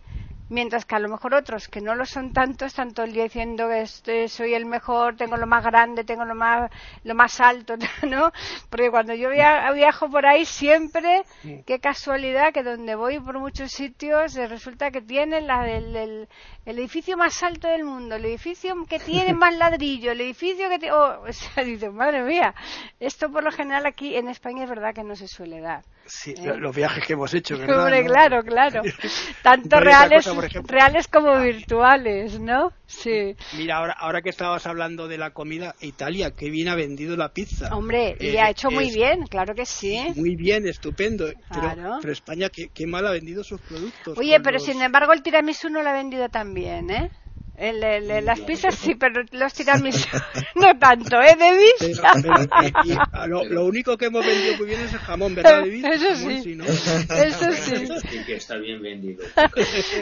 mientras 0.49 0.85
que 0.85 0.95
a 0.95 0.99
lo 0.99 1.09
mejor 1.09 1.33
otros 1.33 1.67
que 1.67 1.81
no 1.81 1.95
lo 1.95 2.05
son 2.05 2.33
tanto 2.33 2.65
están 2.65 2.93
todo 2.93 3.05
el 3.05 3.13
día 3.13 3.23
diciendo 3.23 3.67
que 3.67 3.81
este, 3.81 4.27
soy 4.27 4.53
el 4.53 4.65
mejor, 4.65 5.15
tengo 5.15 5.37
lo 5.37 5.47
más 5.47 5.63
grande, 5.63 6.03
tengo 6.03 6.25
lo 6.25 6.35
más 6.35 6.71
lo 7.03 7.15
más 7.15 7.39
alto, 7.39 7.75
¿no? 8.07 8.31
Porque 8.69 8.89
cuando 8.89 9.13
yo 9.13 9.29
viajo 9.29 10.09
por 10.09 10.25
ahí 10.25 10.45
siempre, 10.45 11.23
qué 11.65 11.79
casualidad 11.79 12.51
que 12.53 12.63
donde 12.63 12.95
voy 12.95 13.19
por 13.19 13.39
muchos 13.39 13.71
sitios 13.71 14.35
eh, 14.35 14.47
resulta 14.47 14.91
que 14.91 15.01
tienen 15.01 15.47
la, 15.47 15.69
el, 15.69 15.95
el, 15.95 16.27
edificio 16.65 17.17
más 17.17 17.41
alto 17.43 17.67
del 17.67 17.83
mundo, 17.83 18.15
el 18.15 18.25
edificio 18.25 18.75
que 18.85 18.99
tiene 18.99 19.33
más 19.33 19.55
ladrillo, 19.55 20.11
el 20.11 20.21
edificio 20.21 20.69
que 20.69 20.91
oh, 20.91 21.21
o 21.27 21.33
sea, 21.33 21.63
dice, 21.63 21.89
madre 21.89 22.23
mía, 22.23 22.53
esto 22.99 23.31
por 23.31 23.43
lo 23.43 23.51
general 23.51 23.85
aquí 23.85 24.15
en 24.15 24.29
España 24.29 24.63
es 24.63 24.69
verdad 24.69 24.93
que 24.93 25.03
no 25.03 25.15
se 25.15 25.27
suele 25.27 25.59
dar. 25.61 25.83
Sí, 26.09 26.33
¿eh? 26.37 26.55
los 26.57 26.75
viajes 26.75 27.05
que 27.05 27.13
hemos 27.13 27.33
hecho, 27.33 27.57
¿verdad? 27.57 27.83
Hombre, 27.83 28.03
claro, 28.03 28.43
claro. 28.43 28.81
Tanto 29.43 29.79
reales, 29.79 30.27
reales 30.65 31.07
como 31.07 31.39
virtuales, 31.39 32.39
¿no? 32.39 32.73
Sí. 32.87 33.35
Mira, 33.55 33.77
ahora, 33.77 33.93
ahora 33.93 34.21
que 34.23 34.29
estabas 34.29 34.65
hablando 34.65 35.07
de 35.07 35.19
la 35.19 35.31
comida, 35.31 35.75
Italia, 35.81 36.31
qué 36.31 36.49
bien 36.49 36.67
ha 36.67 36.75
vendido 36.75 37.15
la 37.15 37.29
pizza. 37.29 37.75
Hombre, 37.75 38.17
y 38.19 38.37
ha 38.37 38.49
hecho 38.49 38.71
muy 38.71 38.89
bien, 38.89 39.27
claro 39.27 39.53
que 39.53 39.67
sí. 39.67 39.99
Muy 40.15 40.35
bien, 40.35 40.67
estupendo. 40.67 41.31
Pero, 41.53 42.11
España, 42.11 42.49
qué, 42.49 42.69
qué, 42.73 42.87
mal 42.87 43.05
ha 43.05 43.11
vendido 43.11 43.43
sus 43.43 43.61
productos. 43.61 44.17
Oye, 44.17 44.39
pero 44.39 44.59
sin 44.59 44.81
embargo 44.81 45.13
el 45.13 45.21
tiramisú 45.21 45.69
no 45.69 45.83
lo 45.83 45.89
ha 45.89 45.93
vendido 45.93 46.27
tan 46.29 46.55
bien, 46.55 46.89
¿eh? 46.89 47.11
El, 47.59 48.25
las 48.25 48.39
pizzas 48.39 48.73
sí, 48.75 48.95
pero 48.95 49.21
los 49.31 49.53
tiramisú 49.53 50.07
no 50.55 50.79
tanto, 50.79 51.21
¿eh, 51.21 51.35
Davis? 51.37 51.99
lo, 53.27 53.65
único 53.65 53.97
que 53.97 54.05
hemos 54.05 54.25
vendido 54.25 54.55
muy 54.57 54.67
bien 54.67 54.79
es 54.79 54.93
el 54.93 54.99
jamón, 54.99 55.35
¿verdad, 55.35 55.59
Davis? 55.59 55.83
Eso 55.83 56.15
sí, 56.15 56.57
eso 57.09 57.99
sí. 57.99 58.23
que 58.25 58.35
está 58.35 58.55
bien 58.55 58.81
vendido. 58.81 59.25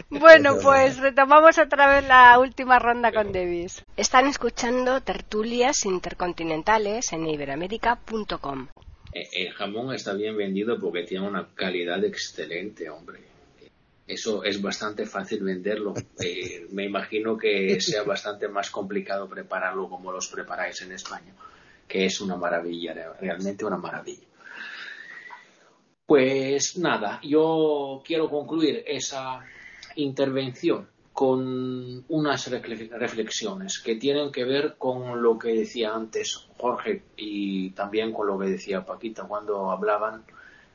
bueno, 0.10 0.60
pues 0.62 1.00
retomamos 1.00 1.58
otra 1.58 1.96
vez 1.96 2.08
la 2.08 2.38
última 2.38 2.78
ronda 2.78 3.12
con 3.12 3.32
Davis. 3.32 3.84
Están 3.96 4.28
escuchando 4.28 5.02
tertulias 5.02 5.84
intercontinentales 5.86 7.12
en 7.12 7.26
iberamérica.com. 7.26 8.68
Eh, 9.14 9.30
el 9.34 9.54
jamón 9.54 9.96
está 9.96 10.14
bien 10.14 10.38
vendido 10.38 10.80
porque 10.80 11.04
tiene 11.04 11.28
una 11.28 11.48
calidad 11.56 12.06
excelente, 12.06 12.88
hombre 12.92 13.37
eso 14.08 14.44
es 14.44 14.62
bastante 14.62 15.06
fácil 15.06 15.44
venderlo. 15.44 15.94
Eh, 16.20 16.68
me 16.72 16.84
imagino 16.84 17.38
que 17.38 17.80
sea 17.80 18.04
bastante 18.04 18.48
más 18.48 18.72
complicado 18.72 19.30
prepararlo 19.30 19.88
como 19.88 20.12
los 20.12 20.28
preparáis 20.28 20.82
en 20.82 20.92
España, 20.92 21.34
que 21.88 22.06
es 22.06 22.20
una 22.22 22.36
maravilla, 22.36 23.14
realmente 23.20 23.64
una 23.64 23.78
maravilla. 23.78 24.26
Pues 26.08 26.78
nada, 26.78 27.20
yo 27.22 28.02
quiero 28.04 28.30
concluir 28.30 28.84
esa 28.88 29.42
intervención 29.96 30.88
con 31.14 32.06
unas 32.10 32.50
reflexiones 32.50 33.80
que 33.80 33.96
tienen 33.96 34.32
que 34.32 34.44
ver 34.44 34.76
con 34.78 35.22
lo 35.22 35.38
que 35.38 35.50
decía 35.50 35.94
antes 35.94 36.48
Jorge 36.58 37.04
y 37.18 37.72
también 37.72 38.14
con 38.14 38.28
lo 38.28 38.38
que 38.38 38.50
decía 38.50 38.86
Paquita 38.86 39.24
cuando 39.24 39.72
hablaban 39.72 40.24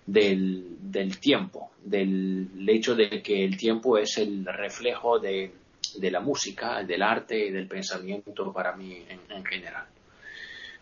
del, 0.06 1.18
tiempo, 1.20 1.70
del 1.84 2.48
hecho 2.68 2.94
de 2.94 3.22
que 3.22 3.44
el 3.44 3.56
tiempo 3.56 3.98
es 3.98 4.18
el 4.18 4.44
reflejo 4.44 5.18
de, 5.18 5.52
de 5.96 6.10
la 6.10 6.20
música, 6.20 6.82
del 6.82 7.02
arte 7.02 7.46
y 7.46 7.50
del 7.50 7.68
pensamiento 7.68 8.52
para 8.52 8.74
mí 8.74 9.04
en, 9.28 9.44
general. 9.44 9.86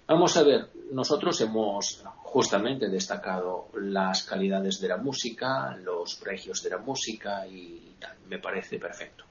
Vamos 0.06 0.36
a 0.36 0.42
ver, 0.42 0.66
nosotros 0.92 1.40
hemos 1.40 2.02
justamente 2.24 2.88
destacado 2.88 3.68
las 3.74 4.24
calidades 4.24 4.80
de 4.80 4.88
la 4.88 4.96
música, 4.96 5.76
los 5.76 6.16
precios 6.16 6.62
de 6.62 6.70
la 6.70 6.78
música 6.78 7.46
y 7.46 7.94
tal, 7.98 8.16
me 8.28 8.38
parece 8.38 8.78
perfecto. 8.78 9.24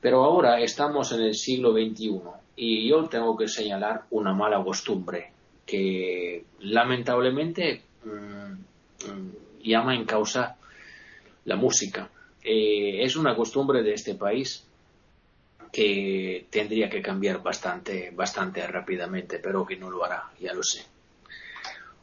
Pero 0.00 0.22
ahora 0.22 0.60
estamos 0.60 1.10
en 1.12 1.22
el 1.22 1.34
siglo 1.34 1.72
XXI 1.72 2.20
y 2.54 2.88
yo 2.88 3.04
tengo 3.08 3.36
que 3.36 3.48
señalar 3.48 4.04
una 4.10 4.32
mala 4.32 4.62
costumbre 4.62 5.32
que 5.66 6.44
lamentablemente 6.60 7.82
mm, 8.04 8.45
llama 9.62 9.94
en 9.94 10.04
causa 10.04 10.56
la 11.44 11.56
música. 11.56 12.10
Eh, 12.42 13.02
es 13.02 13.16
una 13.16 13.34
costumbre 13.34 13.82
de 13.82 13.94
este 13.94 14.14
país 14.14 14.64
que 15.72 16.46
tendría 16.50 16.88
que 16.88 17.02
cambiar 17.02 17.42
bastante, 17.42 18.10
bastante 18.14 18.66
rápidamente, 18.66 19.38
pero 19.38 19.66
que 19.66 19.76
no 19.76 19.90
lo 19.90 20.04
hará, 20.04 20.30
ya 20.40 20.54
lo 20.54 20.62
sé. 20.62 20.84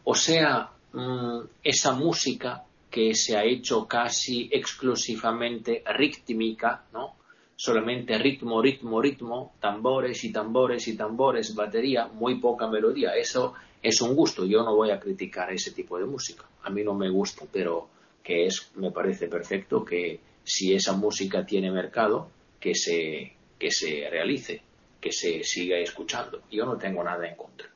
O 0.03 0.15
sea, 0.15 0.69
mm, 0.91 1.39
esa 1.63 1.93
música 1.93 2.63
que 2.89 3.15
se 3.15 3.35
ha 3.35 3.43
hecho 3.43 3.87
casi 3.87 4.49
exclusivamente 4.51 5.83
rítmica, 5.95 6.83
¿no? 6.93 7.15
Solamente 7.55 8.17
ritmo, 8.17 8.61
ritmo, 8.61 9.01
ritmo, 9.01 9.55
tambores 9.59 10.23
y 10.23 10.31
tambores 10.31 10.87
y 10.87 10.97
tambores, 10.97 11.55
batería, 11.55 12.07
muy 12.07 12.35
poca 12.39 12.67
melodía. 12.67 13.15
Eso 13.15 13.53
es 13.83 14.01
un 14.01 14.15
gusto. 14.15 14.45
Yo 14.45 14.63
no 14.63 14.75
voy 14.75 14.91
a 14.91 14.99
criticar 14.99 15.51
ese 15.51 15.71
tipo 15.71 15.99
de 15.99 16.05
música. 16.05 16.45
A 16.63 16.69
mí 16.69 16.83
no 16.83 16.93
me 16.93 17.09
gusta, 17.09 17.45
pero 17.51 17.89
que 18.23 18.45
es, 18.45 18.71
me 18.75 18.91
parece 18.91 19.27
perfecto 19.27 19.83
que 19.83 20.21
si 20.43 20.73
esa 20.73 20.93
música 20.93 21.45
tiene 21.45 21.69
mercado, 21.69 22.29
que 22.59 22.73
se, 22.73 23.33
que 23.59 23.69
se 23.69 24.07
realice, 24.09 24.61
que 25.01 25.11
se 25.11 25.43
siga 25.43 25.77
escuchando. 25.77 26.43
Yo 26.49 26.65
no 26.65 26.77
tengo 26.77 27.03
nada 27.03 27.27
en 27.27 27.35
contra. 27.35 27.67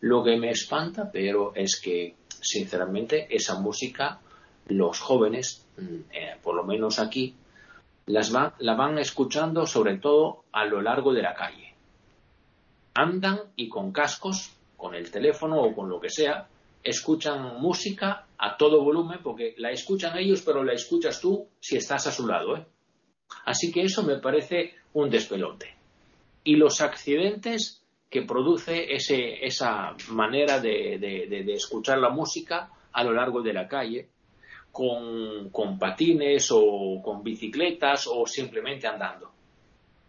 Lo 0.00 0.22
que 0.22 0.36
me 0.36 0.50
espanta, 0.50 1.10
pero 1.10 1.54
es 1.54 1.80
que, 1.80 2.14
sinceramente, 2.28 3.26
esa 3.34 3.58
música, 3.58 4.20
los 4.66 5.00
jóvenes, 5.00 5.66
mm, 5.78 6.12
eh, 6.12 6.36
por 6.42 6.54
lo 6.54 6.64
menos 6.64 6.98
aquí, 6.98 7.34
las 8.04 8.30
la 8.30 8.74
van 8.74 8.98
escuchando 8.98 9.64
sobre 9.64 9.96
todo 9.96 10.44
a 10.52 10.66
lo 10.66 10.82
largo 10.82 11.14
de 11.14 11.22
la 11.22 11.34
calle. 11.34 11.72
Andan 12.94 13.40
y 13.56 13.68
con 13.68 13.92
cascos 13.92 14.52
con 14.82 14.96
el 14.96 15.12
teléfono 15.12 15.62
o 15.62 15.72
con 15.72 15.88
lo 15.88 16.00
que 16.00 16.10
sea, 16.10 16.48
escuchan 16.82 17.60
música 17.60 18.26
a 18.36 18.56
todo 18.56 18.82
volumen 18.82 19.20
porque 19.22 19.54
la 19.58 19.70
escuchan 19.70 20.18
ellos, 20.18 20.42
pero 20.42 20.64
la 20.64 20.72
escuchas 20.72 21.20
tú 21.20 21.46
si 21.60 21.76
estás 21.76 22.08
a 22.08 22.10
su 22.10 22.26
lado. 22.26 22.56
¿eh? 22.56 22.66
Así 23.44 23.70
que 23.70 23.82
eso 23.82 24.02
me 24.02 24.18
parece 24.18 24.74
un 24.94 25.08
despelote. 25.08 25.72
Y 26.42 26.56
los 26.56 26.80
accidentes 26.80 27.80
que 28.10 28.22
produce 28.22 28.92
ese, 28.92 29.46
esa 29.46 29.94
manera 30.08 30.58
de, 30.58 30.98
de, 30.98 31.52
escuchar 31.54 31.98
la 31.98 32.10
música 32.10 32.72
a 32.92 33.04
lo 33.04 33.12
largo 33.12 33.40
de 33.40 33.52
la 33.52 33.68
calle, 33.68 34.08
con, 34.72 35.50
con 35.50 35.78
patines 35.78 36.48
o 36.50 37.00
con 37.04 37.22
bicicletas 37.22 38.08
o 38.08 38.26
simplemente 38.26 38.88
andando. 38.88 39.30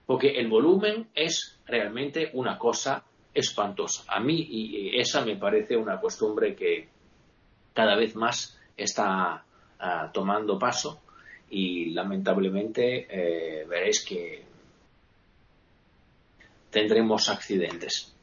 Porque 0.08 0.32
el 0.40 0.48
volumen 0.48 1.10
es 1.14 1.60
realmente 1.68 2.32
una 2.34 2.58
cosa 2.58 3.04
espantosa. 3.34 4.04
A 4.08 4.20
mí 4.20 4.46
y 4.50 5.00
esa 5.00 5.26
me 5.26 5.36
parece 5.36 5.76
una 5.76 6.00
costumbre 6.00 6.56
que 6.56 6.88
cada 7.74 7.96
vez 7.96 8.16
más 8.16 8.58
está 8.78 9.44
ah, 9.80 10.12
tomando 10.14 10.58
paso 10.60 11.02
y 11.50 11.92
lamentablemente 11.92 13.08
eh, 13.10 13.66
veréis 13.66 14.06
que 14.06 14.44
tendremos 16.70 17.30
accidentes. 17.30 18.14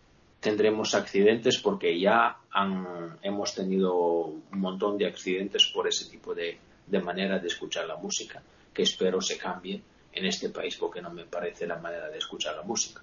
Tendremos 0.41 0.95
accidentes 0.95 1.59
porque 1.59 2.01
ya 2.01 2.39
hemos 3.23 3.55
tenido 3.55 4.25
un 4.25 4.59
montón 4.59 4.97
de 4.97 5.07
accidentes 5.07 5.67
por 5.67 5.87
ese 5.87 6.11
tipo 6.11 6.35
de, 6.35 6.59
de 6.87 7.01
manera 7.01 7.39
de 7.39 7.47
escuchar 7.47 7.87
la 7.87 7.97
música, 7.97 8.43
que 8.73 8.83
espero 8.83 9.21
se 9.21 9.37
cambie 9.37 9.83
en 10.13 10.25
este 10.25 10.49
país 10.49 10.77
porque 10.77 11.03
no 11.03 11.11
me 11.11 11.25
parece 11.25 11.67
la 11.67 11.77
manera 11.77 12.09
de 12.09 12.19
escuchar 12.19 12.57
la 12.57 12.63
música. 12.63 13.03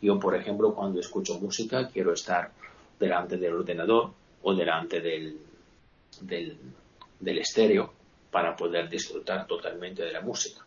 Yo, 0.00 0.18
por 0.18 0.34
ejemplo, 0.34 0.74
cuando 0.74 1.00
escucho 1.00 1.38
música, 1.38 1.88
quiero 1.88 2.12
estar 2.12 2.52
delante 2.98 3.36
del 3.36 3.54
ordenador 3.54 4.12
o 4.42 4.54
delante 4.54 5.00
del, 5.00 5.38
del, 6.20 7.38
estéreo 7.38 7.92
para 8.30 8.56
poder 8.56 8.88
disfrutar 8.88 9.46
totalmente 9.46 10.02
de 10.02 10.12
la 10.12 10.20
música 10.20 10.64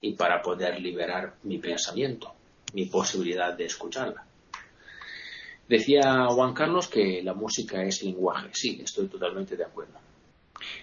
y 0.00 0.14
para 0.14 0.40
poder 0.40 0.80
liberar 0.80 1.36
mi 1.42 1.58
pensamiento, 1.58 2.34
mi 2.74 2.86
posibilidad 2.86 3.52
de 3.52 3.66
escucharla. 3.66 4.24
Decía 5.68 6.26
Juan 6.26 6.52
Carlos 6.52 6.88
que 6.88 7.22
la 7.22 7.34
música 7.34 7.82
es 7.84 8.02
lenguaje. 8.02 8.48
Sí, 8.52 8.80
estoy 8.82 9.06
totalmente 9.06 9.56
de 9.56 9.64
acuerdo. 9.64 9.94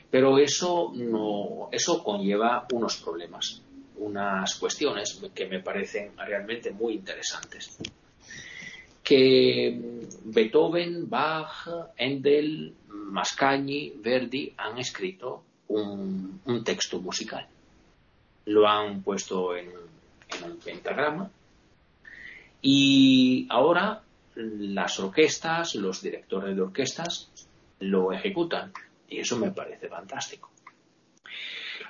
Pero 0.10 0.38
eso 0.38 0.92
no, 0.96 1.68
eso 1.72 2.04
conlleva 2.04 2.66
unos 2.72 2.98
problemas 2.98 3.62
unas 3.98 4.56
cuestiones 4.56 5.22
que 5.34 5.46
me 5.48 5.62
parecen 5.62 6.12
realmente 6.18 6.72
muy 6.72 6.94
interesantes. 6.94 7.78
Que 9.04 9.80
Beethoven, 10.26 11.10
Bach, 11.10 11.68
Endel, 11.96 12.74
Mascagni, 12.88 13.94
Verdi 13.98 14.54
han 14.58 14.78
escrito 14.78 15.44
un, 15.70 16.42
texto 16.64 17.00
musical. 17.00 17.48
Lo 18.46 18.68
han 18.68 19.02
puesto 19.02 19.56
en, 19.56 19.70
en 19.70 20.52
un 20.52 20.58
pentagrama 20.58 21.30
y 22.62 23.48
ahora 23.50 24.02
las 24.36 25.00
orquestas, 25.00 25.76
los 25.76 26.02
directores 26.02 26.56
de 26.56 26.62
orquestas 26.62 27.30
lo 27.80 28.12
ejecutan 28.12 28.72
y 29.10 29.20
eso 29.20 29.38
me 29.38 29.52
parece 29.52 29.88
fantástico. 29.88 30.52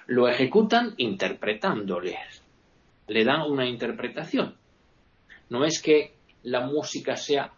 Lo 0.08 0.28
ejecutan 0.28 0.94
interpretándoles, 0.98 2.42
le 3.08 3.24
dan 3.24 3.42
una 3.42 3.68
interpretación. 3.68 4.56
No 5.50 5.66
es 5.66 5.82
que 5.82 6.14
la 6.44 6.66
música 6.66 7.16
sea 7.16 7.52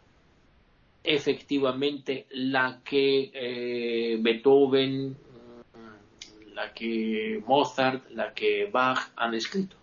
efectivamente 1.03 2.27
la 2.31 2.81
que 2.83 3.31
eh, 3.33 4.17
Beethoven, 4.19 5.15
la 6.53 6.73
que 6.73 7.41
Mozart, 7.45 8.09
la 8.11 8.33
que 8.33 8.69
Bach 8.71 9.11
han 9.15 9.33
escrito. 9.33 9.75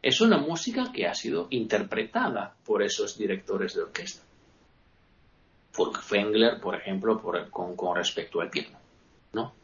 Es 0.00 0.20
una 0.20 0.38
música 0.38 0.92
que 0.92 1.06
ha 1.06 1.14
sido 1.14 1.46
interpretada 1.50 2.54
por 2.64 2.82
esos 2.82 3.16
directores 3.16 3.74
de 3.74 3.82
orquesta. 3.82 4.22
Furtwängler, 5.72 6.60
por 6.60 6.76
ejemplo, 6.76 7.20
con, 7.50 7.74
con, 7.74 7.96
respecto 7.96 8.40
al 8.40 8.50
piano, 8.50 8.78
¿no? 9.32 9.54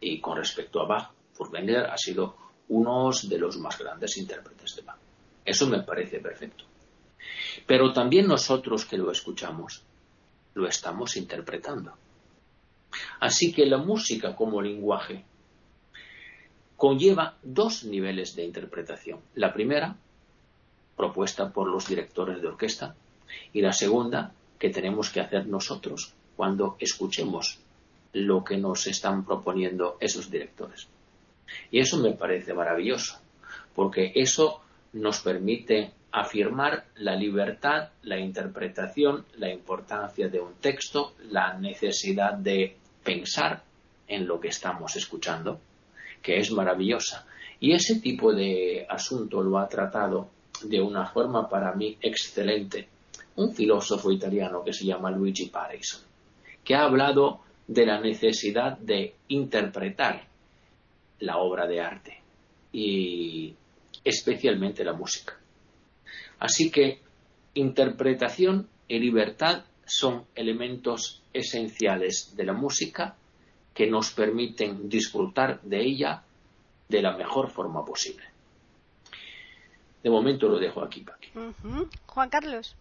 Y 0.00 0.20
con 0.20 0.36
respecto 0.38 0.80
a 0.80 0.86
Bach, 0.86 1.10
Furtwängler 1.38 1.86
ha 1.86 1.96
sido 1.96 2.34
uno 2.68 3.10
de 3.22 3.38
los 3.38 3.56
más 3.58 3.78
grandes 3.78 4.16
intérpretes 4.18 4.74
de 4.74 4.82
Bach. 4.82 4.98
Eso 5.44 5.68
me 5.68 5.82
parece 5.82 6.18
perfecto. 6.18 6.64
Pero 7.64 7.92
también 7.92 8.26
nosotros 8.26 8.84
que 8.84 8.98
lo 8.98 9.12
escuchamos, 9.12 9.84
lo 10.54 10.66
estamos 10.66 11.16
interpretando. 11.16 11.92
Así 13.20 13.52
que 13.52 13.66
la 13.66 13.78
música 13.78 14.34
como 14.34 14.60
lenguaje 14.60 15.24
conlleva 16.76 17.38
dos 17.42 17.84
niveles 17.84 18.34
de 18.34 18.44
interpretación. 18.44 19.20
La 19.36 19.52
primera, 19.52 19.96
propuesta 20.96 21.52
por 21.52 21.68
los 21.68 21.86
directores 21.86 22.42
de 22.42 22.48
orquesta, 22.48 22.96
y 23.52 23.62
la 23.62 23.72
segunda, 23.72 24.32
que 24.58 24.70
tenemos 24.70 25.10
que 25.10 25.20
hacer 25.20 25.46
nosotros 25.46 26.14
cuando 26.36 26.76
escuchemos 26.80 27.60
lo 28.12 28.42
que 28.42 28.56
nos 28.56 28.86
están 28.88 29.24
proponiendo 29.24 29.96
esos 30.00 30.30
directores. 30.30 30.88
Y 31.70 31.80
eso 31.80 31.98
me 31.98 32.12
parece 32.12 32.54
maravilloso, 32.54 33.18
porque 33.74 34.12
eso 34.14 34.60
nos 34.92 35.20
permite 35.20 35.92
afirmar 36.10 36.86
la 36.96 37.14
libertad, 37.14 37.90
la 38.02 38.18
interpretación, 38.18 39.26
la 39.36 39.50
importancia 39.50 40.28
de 40.28 40.40
un 40.40 40.54
texto, 40.54 41.14
la 41.30 41.54
necesidad 41.54 42.34
de 42.34 42.76
pensar 43.04 43.62
en 44.06 44.26
lo 44.26 44.40
que 44.40 44.48
estamos 44.48 44.96
escuchando, 44.96 45.60
que 46.22 46.38
es 46.38 46.50
maravillosa. 46.50 47.26
Y 47.60 47.72
ese 47.72 48.00
tipo 48.00 48.32
de 48.32 48.86
asunto 48.88 49.42
lo 49.42 49.58
ha 49.58 49.68
tratado 49.68 50.28
de 50.62 50.80
una 50.80 51.06
forma 51.06 51.48
para 51.48 51.72
mí 51.74 51.96
excelente 52.00 52.88
un 53.38 53.54
filósofo 53.54 54.10
italiano 54.10 54.64
que 54.64 54.72
se 54.72 54.84
llama 54.84 55.12
Luigi 55.12 55.46
Pareison, 55.46 56.02
que 56.64 56.74
ha 56.74 56.82
hablado 56.82 57.40
de 57.68 57.86
la 57.86 58.00
necesidad 58.00 58.76
de 58.78 59.14
interpretar 59.28 60.27
la 61.20 61.38
obra 61.38 61.66
de 61.66 61.80
arte 61.80 62.22
y 62.72 63.54
especialmente 64.04 64.84
la 64.84 64.92
música. 64.92 65.38
Así 66.38 66.70
que 66.70 67.00
interpretación 67.54 68.68
y 68.86 68.98
libertad 68.98 69.64
son 69.84 70.24
elementos 70.34 71.22
esenciales 71.32 72.36
de 72.36 72.44
la 72.44 72.52
música 72.52 73.16
que 73.74 73.86
nos 73.86 74.10
permiten 74.12 74.88
disfrutar 74.88 75.60
de 75.62 75.80
ella 75.80 76.22
de 76.88 77.02
la 77.02 77.16
mejor 77.16 77.50
forma 77.50 77.84
posible. 77.84 78.24
De 80.02 80.10
momento 80.10 80.48
lo 80.48 80.58
dejo 80.58 80.82
aquí, 80.82 81.00
Paqui. 81.00 81.28
Juan 82.06 82.28
Carlos. 82.28 82.76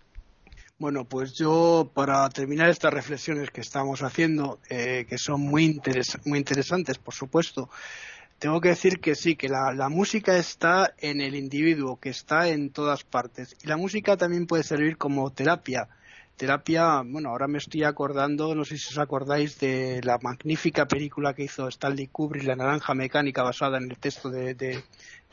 Bueno, 0.80 1.06
pues 1.06 1.34
yo 1.34 1.90
para 1.94 2.30
terminar 2.30 2.70
estas 2.70 2.94
reflexiones 2.94 3.50
que 3.50 3.62
estamos 3.62 4.04
haciendo, 4.04 4.60
eh, 4.70 5.08
que 5.10 5.18
son 5.18 5.42
muy, 5.42 5.82
muy 6.26 6.38
interesantes, 6.38 7.00
por 7.00 7.16
supuesto, 7.16 7.70
tengo 8.40 8.62
que 8.62 8.70
decir 8.70 9.00
que 9.00 9.16
sí, 9.16 9.36
que 9.36 9.50
la, 9.50 9.90
música 9.90 10.38
está 10.38 10.94
en 11.00 11.22
el 11.22 11.36
individuo, 11.36 12.00
que 12.00 12.10
está 12.10 12.50
en 12.50 12.70
todas 12.70 13.04
partes. 13.04 13.56
Y 13.64 13.68
la 13.68 13.78
música 13.78 14.18
también 14.18 14.46
puede 14.46 14.64
servir 14.64 14.98
como 14.98 15.32
terapia. 15.32 15.88
Terapia, 16.36 17.02
bueno, 17.04 17.30
ahora 17.30 17.48
me 17.48 17.58
estoy 17.58 17.84
acordando, 17.84 18.54
no 18.54 18.64
sé 18.64 18.78
si 18.78 18.90
os 18.94 19.00
acordáis 19.00 19.60
de 19.60 20.02
la 20.04 20.20
magnífica 20.22 20.88
película 20.88 21.34
que 21.34 21.46
hizo 21.46 21.68
Stanley 21.68 22.08
Kubrick, 22.08 22.44
La 22.44 22.56
Naranja 22.56 22.94
Mecánica, 22.94 23.42
basada 23.42 23.80
en 23.80 23.90
el 23.90 23.98
texto 23.98 24.30
de, 24.30 24.54
de, 24.54 24.84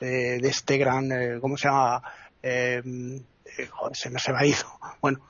este 0.01 0.79
gran, 0.79 1.13
eh, 1.13 1.39
¿cómo 1.41 1.59
se 1.59 1.69
llama? 1.69 2.03
Eh, 2.43 2.83
eh, 3.59 3.67
joder, 3.67 3.97
se 3.97 4.11
me, 4.11 4.19
se 4.19 4.33
me 4.33 4.39
ha 4.39 4.47
ido. 4.47 4.65
Bueno, 5.03 5.21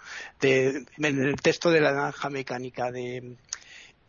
en 0.40 0.86
el 0.98 1.36
texto 1.42 1.70
de 1.70 1.80
la 1.80 1.92
naranja 1.92 2.30
mecánica 2.30 2.92
de 2.92 3.36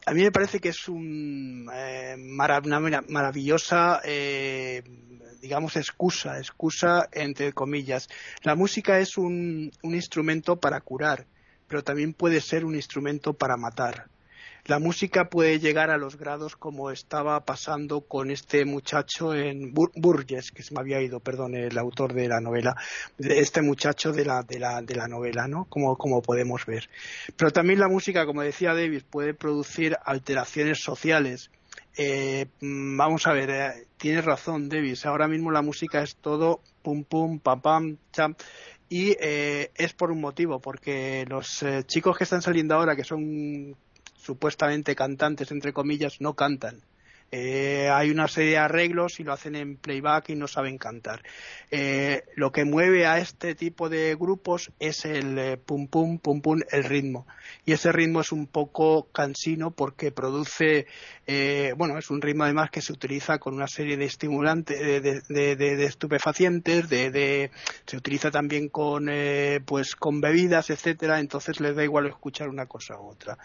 a 0.05 0.13
mí 0.13 0.21
me 0.21 0.31
parece 0.31 0.59
que 0.59 0.69
es 0.69 0.87
un, 0.87 1.69
eh, 1.73 2.15
una 2.17 2.79
maravillosa, 3.07 4.01
eh, 4.03 4.83
digamos, 5.41 5.75
excusa, 5.75 6.37
excusa 6.37 7.09
entre 7.11 7.53
comillas. 7.53 8.07
La 8.43 8.55
música 8.55 8.99
es 8.99 9.17
un, 9.17 9.71
un 9.81 9.95
instrumento 9.95 10.59
para 10.59 10.81
curar, 10.81 11.25
pero 11.67 11.83
también 11.83 12.13
puede 12.13 12.41
ser 12.41 12.65
un 12.65 12.75
instrumento 12.75 13.33
para 13.33 13.57
matar 13.57 14.09
la 14.65 14.79
música 14.79 15.29
puede 15.29 15.59
llegar 15.59 15.91
a 15.91 15.97
los 15.97 16.17
grados 16.17 16.55
como 16.55 16.89
estaba 16.89 17.45
pasando 17.45 18.01
con 18.01 18.31
este 18.31 18.65
muchacho 18.65 19.35
en 19.35 19.73
Burgess, 19.73 20.51
que 20.51 20.63
se 20.63 20.73
me 20.73 20.79
había 20.79 21.01
ido, 21.01 21.19
perdón, 21.19 21.53
el 21.53 21.77
autor 21.77 22.13
de 22.13 22.27
la 22.27 22.41
novela, 22.41 22.75
este 23.19 23.61
muchacho 23.61 24.11
de 24.11 24.25
la, 24.25 24.41
de 24.41 24.59
la, 24.59 24.81
de 24.81 24.95
la 24.95 25.07
novela, 25.07 25.47
¿no? 25.47 25.65
Como, 25.65 25.95
como 25.97 26.23
podemos 26.23 26.65
ver. 26.65 26.89
Pero 27.37 27.51
también 27.51 27.79
la 27.79 27.87
música, 27.87 28.25
como 28.25 28.41
decía 28.41 28.73
David, 28.73 29.03
puede 29.07 29.35
producir 29.35 29.97
alteraciones 30.03 30.79
sociales. 30.79 31.51
Eh, 31.95 32.47
mm, 32.61 32.97
vamos 32.97 33.27
a 33.27 33.33
ver, 33.33 33.49
eh, 33.51 33.87
tienes 33.97 34.25
razón, 34.25 34.67
Davis. 34.67 35.05
Ahora 35.05 35.27
mismo 35.27 35.51
la 35.51 35.61
música 35.61 36.01
es 36.01 36.15
todo 36.15 36.61
pum 36.81 37.03
pum, 37.03 37.39
pam 37.39 37.61
pam, 37.61 37.97
cham. 38.11 38.35
Y 38.89 39.15
eh, 39.19 39.71
es 39.75 39.93
por 39.93 40.11
un 40.11 40.21
motivo, 40.21 40.59
porque 40.59 41.25
los 41.27 41.63
chicos 41.85 42.17
que 42.17 42.23
están 42.23 42.41
saliendo 42.41 42.75
ahora, 42.75 42.95
que 42.95 43.03
son 43.03 43.75
supuestamente 44.25 44.95
cantantes, 44.95 45.51
entre 45.51 45.71
comillas, 45.71 46.19
no 46.19 46.33
cantan. 46.33 46.81
Eh, 47.37 47.89
hay 47.89 48.11
una 48.11 48.29
serie 48.29 48.51
de 48.51 48.57
arreglos 48.59 49.19
y 49.19 49.25
lo 49.25 49.33
hacen 49.33 49.57
en 49.57 49.75
playback 49.75 50.29
y 50.29 50.35
no 50.35 50.47
saben 50.47 50.77
cantar. 50.77 51.21
Eh, 51.69 52.23
lo 52.37 52.53
que 52.53 52.63
mueve 52.63 53.07
a 53.07 53.17
este 53.19 53.55
tipo 53.55 53.89
de 53.89 54.15
grupos 54.15 54.71
es 54.79 55.03
el 55.03 55.37
eh, 55.37 55.57
pum 55.57 55.89
pum 55.89 56.17
pum 56.17 56.39
pum, 56.39 56.61
el 56.71 56.85
ritmo. 56.85 57.27
Y 57.65 57.73
ese 57.73 57.91
ritmo 57.91 58.21
es 58.21 58.31
un 58.31 58.47
poco 58.47 59.09
cansino 59.11 59.71
porque 59.71 60.13
produce, 60.13 60.87
bueno, 61.75 61.97
es 61.97 62.09
un 62.09 62.21
ritmo 62.21 62.45
además 62.45 62.69
que 62.69 62.81
se 62.81 62.93
utiliza 62.93 63.37
con 63.37 63.53
una 63.53 63.67
serie 63.67 63.97
de 63.97 64.05
estimulantes, 64.05 64.79
de, 65.03 65.85
estupefacientes, 65.85 66.87
de, 66.87 67.51
se 67.85 67.97
utiliza 67.97 68.31
también 68.31 68.69
con, 68.69 69.09
pues, 69.65 69.95
con 69.97 70.21
bebidas, 70.21 70.69
etcétera. 70.69 71.19
Entonces 71.19 71.59
les 71.59 71.75
da 71.75 71.83
igual 71.83 72.07
escuchar 72.07 72.47
una 72.47 72.65
cosa 72.65 72.97
u 72.97 73.09
otra. 73.09 73.37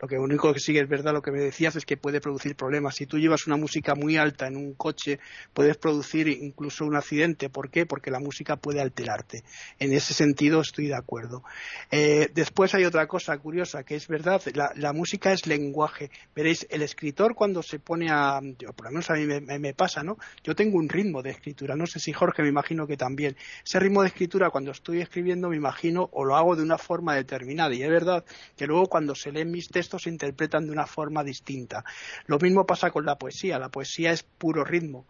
Lo 0.00 0.08
que 0.08 0.18
único 0.18 0.52
que 0.52 0.60
sigue 0.60 0.80
es 0.80 0.88
verdad, 0.88 1.12
lo 1.12 1.22
que 1.22 1.30
me 1.30 1.40
decías 1.40 1.76
es 1.76 1.86
que 1.86 1.96
puede 1.96 2.20
producir 2.20 2.56
problemas. 2.56 2.96
Si 2.96 3.06
tú 3.06 3.18
llevas 3.18 3.35
una 3.46 3.56
música 3.56 3.94
muy 3.94 4.16
alta 4.16 4.46
en 4.46 4.56
un 4.56 4.74
coche, 4.74 5.18
puedes 5.52 5.76
producir 5.76 6.28
incluso 6.28 6.84
un 6.84 6.96
accidente. 6.96 7.50
¿Por 7.50 7.70
qué? 7.70 7.86
Porque 7.86 8.10
la 8.10 8.20
música 8.20 8.56
puede 8.56 8.80
alterarte. 8.80 9.42
En 9.78 9.92
ese 9.92 10.14
sentido 10.14 10.60
estoy 10.60 10.86
de 10.86 10.94
acuerdo. 10.94 11.42
Eh, 11.90 12.30
después 12.34 12.74
hay 12.74 12.84
otra 12.84 13.06
cosa 13.06 13.36
curiosa, 13.38 13.82
que 13.84 13.96
es 13.96 14.08
verdad, 14.08 14.40
la, 14.54 14.92
música 14.92 15.32
es 15.32 15.46
lenguaje. 15.46 16.10
Veréis, 16.34 16.66
el 16.70 16.82
escritor 16.82 17.34
cuando 17.34 17.62
se 17.62 17.78
pone 17.78 18.08
a, 18.10 18.40
por 18.74 18.86
lo 18.86 18.90
menos 18.90 19.10
a 19.10 19.14
mí 19.14 19.26
me, 19.26 19.74
pasa, 19.74 20.02
¿no? 20.02 20.16
Yo 20.44 20.54
tengo 20.54 20.78
un 20.78 20.88
ritmo 20.88 21.22
de 21.22 21.30
escritura, 21.30 21.76
no 21.76 21.86
sé 21.86 21.98
si 21.98 22.12
Jorge 22.12 22.42
me 22.42 22.48
imagino 22.48 22.86
que 22.86 22.96
también. 22.96 23.36
Ese 23.64 23.80
ritmo 23.80 24.02
de 24.02 24.08
escritura 24.08 24.50
cuando 24.50 24.70
estoy 24.70 25.00
escribiendo 25.00 25.48
me 25.48 25.56
imagino 25.56 26.08
o 26.12 26.24
lo 26.24 26.36
hago 26.36 26.56
de 26.56 26.62
una 26.62 26.78
forma 26.78 27.14
determinada 27.14 27.74
y 27.74 27.82
es 27.82 27.90
verdad 27.90 28.24
que 28.56 28.66
luego 28.66 28.86
cuando 28.86 29.14
se 29.14 29.32
leen 29.32 29.50
mis 29.50 29.68
textos 29.68 30.02
se 30.02 30.10
interpretan 30.10 30.66
de 30.66 30.72
una 30.72 30.86
forma 30.86 31.24
distinta. 31.24 31.84
Lo 32.26 32.38
mismo 32.38 32.66
pasa 32.66 32.90
con 32.90 33.04
la 33.04 33.15
poesía. 33.18 33.58
La 33.58 33.70
poesía 33.70 34.12
es 34.12 34.22
puro 34.22 34.64
ritmo, 34.64 35.06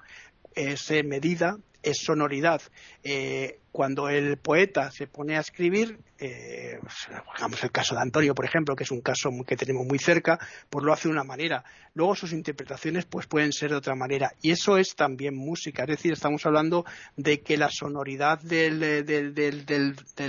es 0.54 0.90
eh, 0.90 1.02
medida, 1.02 1.58
es 1.86 1.98
sonoridad. 1.98 2.60
Eh, 3.04 3.60
cuando 3.70 4.08
el 4.08 4.38
poeta 4.38 4.90
se 4.90 5.06
pone 5.06 5.36
a 5.36 5.40
escribir, 5.40 5.98
eh, 6.18 6.80
pues, 6.80 7.62
el 7.62 7.70
caso 7.70 7.94
de 7.94 8.00
Antonio, 8.00 8.34
por 8.34 8.44
ejemplo, 8.44 8.74
que 8.74 8.82
es 8.82 8.90
un 8.90 9.02
caso 9.02 9.30
que 9.46 9.56
tenemos 9.56 9.86
muy 9.86 9.98
cerca, 9.98 10.38
pues 10.68 10.84
lo 10.84 10.92
hace 10.92 11.08
de 11.08 11.12
una 11.12 11.22
manera. 11.22 11.62
Luego 11.94 12.16
sus 12.16 12.32
interpretaciones 12.32 13.04
pues 13.04 13.26
pueden 13.26 13.52
ser 13.52 13.70
de 13.70 13.76
otra 13.76 13.94
manera. 13.94 14.32
Y 14.42 14.50
eso 14.50 14.78
es 14.78 14.96
también 14.96 15.36
música. 15.36 15.82
Es 15.84 15.90
decir, 15.90 16.12
estamos 16.14 16.44
hablando 16.44 16.84
de 17.16 17.40
que 17.40 17.56
la 17.56 17.70
sonoridad 17.70 18.40
de, 18.40 18.70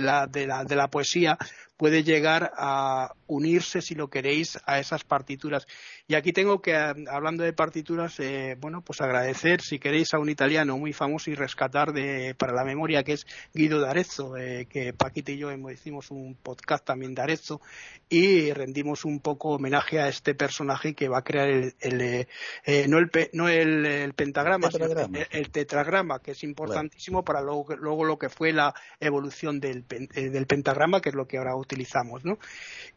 la, 0.00 0.26
de 0.26 0.76
la 0.76 0.88
poesía 0.88 1.38
puede 1.78 2.02
llegar 2.02 2.52
a 2.56 3.14
unirse, 3.28 3.80
si 3.80 3.94
lo 3.94 4.08
queréis, 4.08 4.58
a 4.66 4.80
esas 4.80 5.04
partituras. 5.04 5.66
Y 6.08 6.16
aquí 6.16 6.32
tengo 6.32 6.60
que, 6.60 6.74
hablando 6.74 7.44
de 7.44 7.52
partituras, 7.52 8.18
eh, 8.18 8.56
bueno, 8.60 8.82
pues 8.82 9.00
agradecer, 9.00 9.62
si 9.62 9.78
queréis, 9.78 10.12
a 10.12 10.18
un 10.18 10.28
italiano 10.28 10.76
muy 10.76 10.92
famoso 10.92 11.30
y 11.30 11.36
rescatar 11.48 11.92
de, 11.92 12.34
para 12.36 12.52
la 12.52 12.64
memoria, 12.64 13.02
que 13.02 13.14
es 13.14 13.26
Guido 13.54 13.80
D'Arezzo, 13.80 14.36
eh, 14.36 14.66
que 14.68 14.92
Paquita 14.92 15.32
y 15.32 15.38
yo 15.38 15.50
hicimos 15.70 16.10
un 16.10 16.34
podcast 16.34 16.84
también 16.84 17.14
de 17.14 17.22
Arezzo 17.22 17.60
y 18.08 18.52
rendimos 18.52 19.04
un 19.04 19.20
poco 19.20 19.50
homenaje 19.50 19.98
a 19.98 20.08
este 20.08 20.34
personaje 20.34 20.94
que 20.94 21.08
va 21.08 21.18
a 21.18 21.24
crear 21.24 21.48
el, 21.48 21.74
eh, 21.80 22.86
no, 22.88 22.98
el, 22.98 23.10
no 23.32 23.48
el, 23.48 24.12
pentagrama, 24.14 24.68
tetragrama. 24.68 25.18
Sino 25.18 25.26
el, 25.30 25.50
tetragrama, 25.50 26.18
que 26.20 26.32
es 26.32 26.44
importantísimo 26.44 27.24
para 27.24 27.40
luego, 27.40 27.74
luego, 27.76 28.04
lo 28.04 28.18
que 28.18 28.28
fue 28.28 28.52
la 28.52 28.74
evolución 29.00 29.58
del, 29.60 29.86
del 29.86 30.46
pentagrama, 30.46 31.00
que 31.00 31.08
es 31.08 31.14
lo 31.14 31.26
que 31.26 31.38
ahora 31.38 31.56
utilizamos, 31.56 32.24
¿no? 32.24 32.38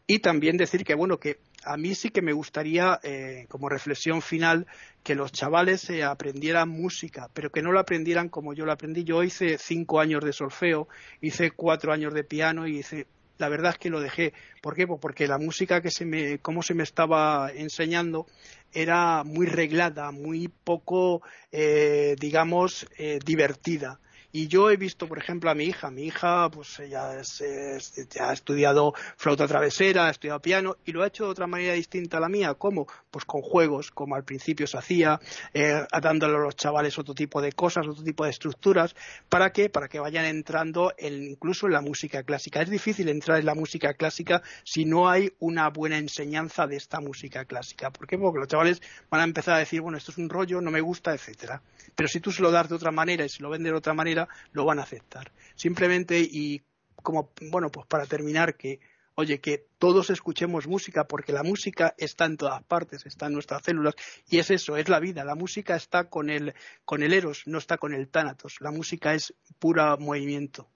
Y 0.06 0.18
también 0.18 0.56
decir 0.56 0.84
que, 0.84 0.94
bueno, 0.94 1.18
que 1.18 1.38
a 1.64 1.76
mí 1.76 1.94
sí 1.94 2.10
que 2.10 2.22
me 2.22 2.32
gustaría, 2.32 2.98
eh, 3.02 3.46
como 3.48 3.68
reflexión 3.68 4.22
final, 4.22 4.66
que 5.02 5.14
los 5.14 5.32
chavales 5.32 5.88
eh, 5.90 6.02
aprendieran 6.04 6.68
música, 6.68 7.28
pero 7.32 7.50
que 7.50 7.62
no 7.62 7.72
lo 7.72 7.80
aprendieran 7.80 8.28
como 8.28 8.54
yo 8.54 8.64
lo 8.64 8.72
aprendí. 8.72 9.04
Yo 9.04 9.22
hice 9.22 9.58
cinco 9.58 10.00
años 10.00 10.24
de 10.24 10.32
solfeo, 10.32 10.88
hice 11.20 11.50
cuatro 11.50 11.92
años 11.92 12.14
de 12.14 12.24
piano 12.24 12.66
y 12.66 12.78
hice 12.78 13.06
la 13.38 13.48
verdad 13.48 13.72
es 13.72 13.78
que 13.78 13.90
lo 13.90 14.00
dejé. 14.00 14.32
¿Por 14.60 14.76
qué? 14.76 14.86
Pues 14.86 15.00
porque 15.00 15.26
la 15.26 15.38
música 15.38 15.80
que 15.80 15.90
se 15.90 16.04
me, 16.04 16.38
cómo 16.38 16.62
se 16.62 16.74
me 16.74 16.84
estaba 16.84 17.50
enseñando 17.52 18.26
era 18.72 19.24
muy 19.24 19.46
reglada, 19.46 20.12
muy 20.12 20.46
poco, 20.46 21.22
eh, 21.50 22.14
digamos, 22.20 22.86
divertida. 23.24 23.98
Y 24.34 24.48
yo 24.48 24.70
he 24.70 24.78
visto, 24.78 25.06
por 25.06 25.18
ejemplo, 25.18 25.50
a 25.50 25.54
mi 25.54 25.64
hija. 25.64 25.90
Mi 25.90 26.04
hija, 26.04 26.48
pues 26.50 26.78
ella 26.80 27.10
ha 27.10 28.32
estudiado 28.32 28.94
flauta 29.18 29.46
travesera, 29.46 30.06
ha 30.06 30.10
estudiado 30.10 30.40
piano 30.40 30.76
y 30.86 30.92
lo 30.92 31.02
ha 31.02 31.08
hecho 31.08 31.24
de 31.24 31.30
otra 31.30 31.46
manera 31.46 31.74
distinta 31.74 32.16
a 32.16 32.20
la 32.20 32.30
mía. 32.30 32.54
¿Cómo? 32.54 32.86
Pues 33.10 33.26
con 33.26 33.42
juegos, 33.42 33.90
como 33.90 34.14
al 34.14 34.24
principio 34.24 34.66
se 34.66 34.78
hacía, 34.78 35.20
eh, 35.52 35.84
dándole 36.00 36.36
a 36.36 36.40
los 36.40 36.56
chavales 36.56 36.98
otro 36.98 37.14
tipo 37.14 37.42
de 37.42 37.52
cosas, 37.52 37.86
otro 37.86 38.02
tipo 38.02 38.24
de 38.24 38.30
estructuras. 38.30 38.96
¿Para 39.28 39.52
qué? 39.52 39.68
Para 39.68 39.88
que 39.88 40.00
vayan 40.00 40.24
entrando 40.24 40.94
incluso 40.98 41.66
en 41.66 41.74
la 41.74 41.82
música 41.82 42.22
clásica. 42.22 42.62
Es 42.62 42.70
difícil 42.70 43.10
entrar 43.10 43.38
en 43.38 43.44
la 43.44 43.54
música 43.54 43.92
clásica 43.92 44.42
si 44.64 44.86
no 44.86 45.10
hay 45.10 45.34
una 45.40 45.68
buena 45.68 45.98
enseñanza 45.98 46.66
de 46.66 46.76
esta 46.76 47.00
música 47.00 47.44
clásica. 47.44 47.90
¿Por 47.90 48.06
qué? 48.06 48.16
Porque 48.16 48.38
los 48.38 48.48
chavales 48.48 48.80
van 49.10 49.20
a 49.20 49.24
empezar 49.24 49.56
a 49.56 49.58
decir, 49.58 49.82
bueno, 49.82 49.98
esto 49.98 50.10
es 50.10 50.16
un 50.16 50.30
rollo, 50.30 50.62
no 50.62 50.70
me 50.70 50.80
gusta, 50.80 51.12
etcétera. 51.12 51.60
Pero 51.94 52.08
si 52.08 52.20
tú 52.20 52.32
se 52.32 52.40
lo 52.40 52.50
das 52.50 52.70
de 52.70 52.76
otra 52.76 52.90
manera 52.90 53.26
y 53.26 53.28
se 53.28 53.42
lo 53.42 53.50
vendes 53.50 53.72
de 53.72 53.78
otra 53.78 53.92
manera, 53.92 54.21
lo 54.52 54.64
van 54.64 54.78
a 54.78 54.82
aceptar. 54.82 55.32
Simplemente, 55.54 56.20
y 56.20 56.62
como, 57.02 57.30
bueno, 57.50 57.70
pues 57.70 57.86
para 57.86 58.06
terminar, 58.06 58.56
que, 58.56 58.80
oye, 59.14 59.40
que 59.40 59.66
todos 59.78 60.10
escuchemos 60.10 60.66
música, 60.66 61.06
porque 61.06 61.32
la 61.32 61.42
música 61.42 61.94
está 61.98 62.26
en 62.26 62.36
todas 62.36 62.62
partes, 62.64 63.06
está 63.06 63.26
en 63.26 63.34
nuestras 63.34 63.62
células, 63.62 63.94
y 64.28 64.38
es 64.38 64.50
eso, 64.50 64.76
es 64.76 64.88
la 64.88 65.00
vida. 65.00 65.24
La 65.24 65.34
música 65.34 65.76
está 65.76 66.08
con 66.08 66.30
el, 66.30 66.54
con 66.84 67.02
el 67.02 67.12
eros, 67.12 67.42
no 67.46 67.58
está 67.58 67.78
con 67.78 67.94
el 67.94 68.08
tánatos. 68.08 68.56
La 68.60 68.70
música 68.70 69.14
es 69.14 69.34
pura 69.58 69.96
movimiento. 69.96 70.68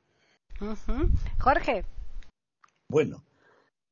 Jorge. 1.38 1.84
Bueno, 2.88 3.24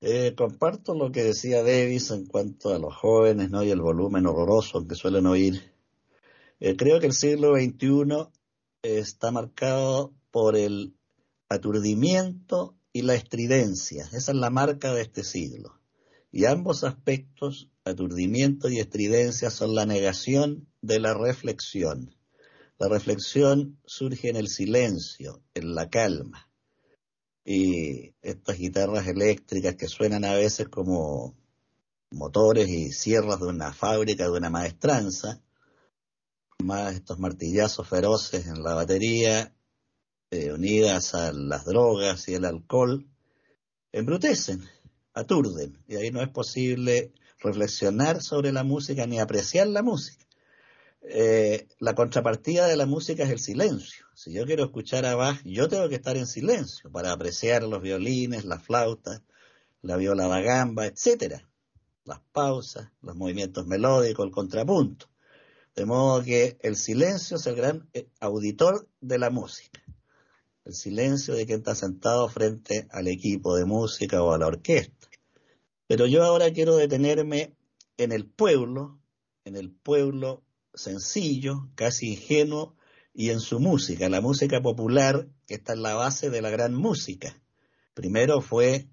eh, 0.01 0.35
comparto 0.37 0.95
lo 0.95 1.11
que 1.11 1.25
decía 1.25 1.63
Davis 1.63 2.11
en 2.11 2.27
cuanto 2.27 2.75
a 2.75 2.79
los 2.79 2.95
jóvenes 2.95 3.51
¿no? 3.51 3.63
y 3.63 3.71
el 3.71 3.81
volumen 3.81 4.27
horroroso 4.27 4.87
que 4.87 4.95
suelen 4.95 5.27
oír 5.27 5.75
eh, 6.61 6.77
creo 6.77 7.01
que 7.01 7.07
el 7.07 7.13
siglo 7.13 7.55
XXI 7.57 8.29
está 8.85 9.31
marcado 9.31 10.13
por 10.31 10.57
el 10.57 10.95
aturdimiento 11.49 12.77
y 12.93 13.03
la 13.03 13.15
estridencia. 13.15 14.05
Esa 14.13 14.33
es 14.33 14.37
la 14.37 14.51
marca 14.51 14.93
de 14.93 15.03
este 15.03 15.25
siglo. 15.25 15.81
Y 16.31 16.45
ambos 16.45 16.85
aspectos, 16.85 17.71
aturdimiento 17.85 18.69
y 18.69 18.79
estridencia, 18.79 19.51
son 19.51 19.75
la 19.75 19.87
negación 19.87 20.69
de 20.83 21.01
la 21.01 21.15
reflexión. 21.15 22.15
La 22.79 22.89
reflexión 22.89 23.79
surge 23.87 24.29
en 24.29 24.37
el 24.37 24.49
silencio, 24.49 25.43
en 25.55 25.75
la 25.75 25.89
calma. 25.89 26.51
Y 27.45 28.15
estas 28.23 28.59
guitarras 28.59 29.07
eléctricas 29.07 29.77
que 29.77 29.89
suenan 29.89 30.25
a 30.25 30.35
veces 30.35 30.69
como 30.69 31.35
motores 32.11 32.69
y 32.69 32.93
sierras 32.93 33.41
de 33.41 33.47
una 33.47 33.73
fábrica, 33.73 34.25
de 34.25 34.31
una 34.31 34.51
maestranza, 34.51 35.41
más 36.65 36.95
estos 36.95 37.19
martillazos 37.19 37.89
feroces 37.89 38.47
en 38.47 38.63
la 38.63 38.75
batería, 38.75 39.55
eh, 40.31 40.53
unidas 40.53 41.15
a 41.15 41.33
las 41.33 41.65
drogas 41.65 42.29
y 42.29 42.35
el 42.35 42.45
alcohol, 42.45 43.07
embrutecen, 43.93 44.65
aturden, 45.13 45.79
y 45.87 45.97
ahí 45.97 46.11
no 46.11 46.23
es 46.23 46.29
posible 46.29 47.13
reflexionar 47.39 48.23
sobre 48.23 48.51
la 48.51 48.65
música 48.65 49.07
ni 49.07 49.21
apreciar 49.21 49.69
la 49.69 49.83
música. 49.83 50.25
Eh, 51.03 51.69
la 51.79 51.95
contrapartida 51.95 52.67
de 52.67 52.77
la 52.77 52.87
música 52.87 53.25
es 53.25 53.31
el 53.31 53.39
silencio. 53.39 54.07
Si 54.15 54.33
yo 54.33 54.47
quiero 54.47 54.65
escuchar 54.65 55.05
a 55.05 55.15
Bach, 55.15 55.41
yo 55.45 55.69
tengo 55.69 55.89
que 55.89 55.97
estar 55.97 56.17
en 56.17 56.27
silencio 56.27 56.91
para 56.91 57.13
apreciar 57.13 57.63
los 57.63 57.83
violines, 57.83 58.47
las 58.47 58.63
flautas, 58.63 59.23
la 59.83 59.97
viola 59.97 60.27
da 60.29 60.41
gamba, 60.41 60.87
etcétera, 60.87 61.47
las 62.05 62.21
pausas, 62.33 62.91
los 63.03 63.15
movimientos 63.15 63.67
melódicos, 63.67 64.25
el 64.25 64.33
contrapunto. 64.33 65.07
De 65.75 65.87
modo 65.87 66.23
que 66.23 66.57
el 66.63 66.77
silencio 66.77 67.37
es 67.37 67.47
el 67.47 67.57
gran 67.57 67.89
eh, 67.95 68.07
auditor 68.21 68.89
de 69.01 69.19
la 69.19 69.31
música. 69.31 69.83
El 70.65 70.75
silencio 70.75 71.35
de 71.35 71.47
quien 71.47 71.59
está 71.59 71.75
sentado 71.75 72.29
frente 72.29 72.87
al 72.91 73.09
equipo 73.09 73.57
de 73.57 73.65
música 73.65 74.23
o 74.23 74.33
a 74.33 74.39
la 74.39 74.47
orquesta. 74.47 75.09
Pero 75.87 76.07
yo 76.07 76.23
ahora 76.23 76.53
quiero 76.53 76.77
detenerme 76.77 77.57
en 77.97 78.13
el 78.13 78.27
pueblo, 78.27 79.01
en 79.45 79.57
el 79.57 79.71
pueblo 79.71 80.43
sencillo, 80.73 81.69
casi 81.75 82.13
ingenuo, 82.13 82.77
y 83.13 83.31
en 83.31 83.41
su 83.41 83.61
música, 83.61 84.09
la 84.09 84.21
música 84.21 84.61
popular, 84.61 85.29
que 85.47 85.55
está 85.55 85.75
en 85.75 85.83
la 85.83 85.95
base 85.95 86.31
de 86.31 86.43
la 86.43 86.51
gran 86.51 86.75
música. 86.75 87.41
Primero 87.95 88.41
fue 88.41 88.89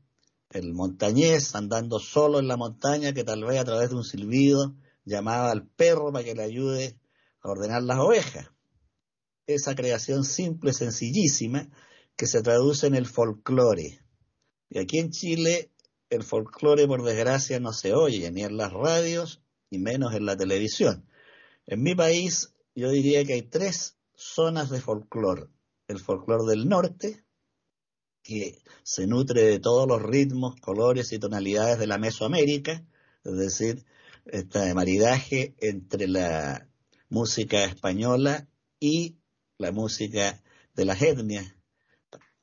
el 0.52 0.74
montañés 0.74 1.56
andando 1.56 2.00
solo 2.00 2.40
en 2.40 2.48
la 2.48 2.58
montaña, 2.58 3.14
que 3.14 3.24
tal 3.24 3.44
vez 3.46 3.60
a 3.60 3.66
través 3.66 3.90
de 3.90 3.96
un 3.96 4.04
silbido 4.04 4.76
llamaba 5.06 5.52
al 5.52 5.68
perro 5.68 6.12
para 6.12 6.24
que 6.24 6.36
le 6.36 6.44
ayude 6.44 7.00
a 7.42 7.50
ordenar 7.50 7.84
las 7.84 8.00
ovejas. 8.00 8.52
Esa 9.48 9.76
creación 9.76 10.24
simple, 10.24 10.74
sencillísima, 10.74 11.70
que 12.16 12.28
se 12.28 12.42
traduce 12.42 12.88
en 12.88 12.96
el 12.96 13.06
folclore. 13.06 14.00
Y 14.70 14.80
aquí 14.80 15.00
en 15.00 15.12
Chile 15.12 15.72
el 16.10 16.24
folclore, 16.24 16.88
por 16.88 17.04
desgracia, 17.04 17.60
no 17.60 17.72
se 17.72 17.94
oye 17.94 18.30
ni 18.32 18.44
en 18.44 18.58
las 18.58 18.74
radios, 18.74 19.42
ni 19.70 19.80
menos 19.80 20.14
en 20.14 20.26
la 20.26 20.36
televisión. 20.36 21.08
En 21.66 21.82
mi 21.82 21.96
país 21.96 22.54
yo 22.76 22.90
diría 22.90 23.24
que 23.24 23.34
hay 23.34 23.42
tres 23.44 23.98
zonas 24.14 24.70
de 24.70 24.82
folclore. 24.82 25.48
El 25.88 26.00
folclore 26.00 26.50
del 26.50 26.68
norte, 26.68 27.24
que 28.24 28.60
se 28.84 29.08
nutre 29.08 29.44
de 29.44 29.60
todos 29.60 29.88
los 29.88 30.02
ritmos, 30.02 30.56
colores 30.62 31.12
y 31.12 31.20
tonalidades 31.20 31.80
de 31.80 31.88
la 31.88 31.98
Mesoamérica, 31.98 32.86
es 33.24 33.38
decir, 33.38 33.86
este 34.32 34.74
maridaje 34.74 35.54
entre 35.60 36.08
la 36.08 36.70
música 37.10 37.66
española 37.66 38.48
y 38.80 39.18
la 39.58 39.72
música 39.72 40.42
de 40.74 40.86
las 40.86 41.02
etnias 41.02 41.56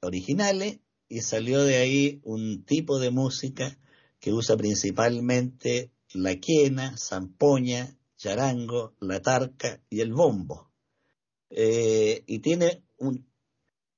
originales 0.00 0.80
y 1.08 1.22
salió 1.22 1.64
de 1.64 1.76
ahí 1.76 2.20
un 2.22 2.64
tipo 2.64 2.98
de 2.98 3.10
música 3.10 3.78
que 4.20 4.32
usa 4.32 4.56
principalmente 4.56 5.90
la 6.12 6.36
quena, 6.36 6.94
zampoña, 6.98 7.96
charango, 8.16 8.94
la 9.00 9.20
tarca 9.20 9.80
y 9.88 10.00
el 10.00 10.12
bombo. 10.12 10.70
Eh, 11.50 12.24
y 12.26 12.40
tiene 12.40 12.84
un 12.98 13.26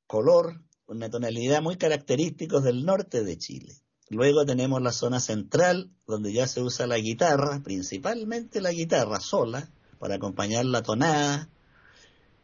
color, 0.07 0.63
una 0.87 1.11
tonalidad 1.11 1.63
muy 1.63 1.77
característicos 1.77 2.63
del 2.63 2.85
norte 2.85 3.25
de 3.25 3.37
Chile. 3.37 3.80
Luego 4.11 4.45
tenemos 4.45 4.83
la 4.83 4.91
zona 4.91 5.21
central, 5.21 5.89
donde 6.05 6.33
ya 6.33 6.49
se 6.49 6.61
usa 6.61 6.89
la 6.89 6.99
guitarra, 6.99 7.61
principalmente 7.63 8.61
la 8.61 8.73
guitarra 8.73 9.21
sola, 9.21 9.71
para 10.01 10.17
acompañar 10.17 10.65
la 10.65 10.83
tonada. 10.83 11.49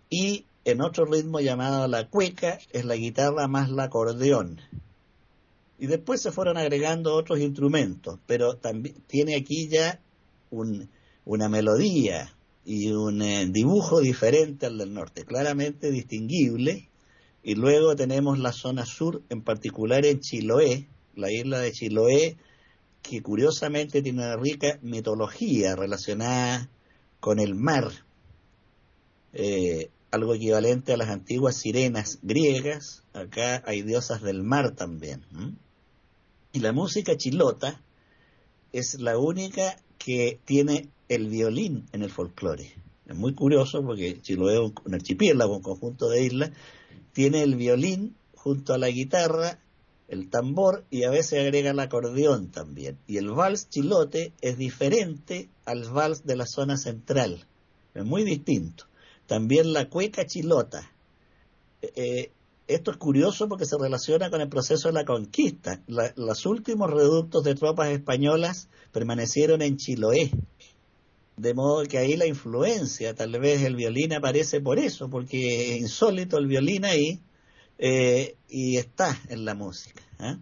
Y 0.08 0.46
en 0.64 0.80
otro 0.80 1.06
ritmo 1.06 1.40
llamado 1.40 1.88
la 1.88 2.08
cueca, 2.08 2.60
es 2.70 2.84
la 2.84 2.94
guitarra 2.94 3.48
más 3.48 3.68
la 3.68 3.84
acordeón. 3.84 4.60
Y 5.76 5.88
después 5.88 6.22
se 6.22 6.30
fueron 6.30 6.56
agregando 6.56 7.16
otros 7.16 7.40
instrumentos, 7.40 8.20
pero 8.26 8.56
también 8.58 9.02
tiene 9.08 9.34
aquí 9.34 9.68
ya 9.68 10.00
una 10.50 11.48
melodía 11.48 12.32
y 12.64 12.92
un 12.92 13.22
eh, 13.22 13.46
dibujo 13.50 14.00
diferente 14.00 14.66
al 14.66 14.78
del 14.78 14.94
norte, 14.94 15.24
claramente 15.24 15.90
distinguible. 15.90 16.90
Y 17.42 17.56
luego 17.56 17.96
tenemos 17.96 18.38
la 18.38 18.52
zona 18.52 18.86
sur, 18.86 19.22
en 19.30 19.42
particular 19.42 20.06
en 20.06 20.20
Chiloé, 20.20 20.88
la 21.16 21.32
isla 21.32 21.58
de 21.58 21.72
Chiloé, 21.72 22.36
que 23.02 23.22
curiosamente 23.22 24.02
tiene 24.02 24.22
una 24.22 24.36
rica 24.36 24.78
mitología 24.82 25.74
relacionada 25.74 26.68
con 27.20 27.40
el 27.40 27.54
mar, 27.54 27.90
eh, 29.32 29.90
algo 30.10 30.34
equivalente 30.34 30.92
a 30.92 30.96
las 30.96 31.08
antiguas 31.08 31.56
sirenas 31.56 32.18
griegas, 32.22 33.02
acá 33.12 33.62
hay 33.66 33.82
diosas 33.82 34.22
del 34.22 34.42
mar 34.42 34.74
también. 34.74 35.24
Y 36.52 36.60
la 36.60 36.72
música 36.72 37.16
chilota 37.16 37.80
es 38.72 39.00
la 39.00 39.18
única 39.18 39.76
que 39.98 40.38
tiene 40.44 40.88
el 41.08 41.28
violín 41.28 41.86
en 41.92 42.02
el 42.02 42.10
folclore. 42.10 42.72
es 43.06 43.14
muy 43.14 43.34
curioso 43.34 43.84
porque 43.84 44.20
Chiloé 44.20 44.54
es 44.54 44.72
un 44.84 44.94
archipiélago, 44.94 45.56
un 45.56 45.62
conjunto 45.62 46.08
de 46.08 46.24
islas, 46.24 46.50
tiene 47.12 47.42
el 47.42 47.56
violín 47.56 48.16
junto 48.34 48.74
a 48.74 48.78
la 48.78 48.88
guitarra, 48.88 49.58
el 50.08 50.30
tambor 50.30 50.84
y 50.90 51.04
a 51.04 51.10
veces 51.10 51.40
agrega 51.40 51.70
el 51.70 51.80
acordeón 51.80 52.50
también. 52.50 52.98
Y 53.06 53.16
el 53.16 53.30
vals 53.30 53.68
chilote 53.68 54.32
es 54.40 54.56
diferente 54.56 55.48
al 55.64 55.84
vals 55.84 56.24
de 56.24 56.36
la 56.36 56.46
zona 56.46 56.76
central, 56.76 57.46
es 57.94 58.04
muy 58.04 58.24
distinto. 58.24 58.84
También 59.26 59.72
la 59.72 59.88
cueca 59.88 60.26
chilota. 60.26 60.92
Eh, 61.82 62.30
esto 62.68 62.90
es 62.90 62.96
curioso 62.96 63.48
porque 63.48 63.64
se 63.64 63.78
relaciona 63.78 64.30
con 64.30 64.40
el 64.40 64.48
proceso 64.48 64.88
de 64.88 64.94
la 64.94 65.04
conquista. 65.04 65.80
los 65.86 66.46
últimos 66.46 66.90
reductos 66.90 67.44
de 67.44 67.54
tropas 67.54 67.90
españolas 67.90 68.68
permanecieron 68.92 69.62
en 69.62 69.76
Chiloé. 69.76 70.32
De 71.36 71.54
modo 71.54 71.84
que 71.84 71.98
ahí 71.98 72.16
la 72.16 72.26
influencia, 72.26 73.14
tal 73.14 73.38
vez 73.38 73.62
el 73.62 73.76
violín 73.76 74.14
aparece 74.14 74.60
por 74.60 74.78
eso, 74.78 75.10
porque 75.10 75.74
es 75.74 75.82
insólito 75.82 76.38
el 76.38 76.46
violín 76.46 76.84
ahí 76.84 77.20
eh, 77.78 78.36
y 78.48 78.76
está 78.76 79.20
en 79.28 79.44
la 79.44 79.54
música, 79.54 80.02
¿eh? 80.20 80.36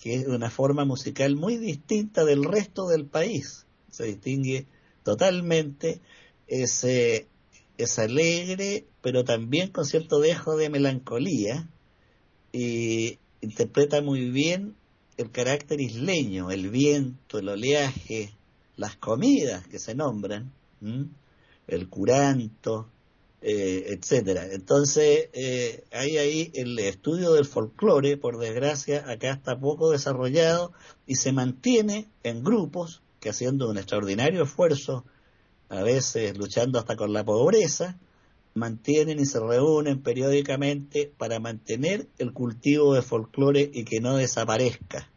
que 0.00 0.14
es 0.16 0.26
una 0.26 0.50
forma 0.50 0.84
musical 0.84 1.36
muy 1.36 1.56
distinta 1.56 2.24
del 2.24 2.44
resto 2.44 2.86
del 2.88 3.06
país. 3.06 3.66
Se 3.90 4.04
distingue 4.04 4.66
totalmente 5.02 6.00
es 6.46 7.98
alegre, 7.98 8.86
pero 9.02 9.24
también 9.24 9.70
con 9.70 9.84
cierto 9.84 10.18
dejo 10.20 10.56
de 10.56 10.70
melancolía, 10.70 11.68
y 12.52 13.18
interpreta 13.40 14.00
muy 14.00 14.30
bien 14.30 14.76
el 15.16 15.30
carácter 15.30 15.80
isleño, 15.80 16.50
el 16.50 16.70
viento, 16.70 17.38
el 17.38 17.48
oleaje, 17.48 18.32
las 18.76 18.96
comidas 18.96 19.66
que 19.66 19.78
se 19.78 19.94
nombran, 19.94 20.52
el 21.66 21.88
curanto, 21.88 22.88
eh, 23.46 23.92
etcétera. 23.92 24.46
Entonces, 24.52 25.28
eh, 25.34 25.84
hay 25.92 26.16
ahí 26.16 26.50
el 26.54 26.78
estudio 26.78 27.34
del 27.34 27.44
folclore, 27.44 28.16
por 28.16 28.38
desgracia, 28.38 29.04
acá 29.06 29.32
está 29.32 29.60
poco 29.60 29.90
desarrollado 29.90 30.72
y 31.06 31.16
se 31.16 31.30
mantiene 31.32 32.08
en 32.22 32.42
grupos 32.42 33.02
que 33.20 33.28
haciendo 33.28 33.68
un 33.68 33.76
extraordinario 33.76 34.44
esfuerzo 34.44 35.04
a 35.68 35.82
veces 35.82 36.38
luchando 36.38 36.78
hasta 36.78 36.96
con 36.96 37.12
la 37.12 37.22
pobreza, 37.22 37.98
mantienen 38.54 39.20
y 39.20 39.26
se 39.26 39.40
reúnen 39.40 40.00
periódicamente 40.00 41.12
para 41.18 41.38
mantener 41.38 42.06
el 42.16 42.32
cultivo 42.32 42.94
de 42.94 43.02
folclore 43.02 43.70
y 43.74 43.84
que 43.84 44.00
no 44.00 44.16
desaparezca. 44.16 45.10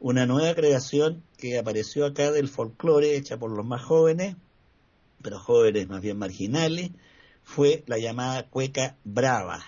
Una 0.00 0.26
nueva 0.26 0.56
creación 0.56 1.22
que 1.36 1.56
apareció 1.56 2.04
acá 2.04 2.32
del 2.32 2.48
folclore, 2.48 3.16
hecha 3.16 3.38
por 3.38 3.52
los 3.52 3.64
más 3.64 3.82
jóvenes, 3.82 4.34
pero 5.22 5.38
jóvenes 5.38 5.88
más 5.88 6.00
bien 6.00 6.18
marginales, 6.18 6.90
fue 7.50 7.82
la 7.86 7.98
llamada 7.98 8.48
cueca 8.48 8.96
brava, 9.02 9.60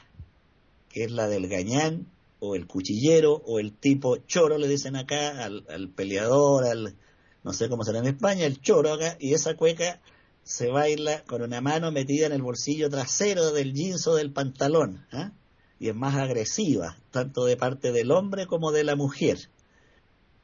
que 0.88 1.02
es 1.04 1.10
la 1.10 1.26
del 1.26 1.48
gañán 1.48 2.06
o 2.38 2.54
el 2.54 2.68
cuchillero 2.68 3.34
o 3.44 3.58
el 3.58 3.72
tipo 3.72 4.18
choro, 4.18 4.56
le 4.56 4.68
dicen 4.68 4.94
acá, 4.94 5.44
al, 5.44 5.88
peleador, 5.94 6.64
al, 6.64 6.94
no 7.42 7.52
sé 7.52 7.68
cómo 7.68 7.82
será 7.82 7.98
en 7.98 8.06
España, 8.06 8.46
el 8.46 8.60
choro 8.60 8.92
acá, 8.92 9.16
y 9.18 9.34
esa 9.34 9.56
cueca 9.56 10.00
se 10.44 10.68
baila 10.68 11.24
con 11.24 11.42
una 11.42 11.60
mano 11.60 11.90
metida 11.90 12.26
en 12.26 12.32
el 12.32 12.42
bolsillo 12.42 12.88
trasero 12.88 13.50
del 13.50 13.74
jeans 13.74 14.06
o 14.06 14.14
del 14.14 14.32
pantalón, 14.32 15.04
¿ah? 15.10 15.32
y 15.80 15.88
es 15.88 15.94
más 15.96 16.14
agresiva, 16.14 16.96
tanto 17.10 17.44
de 17.46 17.56
parte 17.56 17.90
del 17.90 18.12
hombre 18.12 18.46
como 18.46 18.70
de 18.70 18.84
la 18.84 18.94
mujer. 18.94 19.48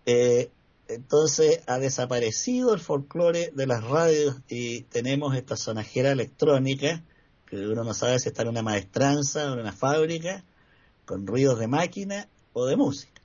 Eh, 0.06 0.50
entonces 0.88 1.60
ha 1.66 1.78
desaparecido 1.78 2.74
el 2.74 2.80
folclore 2.80 3.52
de 3.54 3.66
las 3.66 3.84
radios 3.84 4.36
y 4.48 4.82
tenemos 4.82 5.36
esta 5.36 5.56
sonajera 5.56 6.10
electrónica, 6.10 7.04
que 7.48 7.56
uno 7.56 7.84
no 7.84 7.94
sabe 7.94 8.18
si 8.18 8.28
está 8.28 8.42
en 8.42 8.48
una 8.48 8.62
maestranza 8.62 9.50
o 9.50 9.54
en 9.54 9.60
una 9.60 9.72
fábrica, 9.72 10.44
con 11.04 11.26
ruidos 11.26 11.58
de 11.58 11.68
máquina 11.68 12.28
o 12.52 12.66
de 12.66 12.76
música 12.76 13.18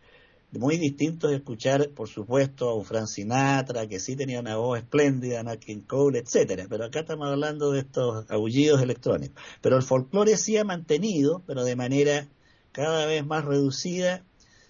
muy 0.60 0.78
distinto 0.78 1.30
es 1.30 1.38
escuchar, 1.38 1.90
por 1.90 2.08
supuesto, 2.08 2.70
a 2.70 2.76
un 2.76 2.86
Frank 2.86 3.08
Sinatra, 3.08 3.88
que 3.88 4.00
sí 4.00 4.16
tenía 4.16 4.40
una 4.40 4.56
voz 4.58 4.80
espléndida, 4.80 5.42
Nat 5.44 5.60
King 5.60 5.82
Cole, 5.82 6.20
etcétera, 6.20 6.66
pero 6.70 6.86
acá 6.86 7.02
estamos 7.02 7.28
hablando 7.28 7.72
de 7.72 7.80
estos 7.80 8.30
aullidos 8.30 8.82
electrónicos. 8.82 9.42
Pero 9.62 9.78
el 9.78 9.84
folclore 9.84 10.38
sí 10.38 10.58
ha 10.58 10.64
mantenido, 10.64 11.42
pero 11.48 11.64
de 11.64 11.76
manera 11.76 12.28
cada 12.72 13.06
vez 13.06 13.26
más 13.26 13.46
reducida, 13.46 14.24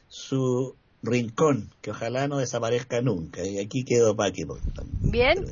su 0.07 0.75
rincón, 1.01 1.69
que 1.81 1.91
ojalá 1.91 2.27
no 2.27 2.37
desaparezca 2.37 3.01
nunca. 3.01 3.45
Y 3.45 3.59
aquí 3.59 3.83
quedó 3.83 4.15
Paqui. 4.15 4.45
Bien, 5.01 5.45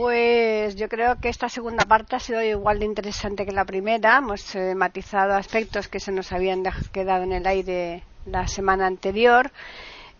pues 0.00 0.76
yo 0.76 0.88
creo 0.88 1.20
que 1.20 1.28
esta 1.28 1.50
segunda 1.50 1.84
parte 1.84 2.16
ha 2.16 2.20
sido 2.20 2.40
igual 2.40 2.78
de 2.78 2.86
interesante 2.86 3.44
que 3.44 3.52
la 3.52 3.66
primera. 3.66 4.16
Hemos 4.16 4.54
eh, 4.54 4.74
matizado 4.74 5.34
aspectos 5.34 5.88
que 5.88 6.00
se 6.00 6.10
nos 6.10 6.32
habían 6.32 6.62
quedado 6.90 7.24
en 7.24 7.32
el 7.32 7.46
aire 7.46 8.02
la 8.24 8.48
semana 8.48 8.86
anterior. 8.86 9.52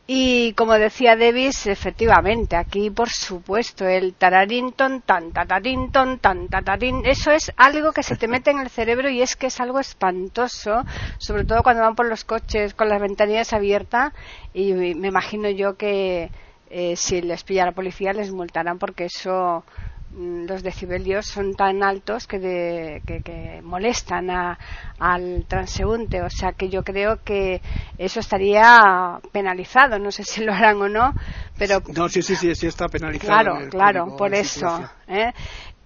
Y 0.07 0.53
como 0.53 0.75
decía 0.75 1.17
Davis, 1.17 1.67
efectivamente, 1.67 2.57
aquí 2.57 2.91
por 2.91 3.09
supuesto 3.09 3.89
el 3.89 4.13
tararinton, 4.13 5.01
tan 5.01 5.33
tatarinton, 5.33 6.19
tan 6.19 6.49
tatarin, 6.49 7.07
eso 7.07 7.31
es 7.31 7.51
algo 7.57 7.93
que 7.93 8.03
se 8.03 8.17
te 8.17 8.29
mete 8.29 8.51
en 8.51 8.59
el 8.59 8.69
cerebro 8.69 9.09
y 9.09 9.23
es 9.23 9.35
que 9.35 9.47
es 9.47 9.61
algo 9.61 9.81
espantoso, 9.81 10.85
sobre 11.17 11.45
todo 11.45 11.63
cuando 11.63 11.85
van 11.85 11.95
por 11.95 12.07
los 12.07 12.25
coches 12.25 12.75
con 12.75 12.91
las 12.91 13.01
ventanillas 13.01 13.55
abiertas 13.55 14.13
y 14.53 14.75
me 14.75 15.09
imagino 15.09 15.49
yo 15.49 15.79
que 15.79 16.29
eh, 16.71 16.97
si 16.97 17.21
les 17.21 17.45
pilla 17.45 17.67
la 17.67 17.73
policía 17.73 18.13
les 18.13 18.33
multarán 18.33 18.79
porque 18.79 19.05
eso 19.05 19.65
Mm, 20.13 20.47
los 20.47 20.65
decibelios 20.65 21.27
son 21.27 21.55
tan 21.55 21.85
altos 21.85 22.27
que, 22.27 23.01
que, 23.07 23.61
molestan 23.63 24.29
al 24.99 25.45
transeúnte. 25.47 26.23
O 26.23 26.31
sea 26.31 26.53
que 26.53 26.69
yo 26.69 26.83
creo 26.83 27.23
que 27.23 27.63
eso 27.97 28.19
estaría 28.19 29.21
penalizado. 29.31 29.99
No 30.01 30.11
sé 30.11 30.25
si 30.25 30.43
lo 30.43 30.53
harán 30.53 30.83
o 30.83 30.89
no, 30.89 31.15
pero. 31.57 31.81
No, 31.95 32.09
sí, 32.09 32.23
sí, 32.23 32.35
sí, 32.35 32.55
sí 32.57 32.67
está 32.67 32.89
penalizado. 32.89 33.29
Claro, 33.29 33.71
claro, 33.71 34.17
por 34.17 34.35
eso. 34.35 34.83
¿eh? 35.07 35.33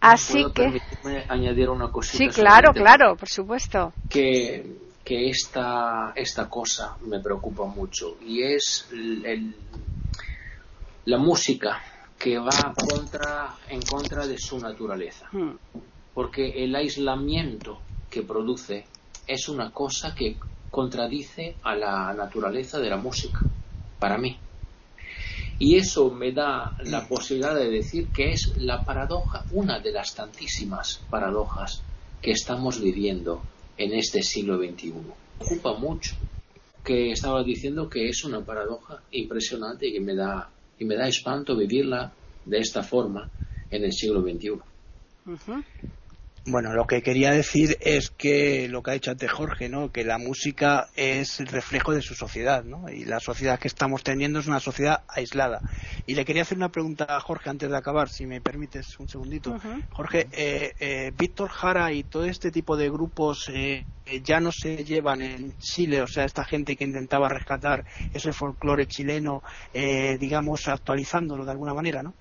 Así 0.01 0.47
que. 0.55 0.81
añadir 1.29 1.69
una 1.69 1.91
cosita. 1.91 2.17
Sí, 2.17 2.29
claro, 2.29 2.73
claro, 2.73 3.17
por 3.17 3.29
supuesto. 3.29 3.93
Que, 4.09 4.65
que 5.05 5.29
esta, 5.29 6.13
esta 6.15 6.49
cosa 6.49 6.97
me 7.03 7.21
preocupa 7.21 7.67
mucho 7.67 8.17
y 8.23 8.43
es 8.43 8.89
el, 8.91 9.55
la 11.07 11.19
música 11.19 11.83
que 12.19 12.39
va 12.39 12.75
contra, 12.75 13.55
en 13.69 13.83
contra 13.83 14.27
de 14.27 14.39
su 14.39 14.59
naturaleza. 14.59 15.29
Hmm. 15.33 15.57
Porque 16.15 16.65
el 16.65 16.75
aislamiento 16.75 17.81
que 18.09 18.23
produce 18.23 18.87
es 19.27 19.49
una 19.49 19.71
cosa 19.71 20.15
que 20.15 20.37
contradice 20.71 21.57
a 21.63 21.75
la 21.75 22.13
naturaleza 22.15 22.79
de 22.79 22.91
la 22.91 22.97
música, 22.97 23.41
para 23.99 24.19
mí. 24.19 24.39
Y 25.59 25.77
eso 25.77 26.11
me 26.11 26.33
da 26.33 26.77
la 26.85 27.07
posibilidad 27.07 27.55
de 27.55 27.71
decir 27.71 28.09
que 28.09 28.33
es 28.33 28.57
la 28.57 28.85
paradoja, 28.85 29.45
una 29.53 29.79
de 29.79 29.93
las 29.93 30.15
tantísimas 30.15 31.01
paradojas 31.11 31.83
que 32.21 32.33
estamos 32.33 32.81
viviendo 32.81 33.43
en 33.77 33.95
este 33.95 34.23
siglo 34.23 34.57
XXI. 34.59 34.95
Ocupa 35.41 35.75
mucho 35.75 36.17
que 36.83 37.13
estaba 37.13 37.43
diciendo 37.43 37.89
que 37.89 38.09
es 38.09 38.25
una 38.25 38.41
paradoja 38.41 39.01
impresionante 39.11 39.89
y 39.89 39.93
que 39.93 40.01
me 40.01 40.15
da 40.15 40.51
y 40.79 40.85
me 40.85 40.97
da 40.97 41.07
espanto 41.09 41.57
vivirla 41.57 42.15
de 42.45 42.59
esta 42.59 42.83
forma 42.83 43.31
en 43.71 43.85
el 43.85 43.93
siglo 43.93 44.21
XXI. 44.23 44.61
Bueno, 46.47 46.75
lo 46.75 46.87
que 46.87 47.01
quería 47.01 47.31
decir 47.31 47.79
es 47.81 48.11
que 48.11 48.69
lo 48.69 48.83
que 48.83 48.91
ha 48.91 48.95
dicho 48.95 49.11
antes 49.11 49.33
Jorge, 49.33 49.71
¿no? 49.71 49.91
Que 49.91 50.05
la 50.05 50.19
música 50.19 50.91
es 50.95 51.41
el 51.41 51.47
reflejo 51.47 51.95
de 51.95 52.03
su 52.03 52.15
sociedad, 52.15 52.65
¿no? 52.65 52.91
Y 52.91 53.07
la 53.07 53.19
sociedad 53.19 53.59
que 53.59 53.69
estamos 53.69 54.03
teniendo 54.03 54.41
es 54.41 54.47
una 54.47 54.61
sociedad 54.61 55.05
aislada. 55.09 55.63
Y 56.07 56.15
le 56.15 56.27
quería 56.27 56.43
hacer 56.43 56.59
una 56.59 56.69
pregunta 56.69 57.07
a 57.09 57.19
Jorge 57.21 57.49
antes 57.49 57.71
de 57.71 57.77
acabar, 57.79 58.11
si 58.11 58.27
me 58.27 58.43
permites 58.43 58.99
un 58.99 59.09
segundito. 59.09 59.59
Jorge, 59.93 60.29
eh, 60.33 60.75
eh, 60.81 61.13
Víctor 61.17 61.49
Jara 61.49 61.91
y 61.95 62.03
todo 62.03 62.27
este 62.27 62.51
tipo 62.51 62.77
de 62.77 62.91
grupos 62.91 63.49
eh, 63.49 63.87
ya 64.23 64.39
no 64.39 64.53
se 64.53 64.85
llevan 64.85 65.23
en 65.23 65.57
Chile, 65.57 66.03
o 66.03 66.07
sea, 66.07 66.27
esta 66.27 66.45
gente 66.45 66.77
que 66.77 66.85
intentaba 66.85 67.31
rescatar 67.31 67.87
ese 68.13 68.35
folclore 68.35 68.87
chileno, 68.87 69.43
digamos, 69.73 70.69
actualizándolo 70.69 71.47
de 71.47 71.53
alguna 71.53 71.73
manera, 71.73 72.03
¿no? 72.03 72.13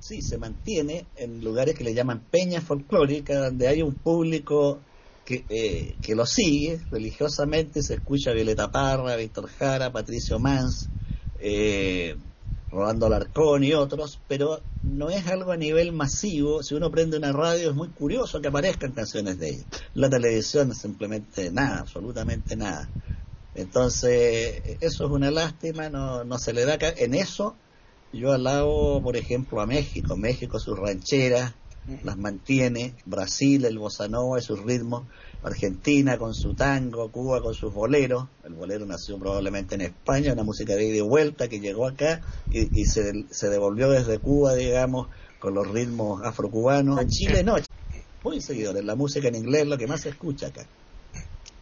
Sí, 0.00 0.22
se 0.22 0.38
mantiene 0.38 1.06
en 1.16 1.44
lugares 1.44 1.76
que 1.76 1.84
le 1.84 1.94
llaman 1.94 2.20
peñas 2.30 2.64
folclóricas, 2.64 3.38
donde 3.38 3.68
hay 3.68 3.82
un 3.82 3.94
público 3.94 4.80
que, 5.24 5.44
eh, 5.48 5.96
que 6.02 6.14
lo 6.14 6.26
sigue 6.26 6.80
religiosamente, 6.90 7.82
se 7.82 7.94
escucha 7.94 8.32
Violeta 8.32 8.72
Parra, 8.72 9.14
Víctor 9.16 9.48
Jara, 9.48 9.92
Patricio 9.92 10.38
Mans, 10.38 10.88
eh, 11.38 12.16
Rolando 12.70 13.06
Alarcón 13.06 13.62
y 13.62 13.72
otros, 13.74 14.18
pero 14.26 14.60
no 14.82 15.10
es 15.10 15.26
algo 15.26 15.52
a 15.52 15.56
nivel 15.56 15.92
masivo. 15.92 16.62
Si 16.62 16.74
uno 16.74 16.90
prende 16.90 17.18
una 17.18 17.32
radio 17.32 17.70
es 17.70 17.76
muy 17.76 17.88
curioso 17.88 18.40
que 18.40 18.48
aparezcan 18.48 18.92
canciones 18.92 19.38
de 19.38 19.48
ellos. 19.50 19.66
La 19.94 20.08
televisión 20.08 20.74
simplemente 20.74 21.50
nada, 21.50 21.80
absolutamente 21.80 22.56
nada. 22.56 22.88
Entonces, 23.54 24.78
eso 24.80 25.04
es 25.04 25.10
una 25.10 25.30
lástima, 25.30 25.90
no, 25.90 26.24
no 26.24 26.38
se 26.38 26.52
le 26.52 26.64
da... 26.64 26.78
En 26.96 27.14
eso 27.14 27.56
yo 28.12 28.32
alabo, 28.32 29.02
por 29.02 29.16
ejemplo, 29.16 29.60
a 29.60 29.66
México. 29.66 30.16
México, 30.16 30.58
sus 30.58 30.78
rancheras, 30.78 31.54
las 32.04 32.16
mantiene, 32.16 32.94
Brasil, 33.04 33.64
el 33.64 33.78
bossa 33.78 34.06
nova 34.06 34.38
y 34.38 34.42
sus 34.42 34.62
ritmos, 34.62 35.04
Argentina 35.42 36.18
con 36.18 36.34
su 36.34 36.54
tango, 36.54 37.10
Cuba 37.10 37.40
con 37.40 37.54
sus 37.54 37.72
boleros, 37.72 38.28
el 38.44 38.54
bolero 38.54 38.86
nació 38.86 39.18
probablemente 39.18 39.74
en 39.74 39.80
España, 39.80 40.32
una 40.32 40.44
música 40.44 40.76
de 40.76 40.84
ida 40.84 40.98
y 40.98 41.00
vuelta 41.00 41.48
que 41.48 41.58
llegó 41.58 41.86
acá 41.86 42.20
y, 42.50 42.84
se, 42.84 43.24
se, 43.30 43.48
devolvió 43.48 43.90
desde 43.90 44.18
Cuba, 44.18 44.54
digamos, 44.54 45.08
con 45.40 45.54
los 45.54 45.66
ritmos 45.68 46.22
afrocubanos. 46.22 47.00
En 47.00 47.08
Chile 47.08 47.42
no, 47.42 47.56
muy 48.22 48.40
seguidores, 48.40 48.84
la 48.84 48.94
música 48.94 49.28
en 49.28 49.36
inglés 49.36 49.62
es 49.62 49.68
lo 49.68 49.78
que 49.78 49.86
más 49.86 50.02
se 50.02 50.10
escucha 50.10 50.48
acá 50.48 50.66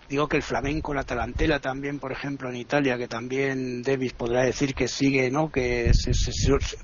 digo 0.09 0.29
que 0.29 0.37
el 0.39 0.43
flamenco, 0.43 0.95
la 0.95 1.05
talantela 1.05 1.61
también, 1.61 1.99
por 1.99 2.13
ejemplo, 2.13 2.49
en 2.49 2.57
Italia, 2.57 2.97
que 2.97 3.09
también 3.09 3.83
Davis 3.83 4.13
podrá 4.13 4.43
decir 4.43 4.75
que 4.75 4.89
sigue, 4.89 5.31
¿no? 5.31 5.51
Que 5.51 5.93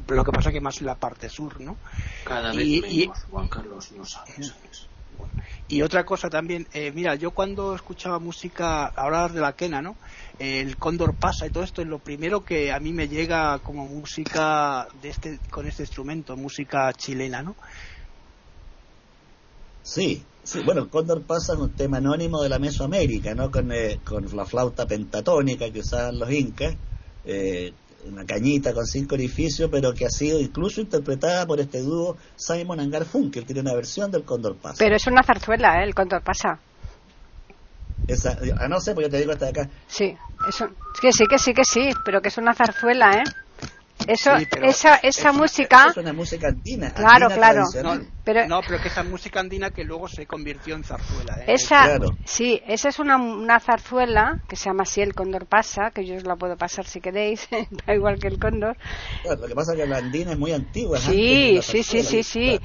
lo 0.09 0.25
que 0.25 0.33
pasa 0.33 0.53
que 0.53 0.61
más 0.61 0.81
en 0.81 0.87
la 0.87 0.97
parte 0.97 1.29
sur, 1.29 1.61
¿no? 1.61 1.77
Cada 2.25 2.53
vez 2.53 2.66
y, 2.66 3.11
Juan 3.31 3.49
Carlos 3.49 3.93
no 3.93 4.05
sabes. 4.05 4.55
Y 5.68 5.81
otra 5.81 6.05
cosa 6.05 6.29
también, 6.29 6.66
eh, 6.72 6.93
mira, 6.93 7.14
yo 7.14 7.31
cuando 7.31 7.75
escuchaba 7.75 8.18
música, 8.18 8.87
ahora 8.87 9.29
de 9.29 9.41
la 9.41 9.55
quena, 9.55 9.81
¿no? 9.81 9.97
el 10.39 10.77
cóndor 10.77 11.14
pasa 11.14 11.47
y 11.47 11.51
todo 11.51 11.64
esto 11.64 11.81
es 11.81 11.89
lo 11.89 12.01
primero 12.01 12.45
que 12.45 12.72
a 12.72 12.81
mí 12.81 12.93
me 12.93 13.09
llega 13.09 13.59
como 13.61 13.87
música 13.87 14.89
de 15.01 15.09
este, 15.09 15.39
con 15.51 15.66
este 15.66 15.85
instrumento, 15.85 16.37
música 16.37 16.93
chilena, 16.93 17.41
¿no? 17.41 17.55
Sí, 19.83 20.25
Sí, 20.45 20.61
bueno, 20.62 20.90
cóndor 20.90 21.22
pasa 21.22 21.55
en 21.55 21.61
un 21.61 21.74
tema 21.74 21.97
anónimo 21.97 22.42
de 22.42 22.51
la 22.51 22.59
Mesoamérica, 22.59 23.34
¿no? 23.34 23.51
Con, 23.51 23.72
eh, 23.72 24.01
con 24.05 24.24
la 24.36 24.45
flauta 24.45 24.86
pentatónica 24.86 25.70
que 25.70 25.80
usaban 25.80 26.18
los 26.18 26.30
incas, 26.30 26.76
eh, 27.24 27.72
una 28.07 28.26
cañita 28.26 28.74
con 28.74 28.84
cinco 28.84 29.14
orificios, 29.14 29.70
pero 29.72 29.95
que 29.95 30.05
ha 30.05 30.11
sido 30.11 30.38
incluso 30.38 30.82
interpretada 30.82 31.47
por 31.47 31.61
este 31.61 31.80
dúo 31.80 32.18
Simon 32.36 32.80
and 32.80 32.92
Garfunkel, 32.92 33.47
tiene 33.47 33.62
una 33.62 33.74
versión 33.74 34.11
del 34.11 34.24
cóndor 34.24 34.57
pasa. 34.57 34.76
Pero 34.78 34.97
es 34.97 35.07
una 35.07 35.22
zarzuela, 35.22 35.80
¿eh? 35.80 35.84
El 35.84 35.95
cóndor 35.95 36.22
pasa. 36.22 36.59
Esa, 38.07 38.36
ah, 38.59 38.68
no 38.68 38.80
sé, 38.80 38.92
pues 38.92 39.07
yo 39.07 39.11
te 39.11 39.18
digo 39.18 39.32
hasta 39.32 39.49
acá. 39.49 39.70
Sí, 39.86 40.14
eso, 40.47 40.68
que 41.01 41.11
sí, 41.11 41.24
que 41.26 41.38
sí, 41.38 41.55
que 41.55 41.64
sí, 41.64 41.88
pero 42.05 42.20
que 42.20 42.28
es 42.28 42.36
una 42.36 42.53
zarzuela, 42.53 43.12
¿eh? 43.12 43.22
Eso, 44.07 44.32
esa, 44.62 44.97
esa 44.97 45.32
música. 45.32 45.86
Es 45.90 45.97
una 45.97 46.12
música 46.12 46.49
andina. 46.49 46.92
Claro, 46.92 47.28
claro. 47.30 47.64
No, 47.82 48.01
pero, 48.24 48.47
no, 48.47 48.61
pero 48.66 48.80
que 48.82 48.88
esa 48.88 49.03
música 49.03 49.40
andina 49.40 49.70
que 49.70 49.84
luego 49.84 50.09
se 50.09 50.26
convirtió 50.26 50.74
en 50.74 50.84
zarzuela. 50.84 51.38
¿eh? 51.40 51.45
Esa, 51.55 51.99
Sí, 52.24 52.61
esa 52.66 52.88
es 52.88 52.99
una, 52.99 53.16
una 53.16 53.61
zarzuela 53.61 54.40
que 54.49 54.57
se 54.57 54.66
llama 54.66 54.82
así 54.82 55.01
El 55.01 55.14
Cóndor 55.14 55.47
Pasa, 55.47 55.90
que 55.90 56.05
yo 56.05 56.16
os 56.16 56.24
la 56.24 56.36
puedo 56.36 56.57
pasar 56.57 56.84
si 56.86 57.01
queréis, 57.01 57.49
da 57.86 57.95
igual 57.95 58.18
que 58.18 58.28
el 58.28 58.38
Cóndor. 58.38 58.76
lo 59.24 59.47
que 59.47 59.55
pasa 59.55 59.72
es 59.72 59.78
que 59.78 59.86
la 59.86 59.99
andina 59.99 60.32
es 60.32 60.38
muy 60.38 60.53
antigua. 60.53 60.99
Sí, 60.99 61.61
sí, 61.62 61.82
sí, 61.82 62.03
sí, 62.03 62.22
sí. 62.22 62.61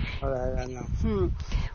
Hmm. 1.03 1.30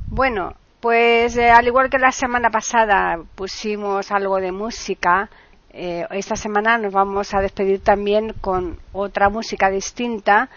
Bueno, 0.08 0.56
pues 0.80 1.36
eh, 1.38 1.50
al 1.50 1.66
igual 1.66 1.88
que 1.88 1.98
la 1.98 2.12
semana 2.12 2.50
pasada 2.50 3.18
pusimos 3.34 4.10
algo 4.12 4.36
de 4.36 4.52
música 4.52 5.30
eh, 5.76 6.06
esta 6.12 6.36
semana 6.36 6.78
nos 6.78 6.92
vamos 6.92 7.34
a 7.34 7.40
despedir 7.40 7.80
también 7.80 8.32
con 8.40 8.78
otra 8.92 9.28
música 9.28 9.70
distinta, 9.70 10.48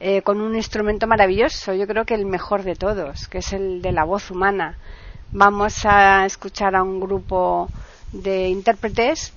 eh, 0.00 0.22
con 0.22 0.40
un 0.40 0.56
instrumento 0.56 1.06
maravilloso, 1.06 1.72
yo 1.72 1.86
creo 1.86 2.04
que 2.04 2.14
el 2.14 2.26
mejor 2.26 2.64
de 2.64 2.74
todos, 2.74 3.28
que 3.28 3.38
es 3.38 3.52
el 3.52 3.80
de 3.80 3.92
la 3.92 4.02
voz 4.02 4.28
humana. 4.28 4.76
Vamos 5.30 5.86
a 5.86 6.26
escuchar 6.26 6.74
a 6.74 6.82
un 6.82 6.98
grupo 6.98 7.68
de 8.10 8.48
intérpretes 8.48 9.32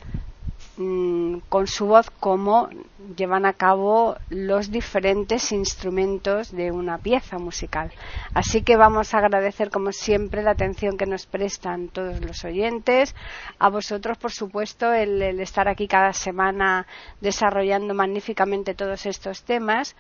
Mm, 0.82 1.40
con 1.50 1.68
su 1.68 1.88
voz 1.88 2.10
cómo 2.22 2.70
llevan 3.18 3.46
a 3.46 3.52
cabo 3.52 4.16
los 4.30 4.72
diferentes 4.72 5.52
instrumentos 5.52 6.54
de 6.54 6.72
una 6.72 7.00
pieza 7.00 7.38
musical. 7.38 7.92
Así 8.34 8.62
que 8.62 8.78
vamos 8.78 9.14
a 9.14 9.18
agradecer 9.18 9.72
como 9.72 9.92
siempre 9.92 10.42
la 10.42 10.52
atención 10.52 10.98
que 10.98 11.06
nos 11.06 11.26
prestan 11.26 11.90
todos 11.90 12.22
los 12.22 12.46
oyentes, 12.46 13.14
a 13.60 13.70
vosotros 13.70 14.18
por 14.18 14.32
supuesto 14.32 14.94
el, 14.94 15.22
estar 15.42 15.68
aquí 15.68 15.86
cada 15.86 16.14
semana 16.14 16.88
desarrollando 17.20 17.94
magníficamente 17.94 18.74
todos 18.74 19.06
estos 19.06 19.44
temas 19.44 19.98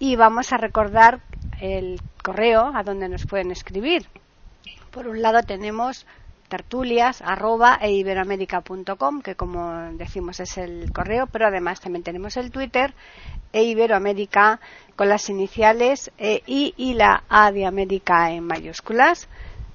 y 0.00 0.16
vamos 0.16 0.52
a 0.52 0.56
recordar 0.56 1.20
el 1.60 2.00
correo 2.24 2.72
a 2.74 2.82
donde 2.82 3.08
nos 3.08 3.26
pueden 3.26 3.52
escribir. 3.52 4.08
Por 4.90 5.06
un 5.06 5.22
lado 5.22 5.44
tenemos 5.44 6.04
tertulias 6.46 7.22
arroba 7.22 7.78
e 7.80 7.90
que 9.22 9.34
como 9.34 9.72
decimos 9.92 10.40
es 10.40 10.58
el 10.58 10.92
correo 10.92 11.26
pero 11.26 11.46
además 11.46 11.80
también 11.80 12.02
tenemos 12.02 12.36
el 12.36 12.50
Twitter 12.50 12.94
e 13.52 13.62
iberoamérica 13.64 14.60
con 14.96 15.08
las 15.08 15.28
iniciales 15.28 16.10
e 16.18 16.42
y 16.46 16.94
la 16.94 17.24
A 17.28 17.52
de 17.52 17.66
América 17.66 18.30
en 18.30 18.44
mayúsculas. 18.44 19.28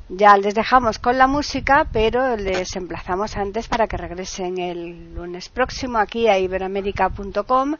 Ya 0.10 0.36
les 0.36 0.56
dejamos 0.56 1.00
con 1.00 1.18
la 1.18 1.28
música 1.28 1.88
pero 1.92 2.36
les 2.36 2.76
emplazamos 2.76 3.38
antes 3.38 3.68
para 3.68 3.88
que 3.88 3.98
regresen 3.98 4.58
el 4.58 5.14
lunes 5.16 5.50
próximo 5.50 5.98
aquí 6.00 6.28
a 6.28 6.38
iberoamérica.com 6.38 7.76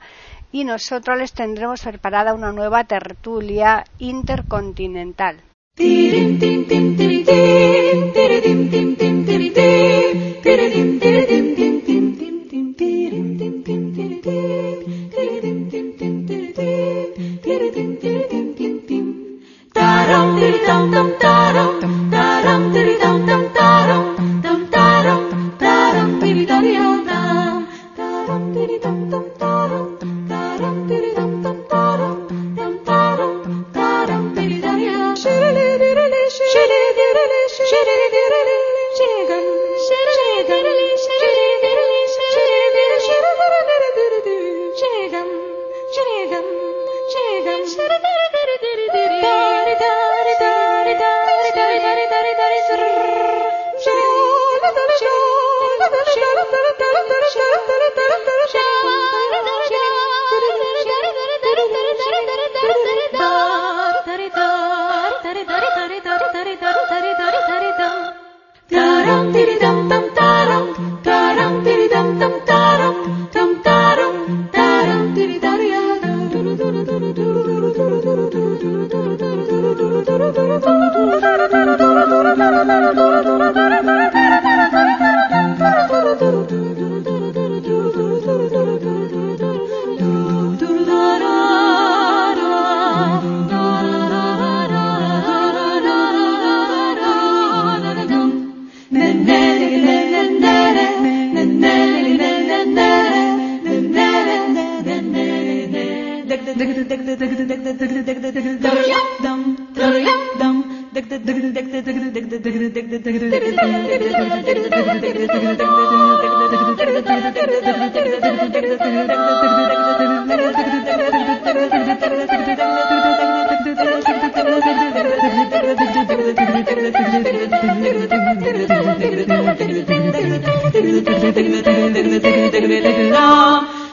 y 0.54 0.64
nosotros 0.64 1.18
les 1.18 1.34
tendremos 1.34 1.82
preparada 1.82 2.34
una 2.34 2.52
nueva 2.52 2.86
tertulia 2.86 3.84
intercontinental 4.00 5.51
Tíreme, 5.76 6.38
tím, 6.38 6.66
tím, 6.66 6.96
tím, 6.98 7.24
tím, 7.24 8.96
tím, 11.26 11.56
tím, 11.56 11.82
tím, 11.82 12.11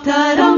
Taram 0.05 0.58